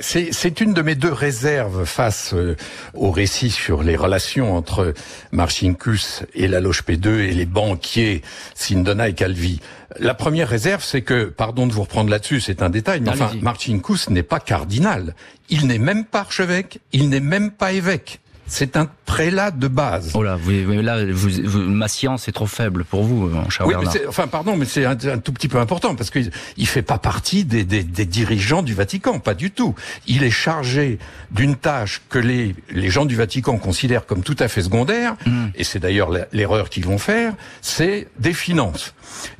C'est 0.01 0.61
une 0.61 0.73
de 0.73 0.81
mes 0.81 0.95
deux 0.95 1.11
réserves 1.11 1.85
face 1.85 2.33
euh, 2.33 2.55
au 2.93 3.11
récit 3.11 3.49
sur 3.49 3.83
les 3.83 3.95
relations 3.95 4.55
entre 4.55 4.93
Marcinkus 5.31 6.23
et 6.33 6.47
la 6.47 6.59
Loge 6.59 6.83
P2 6.83 7.07
et 7.19 7.31
les 7.31 7.45
banquiers 7.45 8.21
Sindona 8.53 9.09
et 9.09 9.13
Calvi. 9.13 9.61
La 9.99 10.13
première 10.13 10.49
réserve, 10.49 10.83
c'est 10.83 11.01
que, 11.01 11.25
pardon 11.25 11.67
de 11.67 11.73
vous 11.73 11.83
reprendre 11.83 12.09
là-dessus, 12.09 12.41
c'est 12.41 12.61
un 12.61 12.69
détail, 12.69 13.01
mais 13.01 13.09
enfin, 13.09 13.31
Marcinkus 13.41 14.09
n'est 14.09 14.23
pas 14.23 14.39
cardinal. 14.39 15.15
Il 15.49 15.67
n'est 15.67 15.79
même 15.79 16.05
pas 16.05 16.19
archevêque, 16.19 16.79
il 16.91 17.09
n'est 17.09 17.21
même 17.21 17.51
pas 17.51 17.71
évêque. 17.71 18.19
C'est 18.47 18.77
un 18.77 18.87
prélat 19.05 19.51
de 19.51 19.67
base. 19.67 20.11
Oh 20.13 20.23
là, 20.23 20.37
vous, 20.37 20.51
là, 20.51 21.03
vous, 21.05 21.59
ma 21.59 21.87
science 21.87 22.27
est 22.27 22.31
trop 22.31 22.47
faible 22.47 22.85
pour 22.85 23.03
vous, 23.03 23.27
mon 23.27 23.49
cher 23.49 23.67
oui, 23.67 23.75
enfin, 24.07 24.27
pardon, 24.27 24.55
mais 24.55 24.65
c'est 24.65 24.85
un, 24.85 24.95
tout 24.95 25.33
petit 25.33 25.47
peu 25.47 25.59
important 25.59 25.95
parce 25.95 26.09
qu'il 26.09 26.31
il 26.55 26.67
fait 26.67 26.81
pas 26.81 26.97
partie 26.97 27.43
des, 27.43 27.65
des, 27.65 27.83
des, 27.83 28.05
dirigeants 28.05 28.63
du 28.63 28.73
Vatican, 28.73 29.19
pas 29.19 29.33
du 29.33 29.51
tout. 29.51 29.75
Il 30.07 30.23
est 30.23 30.31
chargé 30.31 30.97
d'une 31.31 31.55
tâche 31.55 32.01
que 32.09 32.19
les, 32.19 32.55
les 32.71 32.89
gens 32.89 33.05
du 33.05 33.15
Vatican 33.15 33.57
considèrent 33.57 34.05
comme 34.05 34.23
tout 34.23 34.37
à 34.39 34.47
fait 34.47 34.61
secondaire, 34.61 35.15
hmm. 35.25 35.47
et 35.55 35.63
c'est 35.63 35.79
d'ailleurs 35.79 36.09
l'erreur 36.31 36.69
qu'ils 36.69 36.85
vont 36.85 36.97
faire, 36.97 37.33
c'est 37.61 38.07
des 38.19 38.33
finances. 38.33 38.93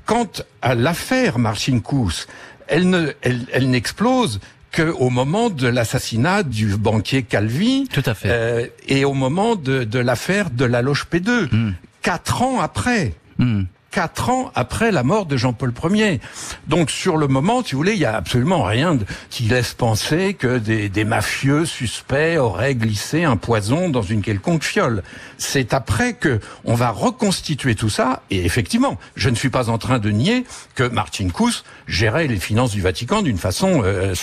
Quant 0.06 0.30
à 0.62 0.76
l'affaire 0.76 1.40
Marcin 1.40 1.80
Kous, 1.80 2.28
elle 2.68 2.90
ne, 2.90 3.12
elle, 3.22 3.46
elle 3.54 3.70
n'explose 4.80 4.96
au 5.00 5.10
moment 5.10 5.50
de 5.50 5.68
l'assassinat 5.68 6.44
du 6.44 6.78
banquier 6.78 7.24
Calvi. 7.24 7.88
Tout 7.92 8.04
à 8.06 8.14
fait. 8.14 8.30
Euh, 8.32 8.68
et 8.88 9.06
au 9.06 9.14
moment 9.14 9.56
de, 9.56 9.84
de 9.84 10.00
l'affaire 10.00 10.50
de 10.50 10.66
la 10.66 10.82
loge 10.82 11.06
P2. 11.12 11.54
Hmm. 11.54 11.74
Quatre 12.02 12.42
ans 12.42 12.60
après. 12.60 13.14
Hmm 13.38 13.64
quatre 13.92 14.30
ans 14.30 14.52
après 14.56 14.92
la 14.92 15.04
mort 15.04 15.26
de 15.26 15.38
Jean-Paul 15.38 15.74
Ier. 15.92 16.20
Donc 16.68 16.92
sur 16.92 17.18
le 17.18 17.28
moment, 17.28 17.64
si 17.64 17.72
vous 17.72 17.78
voulez, 17.78 17.94
il 17.94 18.00
y 18.00 18.06
a 18.06 18.16
absolument 18.16 18.64
rien 18.64 18.98
qui 19.30 19.44
laisse 19.44 19.74
penser 19.74 20.34
que 20.34 20.58
des, 20.58 21.06
mafieux 21.06 21.66
suspects 21.66 22.38
auraient 22.38 22.76
glissé 22.76 23.24
un 23.24 23.38
poison 23.38 23.90
dans 23.90 24.02
une 24.02 24.22
quelconque 24.22 24.64
fiole. 24.64 25.04
C'est 25.38 25.74
après 25.74 26.14
que 26.14 26.40
on 26.66 26.74
va 26.74 26.90
reconstituer 26.90 27.76
tout 27.76 27.90
ça. 27.90 28.24
Et 28.30 28.46
effectivement, 28.46 28.98
je 29.16 29.30
ne 29.30 29.36
suis 29.36 29.50
pas 29.50 29.70
en 29.70 29.78
train 29.78 30.00
de 30.00 30.10
nier 30.10 30.44
que 30.76 30.84
Martin 30.84 31.30
Kous 31.30 31.64
gérait 31.88 32.28
les 32.28 32.38
finances 32.38 32.72
du 32.72 32.82
Vatican 32.82 33.22
d'une 33.22 33.38
façon 33.38 33.82
euh, 33.84 34.14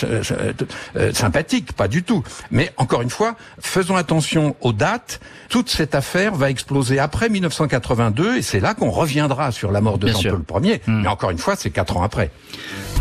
euh, 0.95 1.13
sympathique, 1.13 1.73
pas 1.73 1.87
du 1.87 2.03
tout. 2.03 2.23
Mais 2.51 2.71
encore 2.77 3.01
une 3.01 3.09
fois, 3.09 3.35
faisons 3.59 3.95
attention 3.95 4.55
aux 4.61 4.73
dates. 4.73 5.19
Toute 5.49 5.69
cette 5.69 5.95
affaire 5.95 6.35
va 6.35 6.49
exploser 6.49 6.99
après 6.99 7.29
1982 7.29 8.37
et 8.37 8.41
c'est 8.41 8.59
là 8.59 8.73
qu'on 8.73 8.91
reviendra 8.91 9.51
sur 9.55 9.71
la 9.71 9.81
mort 9.81 9.97
de 9.97 10.07
Jean-Paul 10.07 10.65
Ier. 10.65 10.81
Hmm. 10.85 11.01
Mais 11.01 11.07
encore 11.07 11.31
une 11.31 11.37
fois, 11.37 11.55
c'est 11.55 11.71
quatre 11.71 11.97
ans 11.97 12.03
après. 12.03 12.31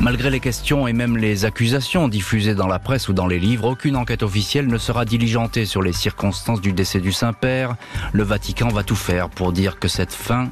Malgré 0.01 0.31
les 0.31 0.41
questions 0.41 0.89
et 0.89 0.93
même 0.93 1.17
les 1.17 1.45
accusations 1.45 2.09
diffusées 2.09 2.55
dans 2.55 2.67
la 2.67 2.79
presse 2.79 3.09
ou 3.09 3.13
dans 3.13 3.27
les 3.27 3.39
livres, 3.39 3.69
aucune 3.69 3.97
enquête 3.97 4.23
officielle 4.23 4.67
ne 4.67 4.79
sera 4.79 5.05
diligentée 5.05 5.67
sur 5.67 5.83
les 5.83 5.93
circonstances 5.93 6.61
du 6.61 6.73
décès 6.73 7.01
du 7.01 7.13
Saint-Père. 7.13 7.77
Le 8.13 8.23
Vatican 8.23 8.69
va 8.69 8.83
tout 8.83 8.97
faire 8.97 9.29
pour 9.29 9.53
dire 9.53 9.79
que 9.79 9.89
cette 9.89 10.13
fin, 10.13 10.51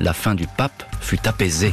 la 0.00 0.12
fin 0.12 0.34
du 0.34 0.46
pape, 0.46 0.84
fut 1.00 1.26
apaisée. 1.26 1.72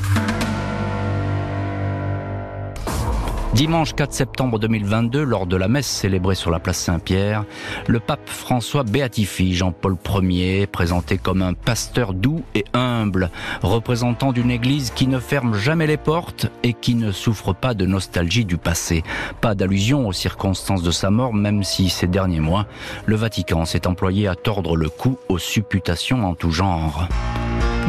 Dimanche 3.56 3.96
4 3.96 4.14
septembre 4.14 4.60
2022, 4.60 5.24
lors 5.24 5.48
de 5.48 5.58
la 5.58 5.68
messe 5.68 5.88
célébrée 5.88 6.36
sur 6.36 6.52
la 6.52 6.60
place 6.60 6.78
Saint-Pierre, 6.78 7.46
le 7.88 8.00
pape 8.00 8.30
François 8.30 8.84
béatifie 8.84 9.56
Jean-Paul 9.56 9.98
Ier, 10.22 10.68
présenté 10.68 11.18
comme 11.18 11.42
un 11.42 11.54
pasteur 11.54 12.14
doux 12.14 12.44
et 12.54 12.64
humble, 12.74 13.32
représentant 13.64 14.32
d'une 14.32 14.52
église 14.52 14.92
qui 14.92 15.08
ne 15.08 15.20
ferme 15.20 15.56
jamais 15.56 15.88
les 15.88 15.98
portes 15.98 16.46
et 16.62 16.74
qui 16.74 16.94
ne 16.94 17.12
souffre 17.12 17.54
pas 17.54 17.74
de 17.74 17.88
nostalgie 17.88 18.46
du 18.46 18.58
passé. 18.58 19.04
Pas 19.42 19.56
d'allusion 19.56 20.08
aux 20.08 20.14
circonstances 20.14 20.84
de 20.84 20.92
sa 20.92 21.10
mort, 21.10 21.34
même 21.34 21.64
si 21.64 21.90
ces 21.90 22.08
derniers 22.08 22.40
mois, 22.40 22.68
le 23.08 23.16
Vatican 23.16 23.66
s'est 23.66 23.88
employé 23.88 24.28
à 24.28 24.36
tordre 24.36 24.78
le 24.78 24.90
cou 24.90 25.18
aux 25.28 25.40
supputations 25.40 26.24
en 26.24 26.36
tout 26.36 26.52
genre. 26.52 27.08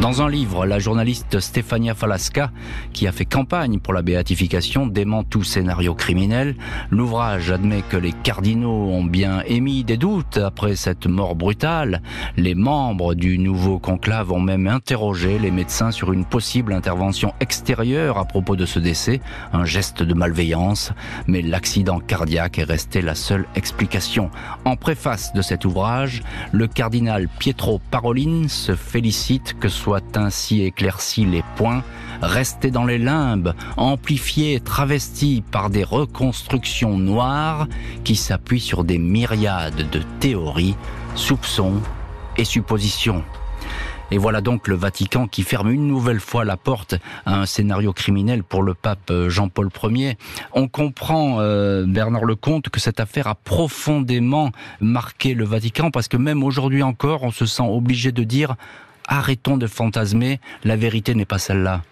Dans 0.01 0.23
un 0.23 0.31
livre, 0.31 0.65
la 0.65 0.79
journaliste 0.79 1.41
Stefania 1.41 1.95
Falasca, 1.95 2.53
qui 2.95 3.07
a 3.07 3.13
fait 3.13 3.27
campagne 3.27 3.79
pour 3.81 3.93
la 3.93 4.01
béatification, 4.01 4.87
dément 4.87 5.25
tout 5.25 5.43
scénario 5.43 5.95
criminel. 5.95 6.57
L'ouvrage 6.91 7.51
admet 7.51 7.83
que 7.83 7.99
les 7.99 8.13
cardinaux 8.13 8.89
ont 8.89 9.05
bien 9.05 9.43
émis 9.47 9.85
des 9.85 9.99
doutes 9.99 10.39
après 10.39 10.75
cette 10.75 11.07
mort 11.07 11.35
brutale. 11.35 12.01
Les 12.39 12.55
membres 12.55 13.15
du 13.15 13.39
nouveau 13.39 13.79
conclave 13.79 14.33
ont 14.33 14.41
même 14.41 14.69
interrogé 14.69 15.39
les 15.39 15.51
médecins 15.51 15.91
sur 15.91 16.15
une 16.15 16.25
possible 16.25 16.73
intervention 16.73 17.35
extérieure 17.41 18.17
à 18.17 18.25
propos 18.25 18.57
de 18.57 18.65
ce 18.65 18.79
décès, 18.79 19.21
un 19.53 19.67
geste 19.67 20.03
de 20.03 20.15
malveillance, 20.15 20.93
mais 21.27 21.43
l'accident 21.43 22.01
cardiaque 22.01 22.59
est 22.59 22.65
resté 22.65 23.03
la 23.03 23.15
seule 23.15 23.45
explication. 23.55 24.31
En 24.65 24.77
préface 24.77 25.35
de 25.35 25.43
cet 25.43 25.67
ouvrage, 25.67 26.23
le 26.53 26.69
cardinal 26.69 27.29
Pietro 27.39 27.83
Parolin 27.91 28.49
se 28.49 28.75
félicite 28.75 29.59
que 29.61 29.69
soit 29.69 29.90
ainsi 30.15 30.63
éclaircis 30.63 31.25
les 31.25 31.43
points, 31.57 31.83
restés 32.23 32.71
dans 32.71 32.85
les 32.85 32.99
limbes, 32.99 33.55
amplifiés 33.77 34.61
travestis 34.61 35.43
par 35.51 35.71
des 35.71 35.85
reconstructions 35.85 36.97
noires 36.99 37.67
qui 38.05 38.17
s'appuient 38.17 38.61
sur 38.61 38.85
des 38.85 38.99
myriades 38.99 39.91
de 39.91 40.03
théories, 40.21 40.77
soupçons 41.15 41.81
et 42.37 42.45
suppositions. 42.45 43.25
Et 44.13 44.19
voilà 44.19 44.41
donc 44.41 44.67
le 44.67 44.75
Vatican 44.75 45.29
qui 45.29 45.45
ferme 45.45 45.71
une 45.71 45.87
nouvelle 45.87 46.19
fois 46.19 46.45
la 46.45 46.57
porte 46.57 46.97
à 47.27 47.37
un 47.37 47.47
scénario 47.47 47.93
criminel 47.93 48.43
pour 48.43 48.63
le 48.63 48.75
pape 48.75 49.13
Jean-Paul 49.29 49.69
Ier. 49.85 50.19
On 50.53 50.67
comprend, 50.67 51.37
euh, 51.39 51.85
Bernard 51.87 52.25
Lecomte, 52.25 52.71
que 52.71 52.81
cette 52.81 52.99
affaire 52.99 53.29
a 53.29 53.37
profondément 53.37 54.51
marqué 54.81 55.35
le 55.35 55.45
Vatican 55.45 55.93
parce 55.93 56.09
que 56.09 56.17
même 56.17 56.43
aujourd'hui 56.43 56.83
encore, 56.83 57.23
on 57.23 57.31
se 57.31 57.47
sent 57.47 57.63
obligé 57.65 58.11
de 58.11 58.25
dire 58.25 58.57
arrêtons 59.11 59.59
de 59.59 59.67
fantasmer, 59.67 60.41
la 60.65 60.77
vérité 60.77 61.15
n'est 61.15 61.27
pas 61.27 61.39
celle-là. 61.39 61.83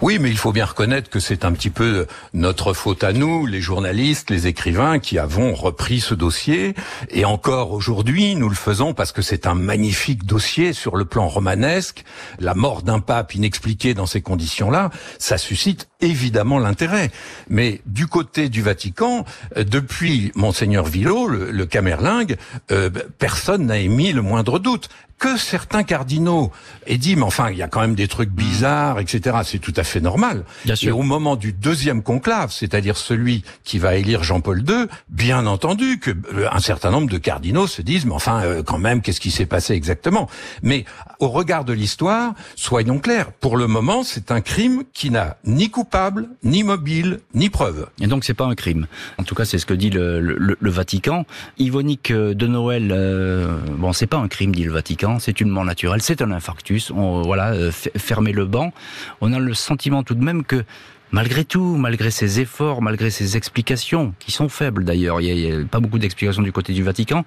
Oui, 0.00 0.18
mais 0.20 0.28
il 0.28 0.36
faut 0.36 0.52
bien 0.52 0.64
reconnaître 0.64 1.08
que 1.08 1.20
c'est 1.20 1.44
un 1.44 1.52
petit 1.52 1.70
peu 1.70 2.06
notre 2.32 2.72
faute 2.72 3.04
à 3.04 3.12
nous, 3.12 3.46
les 3.46 3.60
journalistes, 3.60 4.28
les 4.28 4.48
écrivains, 4.48 4.98
qui 4.98 5.18
avons 5.18 5.54
repris 5.54 6.00
ce 6.00 6.14
dossier. 6.14 6.74
Et 7.10 7.24
encore 7.24 7.70
aujourd'hui, 7.70 8.34
nous 8.34 8.48
le 8.48 8.56
faisons 8.56 8.92
parce 8.92 9.12
que 9.12 9.22
c'est 9.22 9.46
un 9.46 9.54
magnifique 9.54 10.26
dossier 10.26 10.72
sur 10.72 10.96
le 10.96 11.04
plan 11.04 11.28
romanesque. 11.28 12.04
La 12.40 12.54
mort 12.54 12.82
d'un 12.82 12.98
pape 12.98 13.36
inexpliqué 13.36 13.94
dans 13.94 14.06
ces 14.06 14.20
conditions-là, 14.20 14.90
ça 15.18 15.38
suscite 15.38 15.88
évidemment 16.00 16.58
l'intérêt. 16.58 17.12
Mais 17.48 17.80
du 17.86 18.08
côté 18.08 18.48
du 18.48 18.62
Vatican, 18.62 19.24
depuis 19.56 20.32
monseigneur 20.34 20.86
Villot, 20.86 21.28
le, 21.28 21.52
le 21.52 21.66
Camerlingue, 21.66 22.36
euh, 22.72 22.90
personne 23.18 23.66
n'a 23.66 23.78
émis 23.78 24.12
le 24.12 24.22
moindre 24.22 24.58
doute 24.58 24.88
que 25.18 25.36
certains 25.36 25.82
cardinaux 25.82 26.50
aient 26.86 26.98
dit, 26.98 27.16
mais 27.16 27.22
enfin, 27.22 27.50
il 27.50 27.56
y 27.56 27.62
a 27.62 27.68
quand 27.68 27.80
même 27.80 27.94
des 27.94 28.08
trucs 28.08 28.30
bizarres, 28.30 28.98
etc. 28.98 29.38
C'est 29.44 29.58
tout 29.58 29.72
à 29.76 29.84
fait 29.84 30.00
normal. 30.00 30.44
Bien 30.64 30.74
sûr. 30.74 30.88
Et 30.88 30.92
au 30.92 31.02
moment 31.02 31.36
du 31.36 31.52
deuxième 31.52 32.02
conclave, 32.02 32.52
c'est-à-dire 32.52 32.96
celui 32.96 33.44
qui 33.64 33.78
va 33.78 33.94
élire 33.96 34.22
Jean-Paul 34.22 34.64
II, 34.68 34.86
bien 35.08 35.46
entendu 35.46 35.98
que 35.98 36.10
euh, 36.10 36.48
un 36.50 36.58
certain 36.58 36.90
nombre 36.90 37.08
de 37.08 37.18
cardinaux 37.18 37.66
se 37.66 37.82
disent, 37.82 38.06
mais 38.06 38.12
enfin, 38.12 38.42
euh, 38.42 38.62
quand 38.62 38.78
même, 38.78 39.02
qu'est-ce 39.02 39.20
qui 39.20 39.30
s'est 39.30 39.46
passé 39.46 39.74
exactement? 39.74 40.28
Mais 40.62 40.84
au 41.20 41.28
regard 41.28 41.64
de 41.64 41.72
l'histoire, 41.72 42.34
soyons 42.56 42.98
clairs, 42.98 43.32
pour 43.32 43.56
le 43.56 43.66
moment, 43.66 44.02
c'est 44.02 44.30
un 44.30 44.40
crime 44.40 44.82
qui 44.92 45.10
n'a 45.10 45.36
ni 45.44 45.70
coupable, 45.70 46.28
ni 46.42 46.64
mobile, 46.64 47.20
ni 47.34 47.50
preuve. 47.50 47.88
Et 48.00 48.06
donc, 48.06 48.24
c'est 48.24 48.34
pas 48.34 48.46
un 48.46 48.54
crime. 48.54 48.86
En 49.18 49.24
tout 49.24 49.34
cas, 49.34 49.44
c'est 49.44 49.58
ce 49.58 49.66
que 49.66 49.74
dit 49.74 49.90
le, 49.90 50.20
le, 50.20 50.56
le 50.58 50.70
Vatican. 50.70 51.24
Yvonique 51.58 52.12
de 52.12 52.46
Noël, 52.46 52.90
euh, 52.92 53.58
bon, 53.78 53.92
c'est 53.92 54.06
pas 54.06 54.18
un 54.18 54.28
crime, 54.28 54.54
dit 54.54 54.64
le 54.64 54.72
Vatican 54.72 55.03
c'est 55.18 55.40
une 55.40 55.48
mort 55.48 55.64
naturelle, 55.64 56.02
c'est 56.02 56.22
un 56.22 56.30
infarctus. 56.30 56.90
On, 56.90 57.22
voilà, 57.22 57.52
euh, 57.52 57.70
fermer 57.70 58.32
le 58.32 58.46
banc. 58.46 58.72
On 59.20 59.32
a 59.32 59.38
le 59.38 59.54
sentiment 59.54 60.02
tout 60.02 60.14
de 60.14 60.24
même 60.24 60.44
que 60.44 60.64
malgré 61.12 61.44
tout, 61.44 61.76
malgré 61.76 62.10
ses 62.10 62.40
efforts, 62.40 62.82
malgré 62.82 63.10
ses 63.10 63.36
explications, 63.36 64.14
qui 64.18 64.32
sont 64.32 64.48
faibles 64.48 64.84
d'ailleurs, 64.84 65.20
il 65.20 65.34
n'y 65.34 65.52
a, 65.52 65.64
pas 65.64 65.80
beaucoup 65.80 65.98
d'explications 65.98 66.42
du 66.42 66.52
côté 66.52 66.72
du 66.72 66.82
Vatican, 66.82 67.24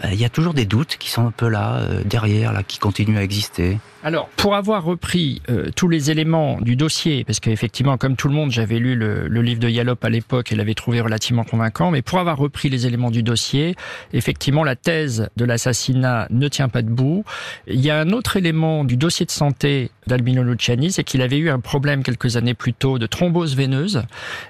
bah, 0.00 0.08
il 0.12 0.20
y 0.20 0.24
a 0.24 0.30
toujours 0.30 0.54
des 0.54 0.64
doutes 0.64 0.96
qui 0.98 1.10
sont 1.10 1.26
un 1.26 1.30
peu 1.30 1.48
là, 1.48 1.76
euh, 1.76 2.02
derrière, 2.04 2.52
là, 2.52 2.62
qui 2.62 2.78
continuent 2.78 3.18
à 3.18 3.22
exister. 3.22 3.78
Alors, 4.04 4.28
pour 4.30 4.56
avoir 4.56 4.82
repris 4.82 5.42
euh, 5.48 5.70
tous 5.76 5.88
les 5.88 6.10
éléments 6.10 6.60
du 6.60 6.74
dossier, 6.74 7.22
parce 7.22 7.38
qu'effectivement, 7.38 7.96
comme 7.96 8.16
tout 8.16 8.26
le 8.26 8.34
monde, 8.34 8.50
j'avais 8.50 8.80
lu 8.80 8.96
le, 8.96 9.28
livre 9.28 9.60
de 9.60 9.68
Yallop 9.68 9.96
à 10.02 10.10
l'époque 10.10 10.50
et 10.50 10.56
l'avais 10.56 10.74
trouvé 10.74 11.00
relativement 11.00 11.44
convaincant, 11.44 11.92
mais 11.92 12.02
pour 12.02 12.18
avoir 12.18 12.36
repris 12.36 12.68
les 12.68 12.86
éléments 12.86 13.12
du 13.12 13.22
dossier, 13.22 13.76
effectivement, 14.12 14.64
la 14.64 14.74
thèse 14.74 15.28
de 15.36 15.44
l'assassinat 15.44 16.26
ne 16.30 16.48
tient 16.48 16.68
pas 16.68 16.82
debout. 16.82 17.24
Il 17.68 17.80
y 17.80 17.90
a 17.90 18.00
un 18.00 18.10
autre 18.10 18.36
élément 18.36 18.84
du 18.84 18.96
dossier 18.96 19.24
de 19.24 19.30
santé 19.30 19.90
d'Albino 20.08 20.42
Luciani, 20.42 20.90
c'est 20.90 21.04
qu'il 21.04 21.22
avait 21.22 21.38
eu 21.38 21.48
un 21.48 21.60
problème 21.60 22.02
quelques 22.02 22.36
années 22.36 22.54
plus 22.54 22.72
tôt 22.72 22.98
de 22.98 23.06
thrombose 23.06 23.54
veineuse. 23.54 24.02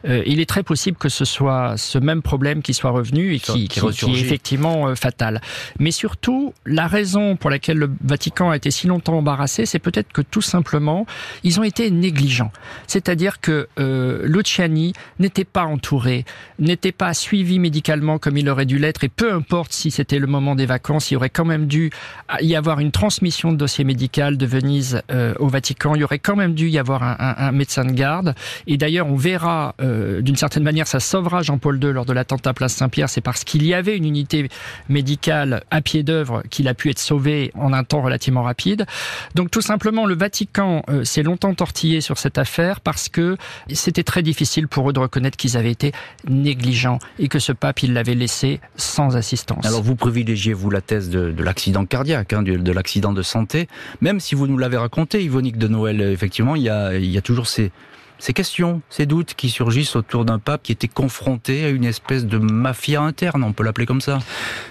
Euh, 0.08 0.22
il 0.24 0.40
est 0.40 0.48
très 0.48 0.62
possible 0.62 0.96
que 0.96 1.10
ce 1.10 1.26
soit 1.26 1.76
ce 1.76 1.98
même 1.98 2.22
problème 2.22 2.62
qui 2.62 2.72
soit 2.72 2.90
revenu 2.90 3.34
et 3.34 3.38
qui, 3.38 3.68
qui, 3.68 3.80
est 3.80 4.20
effectivement 4.20 4.88
euh, 4.88 4.94
fatal. 4.94 5.42
Mais 5.78 5.90
surtout, 5.90 6.54
la 6.64 6.86
raison 6.86 7.36
pour 7.36 7.50
laquelle 7.50 7.76
le 7.76 7.90
Vatican 8.02 8.50
a 8.50 8.56
été 8.56 8.70
si 8.70 8.86
longtemps 8.86 9.18
embarrassé 9.18 9.41
c'est 9.46 9.78
peut-être 9.78 10.12
que 10.12 10.22
tout 10.22 10.42
simplement, 10.42 11.06
ils 11.42 11.60
ont 11.60 11.62
été 11.62 11.90
négligents. 11.90 12.52
C'est-à-dire 12.86 13.40
que 13.40 13.68
euh, 13.78 14.22
Luciani 14.24 14.92
n'était 15.18 15.44
pas 15.44 15.64
entouré, 15.64 16.24
n'était 16.58 16.92
pas 16.92 17.14
suivi 17.14 17.58
médicalement 17.58 18.18
comme 18.18 18.36
il 18.36 18.48
aurait 18.48 18.66
dû 18.66 18.78
l'être, 18.78 19.04
et 19.04 19.08
peu 19.08 19.32
importe 19.32 19.72
si 19.72 19.90
c'était 19.90 20.18
le 20.18 20.26
moment 20.26 20.54
des 20.54 20.66
vacances, 20.66 21.10
il 21.10 21.16
aurait 21.16 21.30
quand 21.30 21.44
même 21.44 21.66
dû 21.66 21.90
y 22.40 22.56
avoir 22.56 22.80
une 22.80 22.90
transmission 22.90 23.52
de 23.52 23.56
dossier 23.56 23.84
médical 23.84 24.36
de 24.36 24.46
Venise 24.46 25.02
euh, 25.10 25.34
au 25.38 25.48
Vatican, 25.48 25.94
il 25.94 26.04
aurait 26.04 26.18
quand 26.18 26.36
même 26.36 26.54
dû 26.54 26.68
y 26.68 26.78
avoir 26.78 27.02
un, 27.02 27.16
un, 27.18 27.34
un 27.38 27.52
médecin 27.52 27.84
de 27.84 27.92
garde. 27.92 28.34
Et 28.66 28.76
d'ailleurs, 28.76 29.06
on 29.06 29.16
verra, 29.16 29.74
euh, 29.80 30.20
d'une 30.20 30.36
certaine 30.36 30.62
manière, 30.62 30.86
ça 30.86 31.00
sauvera 31.00 31.42
Jean-Paul 31.42 31.82
II 31.82 31.92
lors 31.92 32.04
de 32.04 32.12
l'attentat 32.12 32.52
Place 32.52 32.74
Saint-Pierre, 32.74 33.08
c'est 33.08 33.20
parce 33.20 33.44
qu'il 33.44 33.64
y 33.64 33.74
avait 33.74 33.96
une 33.96 34.04
unité 34.04 34.48
médicale 34.88 35.62
à 35.70 35.80
pied 35.80 36.02
d'œuvre 36.02 36.42
qu'il 36.50 36.68
a 36.68 36.74
pu 36.74 36.90
être 36.90 36.98
sauvé 36.98 37.52
en 37.54 37.72
un 37.72 37.84
temps 37.84 38.02
relativement 38.02 38.42
rapide. 38.42 38.86
Donc 39.34 39.50
tout 39.50 39.60
simplement, 39.60 40.06
le 40.06 40.14
Vatican 40.14 40.82
euh, 40.88 41.04
s'est 41.04 41.22
longtemps 41.22 41.54
tortillé 41.54 42.00
sur 42.00 42.18
cette 42.18 42.38
affaire 42.38 42.80
parce 42.80 43.08
que 43.08 43.36
c'était 43.72 44.02
très 44.02 44.22
difficile 44.22 44.68
pour 44.68 44.90
eux 44.90 44.92
de 44.92 44.98
reconnaître 44.98 45.36
qu'ils 45.36 45.56
avaient 45.56 45.70
été 45.70 45.92
négligents 46.28 46.98
et 47.18 47.28
que 47.28 47.38
ce 47.38 47.52
pape, 47.52 47.82
il 47.82 47.92
l'avait 47.92 48.14
laissé 48.14 48.60
sans 48.76 49.16
assistance. 49.16 49.64
Alors 49.64 49.82
vous 49.82 49.96
privilégiez, 49.96 50.52
vous, 50.52 50.70
la 50.70 50.80
thèse 50.80 51.10
de, 51.10 51.30
de 51.30 51.42
l'accident 51.42 51.84
cardiaque, 51.86 52.32
hein, 52.32 52.42
de, 52.42 52.56
de 52.56 52.72
l'accident 52.72 53.12
de 53.12 53.22
santé, 53.22 53.68
même 54.00 54.20
si 54.20 54.34
vous 54.34 54.46
nous 54.46 54.58
l'avez 54.58 54.76
raconté, 54.76 55.22
Yvonique 55.22 55.58
de 55.58 55.68
Noël, 55.68 56.00
effectivement, 56.00 56.56
il 56.56 56.62
y 56.62 56.68
a, 56.68 56.94
il 56.96 57.10
y 57.10 57.18
a 57.18 57.22
toujours 57.22 57.46
ces, 57.46 57.70
ces 58.22 58.34
questions, 58.34 58.82
ces 58.88 59.04
doutes 59.04 59.34
qui 59.34 59.50
surgissent 59.50 59.96
autour 59.96 60.24
d'un 60.24 60.38
pape 60.38 60.62
qui 60.62 60.70
était 60.70 60.86
confronté 60.86 61.64
à 61.64 61.70
une 61.70 61.84
espèce 61.84 62.24
de 62.24 62.38
mafia 62.38 63.02
interne, 63.02 63.42
on 63.42 63.52
peut 63.52 63.64
l'appeler 63.64 63.84
comme 63.84 64.00
ça. 64.00 64.20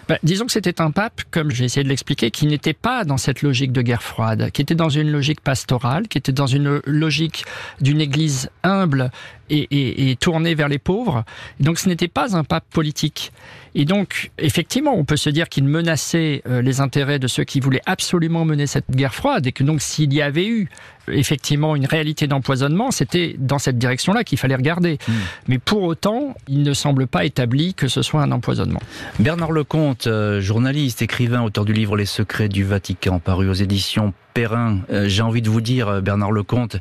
Ben, 0.07 0.17
disons 0.23 0.45
que 0.45 0.53
c'était 0.53 0.79
un 0.79 0.89
pape, 0.91 1.23
comme 1.31 1.51
j'ai 1.51 1.65
essayé 1.65 1.83
de 1.83 1.89
l'expliquer, 1.89 2.31
qui 2.31 2.47
n'était 2.47 2.71
pas 2.71 3.03
dans 3.03 3.17
cette 3.17 3.41
logique 3.41 3.73
de 3.73 3.81
guerre 3.81 4.03
froide, 4.03 4.51
qui 4.51 4.61
était 4.61 4.73
dans 4.73 4.87
une 4.87 5.11
logique 5.11 5.41
pastorale, 5.41 6.07
qui 6.07 6.17
était 6.17 6.31
dans 6.31 6.47
une 6.47 6.79
logique 6.85 7.43
d'une 7.81 7.99
église 7.99 8.49
humble 8.63 9.11
et 9.49 10.15
tournée 10.21 10.55
vers 10.55 10.69
les 10.69 10.79
pauvres. 10.79 11.25
Donc 11.59 11.77
ce 11.77 11.89
n'était 11.89 12.07
pas 12.07 12.37
un 12.37 12.45
pape 12.45 12.63
politique. 12.69 13.33
Et 13.75 13.85
donc, 13.85 14.31
effectivement, 14.37 14.93
on 14.95 15.05
peut 15.05 15.17
se 15.17 15.29
dire 15.29 15.49
qu'il 15.49 15.63
menaçait 15.63 16.41
euh, 16.47 16.61
les 16.61 16.81
intérêts 16.81 17.19
de 17.19 17.27
ceux 17.27 17.43
qui 17.43 17.59
voulaient 17.59 17.81
absolument 17.85 18.45
mener 18.45 18.67
cette 18.67 18.89
guerre 18.91 19.13
froide, 19.13 19.47
et 19.47 19.51
que 19.51 19.63
donc 19.63 19.81
s'il 19.81 20.13
y 20.13 20.21
avait 20.21 20.47
eu 20.47 20.69
effectivement 21.07 21.75
une 21.75 21.85
réalité 21.85 22.27
d'empoisonnement, 22.27 22.91
c'était 22.91 23.35
dans 23.37 23.59
cette 23.59 23.77
direction-là 23.77 24.23
qu'il 24.23 24.37
fallait 24.37 24.55
regarder. 24.55 24.97
Mmh. 25.07 25.11
Mais 25.47 25.57
pour 25.57 25.83
autant, 25.83 26.35
il 26.47 26.63
ne 26.63 26.73
semble 26.73 27.07
pas 27.07 27.25
établi 27.25 27.73
que 27.73 27.87
ce 27.87 28.01
soit 28.01 28.21
un 28.21 28.31
empoisonnement. 28.31 28.81
Bernard 29.19 29.51
Lecomte, 29.51 30.07
euh, 30.07 30.41
journaliste, 30.41 31.01
écrivain, 31.01 31.41
auteur 31.41 31.65
du 31.65 31.73
livre 31.73 31.95
Les 31.95 32.05
secrets 32.05 32.49
du 32.49 32.63
Vatican, 32.63 33.19
paru 33.19 33.49
aux 33.49 33.53
éditions 33.53 34.13
Perrin. 34.33 34.79
Euh, 34.89 35.07
J'ai 35.07 35.23
envie 35.23 35.41
de 35.41 35.49
vous 35.49 35.61
dire, 35.61 36.01
Bernard 36.01 36.31
Lecomte, 36.31 36.77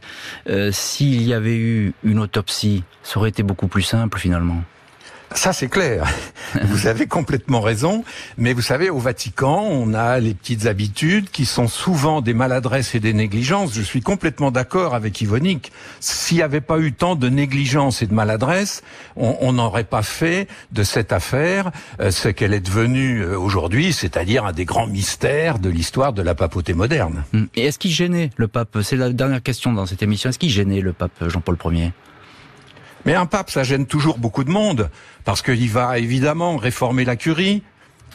euh, 0.49 0.71
s'il 0.73 1.23
y 1.23 1.33
avait 1.33 1.57
eu 1.57 1.93
une 2.05 2.19
autopsie, 2.19 2.85
ça 3.03 3.19
aurait 3.19 3.31
été 3.31 3.43
beaucoup 3.43 3.69
plus 3.69 3.83
simple 3.83 4.19
finalement. 4.19 4.63
Ça, 5.35 5.53
c'est 5.53 5.69
clair. 5.69 6.07
Vous 6.65 6.87
avez 6.89 7.07
complètement 7.07 7.61
raison. 7.61 8.05
Mais 8.37 8.53
vous 8.53 8.63
savez, 8.63 8.91
au 8.91 8.99
Vatican, 8.99 9.63
on 9.63 9.95
a 9.95 10.19
les 10.19 10.35
petites 10.35 10.67
habitudes 10.67 11.31
qui 11.31 11.47
sont 11.47 11.69
souvent 11.69 12.21
des 12.21 12.35
maladresses 12.35 12.95
et 12.97 13.01
des 13.01 13.13
négligences. 13.13 13.73
Je 13.73 13.83
suis 13.83 14.01
complètement 14.01 14.51
d'accord 14.51 14.95
avec 14.95 15.21
Yvonique. 15.21 15.71
S'il 16.01 16.39
n'y 16.39 16.43
avait 16.43 16.61
pas 16.61 16.81
eu 16.81 16.93
tant 16.93 17.15
de 17.15 17.29
négligence 17.29 18.03
et 18.03 18.07
de 18.07 18.15
maladresse, 18.15 18.83
on 19.17 19.53
n'aurait 19.53 19.85
pas 19.85 20.03
fait 20.03 20.49
de 20.73 20.83
cette 20.83 21.13
affaire 21.13 21.71
euh, 22.01 22.11
ce 22.11 22.29
qu'elle 22.29 22.53
est 22.53 22.61
devenue 22.61 23.21
euh, 23.21 23.39
aujourd'hui, 23.39 23.93
c'est-à-dire 23.93 24.45
un 24.45 24.53
des 24.53 24.65
grands 24.65 24.87
mystères 24.87 25.59
de 25.59 25.69
l'histoire 25.69 26.13
de 26.13 26.23
la 26.23 26.35
papauté 26.35 26.75
moderne. 26.75 27.25
Et 27.55 27.67
est-ce 27.67 27.79
qu'il 27.79 27.93
gênait 27.93 28.31
le 28.37 28.49
pape? 28.49 28.79
C'est 28.83 28.97
la 28.97 29.11
dernière 29.11 29.43
question 29.43 29.73
dans 29.73 29.87
cette 29.87 30.03
émission. 30.03 30.31
Est-ce 30.31 30.39
qu'il 30.39 30.51
gênait 30.51 30.81
le 30.81 30.93
pape 30.93 31.29
Jean-Paul 31.29 31.57
Ier? 31.73 31.93
Mais 33.05 33.15
un 33.15 33.27
pape, 33.27 33.51
ça 33.51 33.63
gêne 33.63 33.87
toujours 33.87 34.19
beaucoup 34.19 34.45
de 34.45 34.51
monde, 34.51 34.91
parce 35.25 35.43
qu'il 35.43 35.71
va 35.71 35.99
évidemment 35.99 36.57
réformer 36.57 37.05
la 37.05 37.17
curie, 37.17 37.63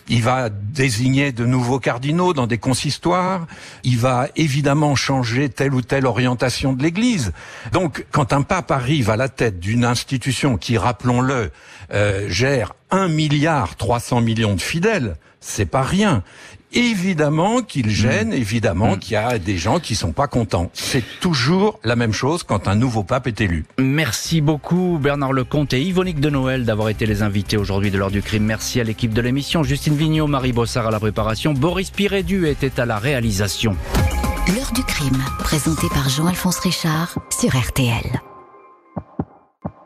il 0.08 0.22
va 0.22 0.50
désigner 0.50 1.32
de 1.32 1.46
nouveaux 1.46 1.80
cardinaux 1.80 2.34
dans 2.34 2.48
des 2.48 2.58
consistoires, 2.58 3.48
il 3.84 3.98
va 3.98 4.28
évidemment 4.36 4.96
changer 4.96 5.50
telle 5.50 5.74
ou 5.74 5.82
telle 5.82 6.06
orientation 6.06 6.74
de 6.74 6.84
l'Église. 6.84 7.32
Donc, 7.72 8.06
quand 8.12 8.32
un 8.32 8.44
pape 8.44 8.72
arrive 8.72 9.10
à 9.10 9.18
la 9.18 9.30
tête 9.30 9.60
d'une 9.60 9.84
institution 9.84 10.58
qui, 10.58 10.78
rappelons-le, 10.78 11.52
euh, 11.92 12.30
gère 12.30 12.74
un 12.92 13.08
milliard 13.08 13.76
300 13.76 14.22
millions 14.22 14.54
de 14.54 14.62
fidèles, 14.62 15.16
c'est 15.40 15.66
pas 15.66 15.84
rien. 15.84 16.24
Évidemment 16.76 17.62
qu'il 17.62 17.90
gêne, 17.90 18.30
mmh. 18.30 18.34
évidemment 18.34 18.96
mmh. 18.96 19.00
qu'il 19.00 19.14
y 19.14 19.16
a 19.16 19.40
des 19.40 19.58
gens 19.58 19.80
qui 19.80 19.96
sont 19.96 20.12
pas 20.12 20.28
contents. 20.28 20.70
C'est 20.74 21.04
toujours 21.20 21.80
la 21.84 21.96
même 21.96 22.14
chose 22.14 22.44
quand 22.44 22.68
un 22.68 22.76
nouveau 22.76 23.04
pape 23.04 23.28
est 23.28 23.42
élu. 23.42 23.66
Merci 23.80 24.42
beaucoup 24.42 25.00
Bernard 25.02 25.34
Lecomte 25.34 25.74
et 25.74 25.82
Yvonique 25.82 26.20
de 26.20 26.30
Noël 26.30 26.66
d'avoir 26.66 26.90
été 26.90 27.06
les 27.06 27.24
invités 27.24 27.58
aujourd'hui 27.58 27.92
de 27.92 27.98
l'heure 27.98 28.12
du 28.12 28.22
crime. 28.22 28.44
Merci 28.44 28.80
à 28.80 28.84
l'équipe 28.84 29.14
de 29.14 29.22
l'émission, 29.22 29.64
Justine 29.64 29.96
Vignot, 29.96 30.28
Marie 30.28 30.54
Bossard 30.54 30.88
à 30.88 30.92
la 30.92 31.00
préparation, 31.00 31.54
Boris 31.54 31.90
Pirédu 31.90 32.48
était 32.48 32.80
à 32.80 32.86
la 32.86 33.00
réalisation. 33.00 33.76
L'heure 34.54 34.72
du 34.74 34.84
crime, 34.84 35.24
présenté 35.40 35.88
par 35.90 36.08
Jean-Alphonse 36.10 36.60
Richard 36.60 37.18
sur 37.32 37.50
RTL. 37.50 38.22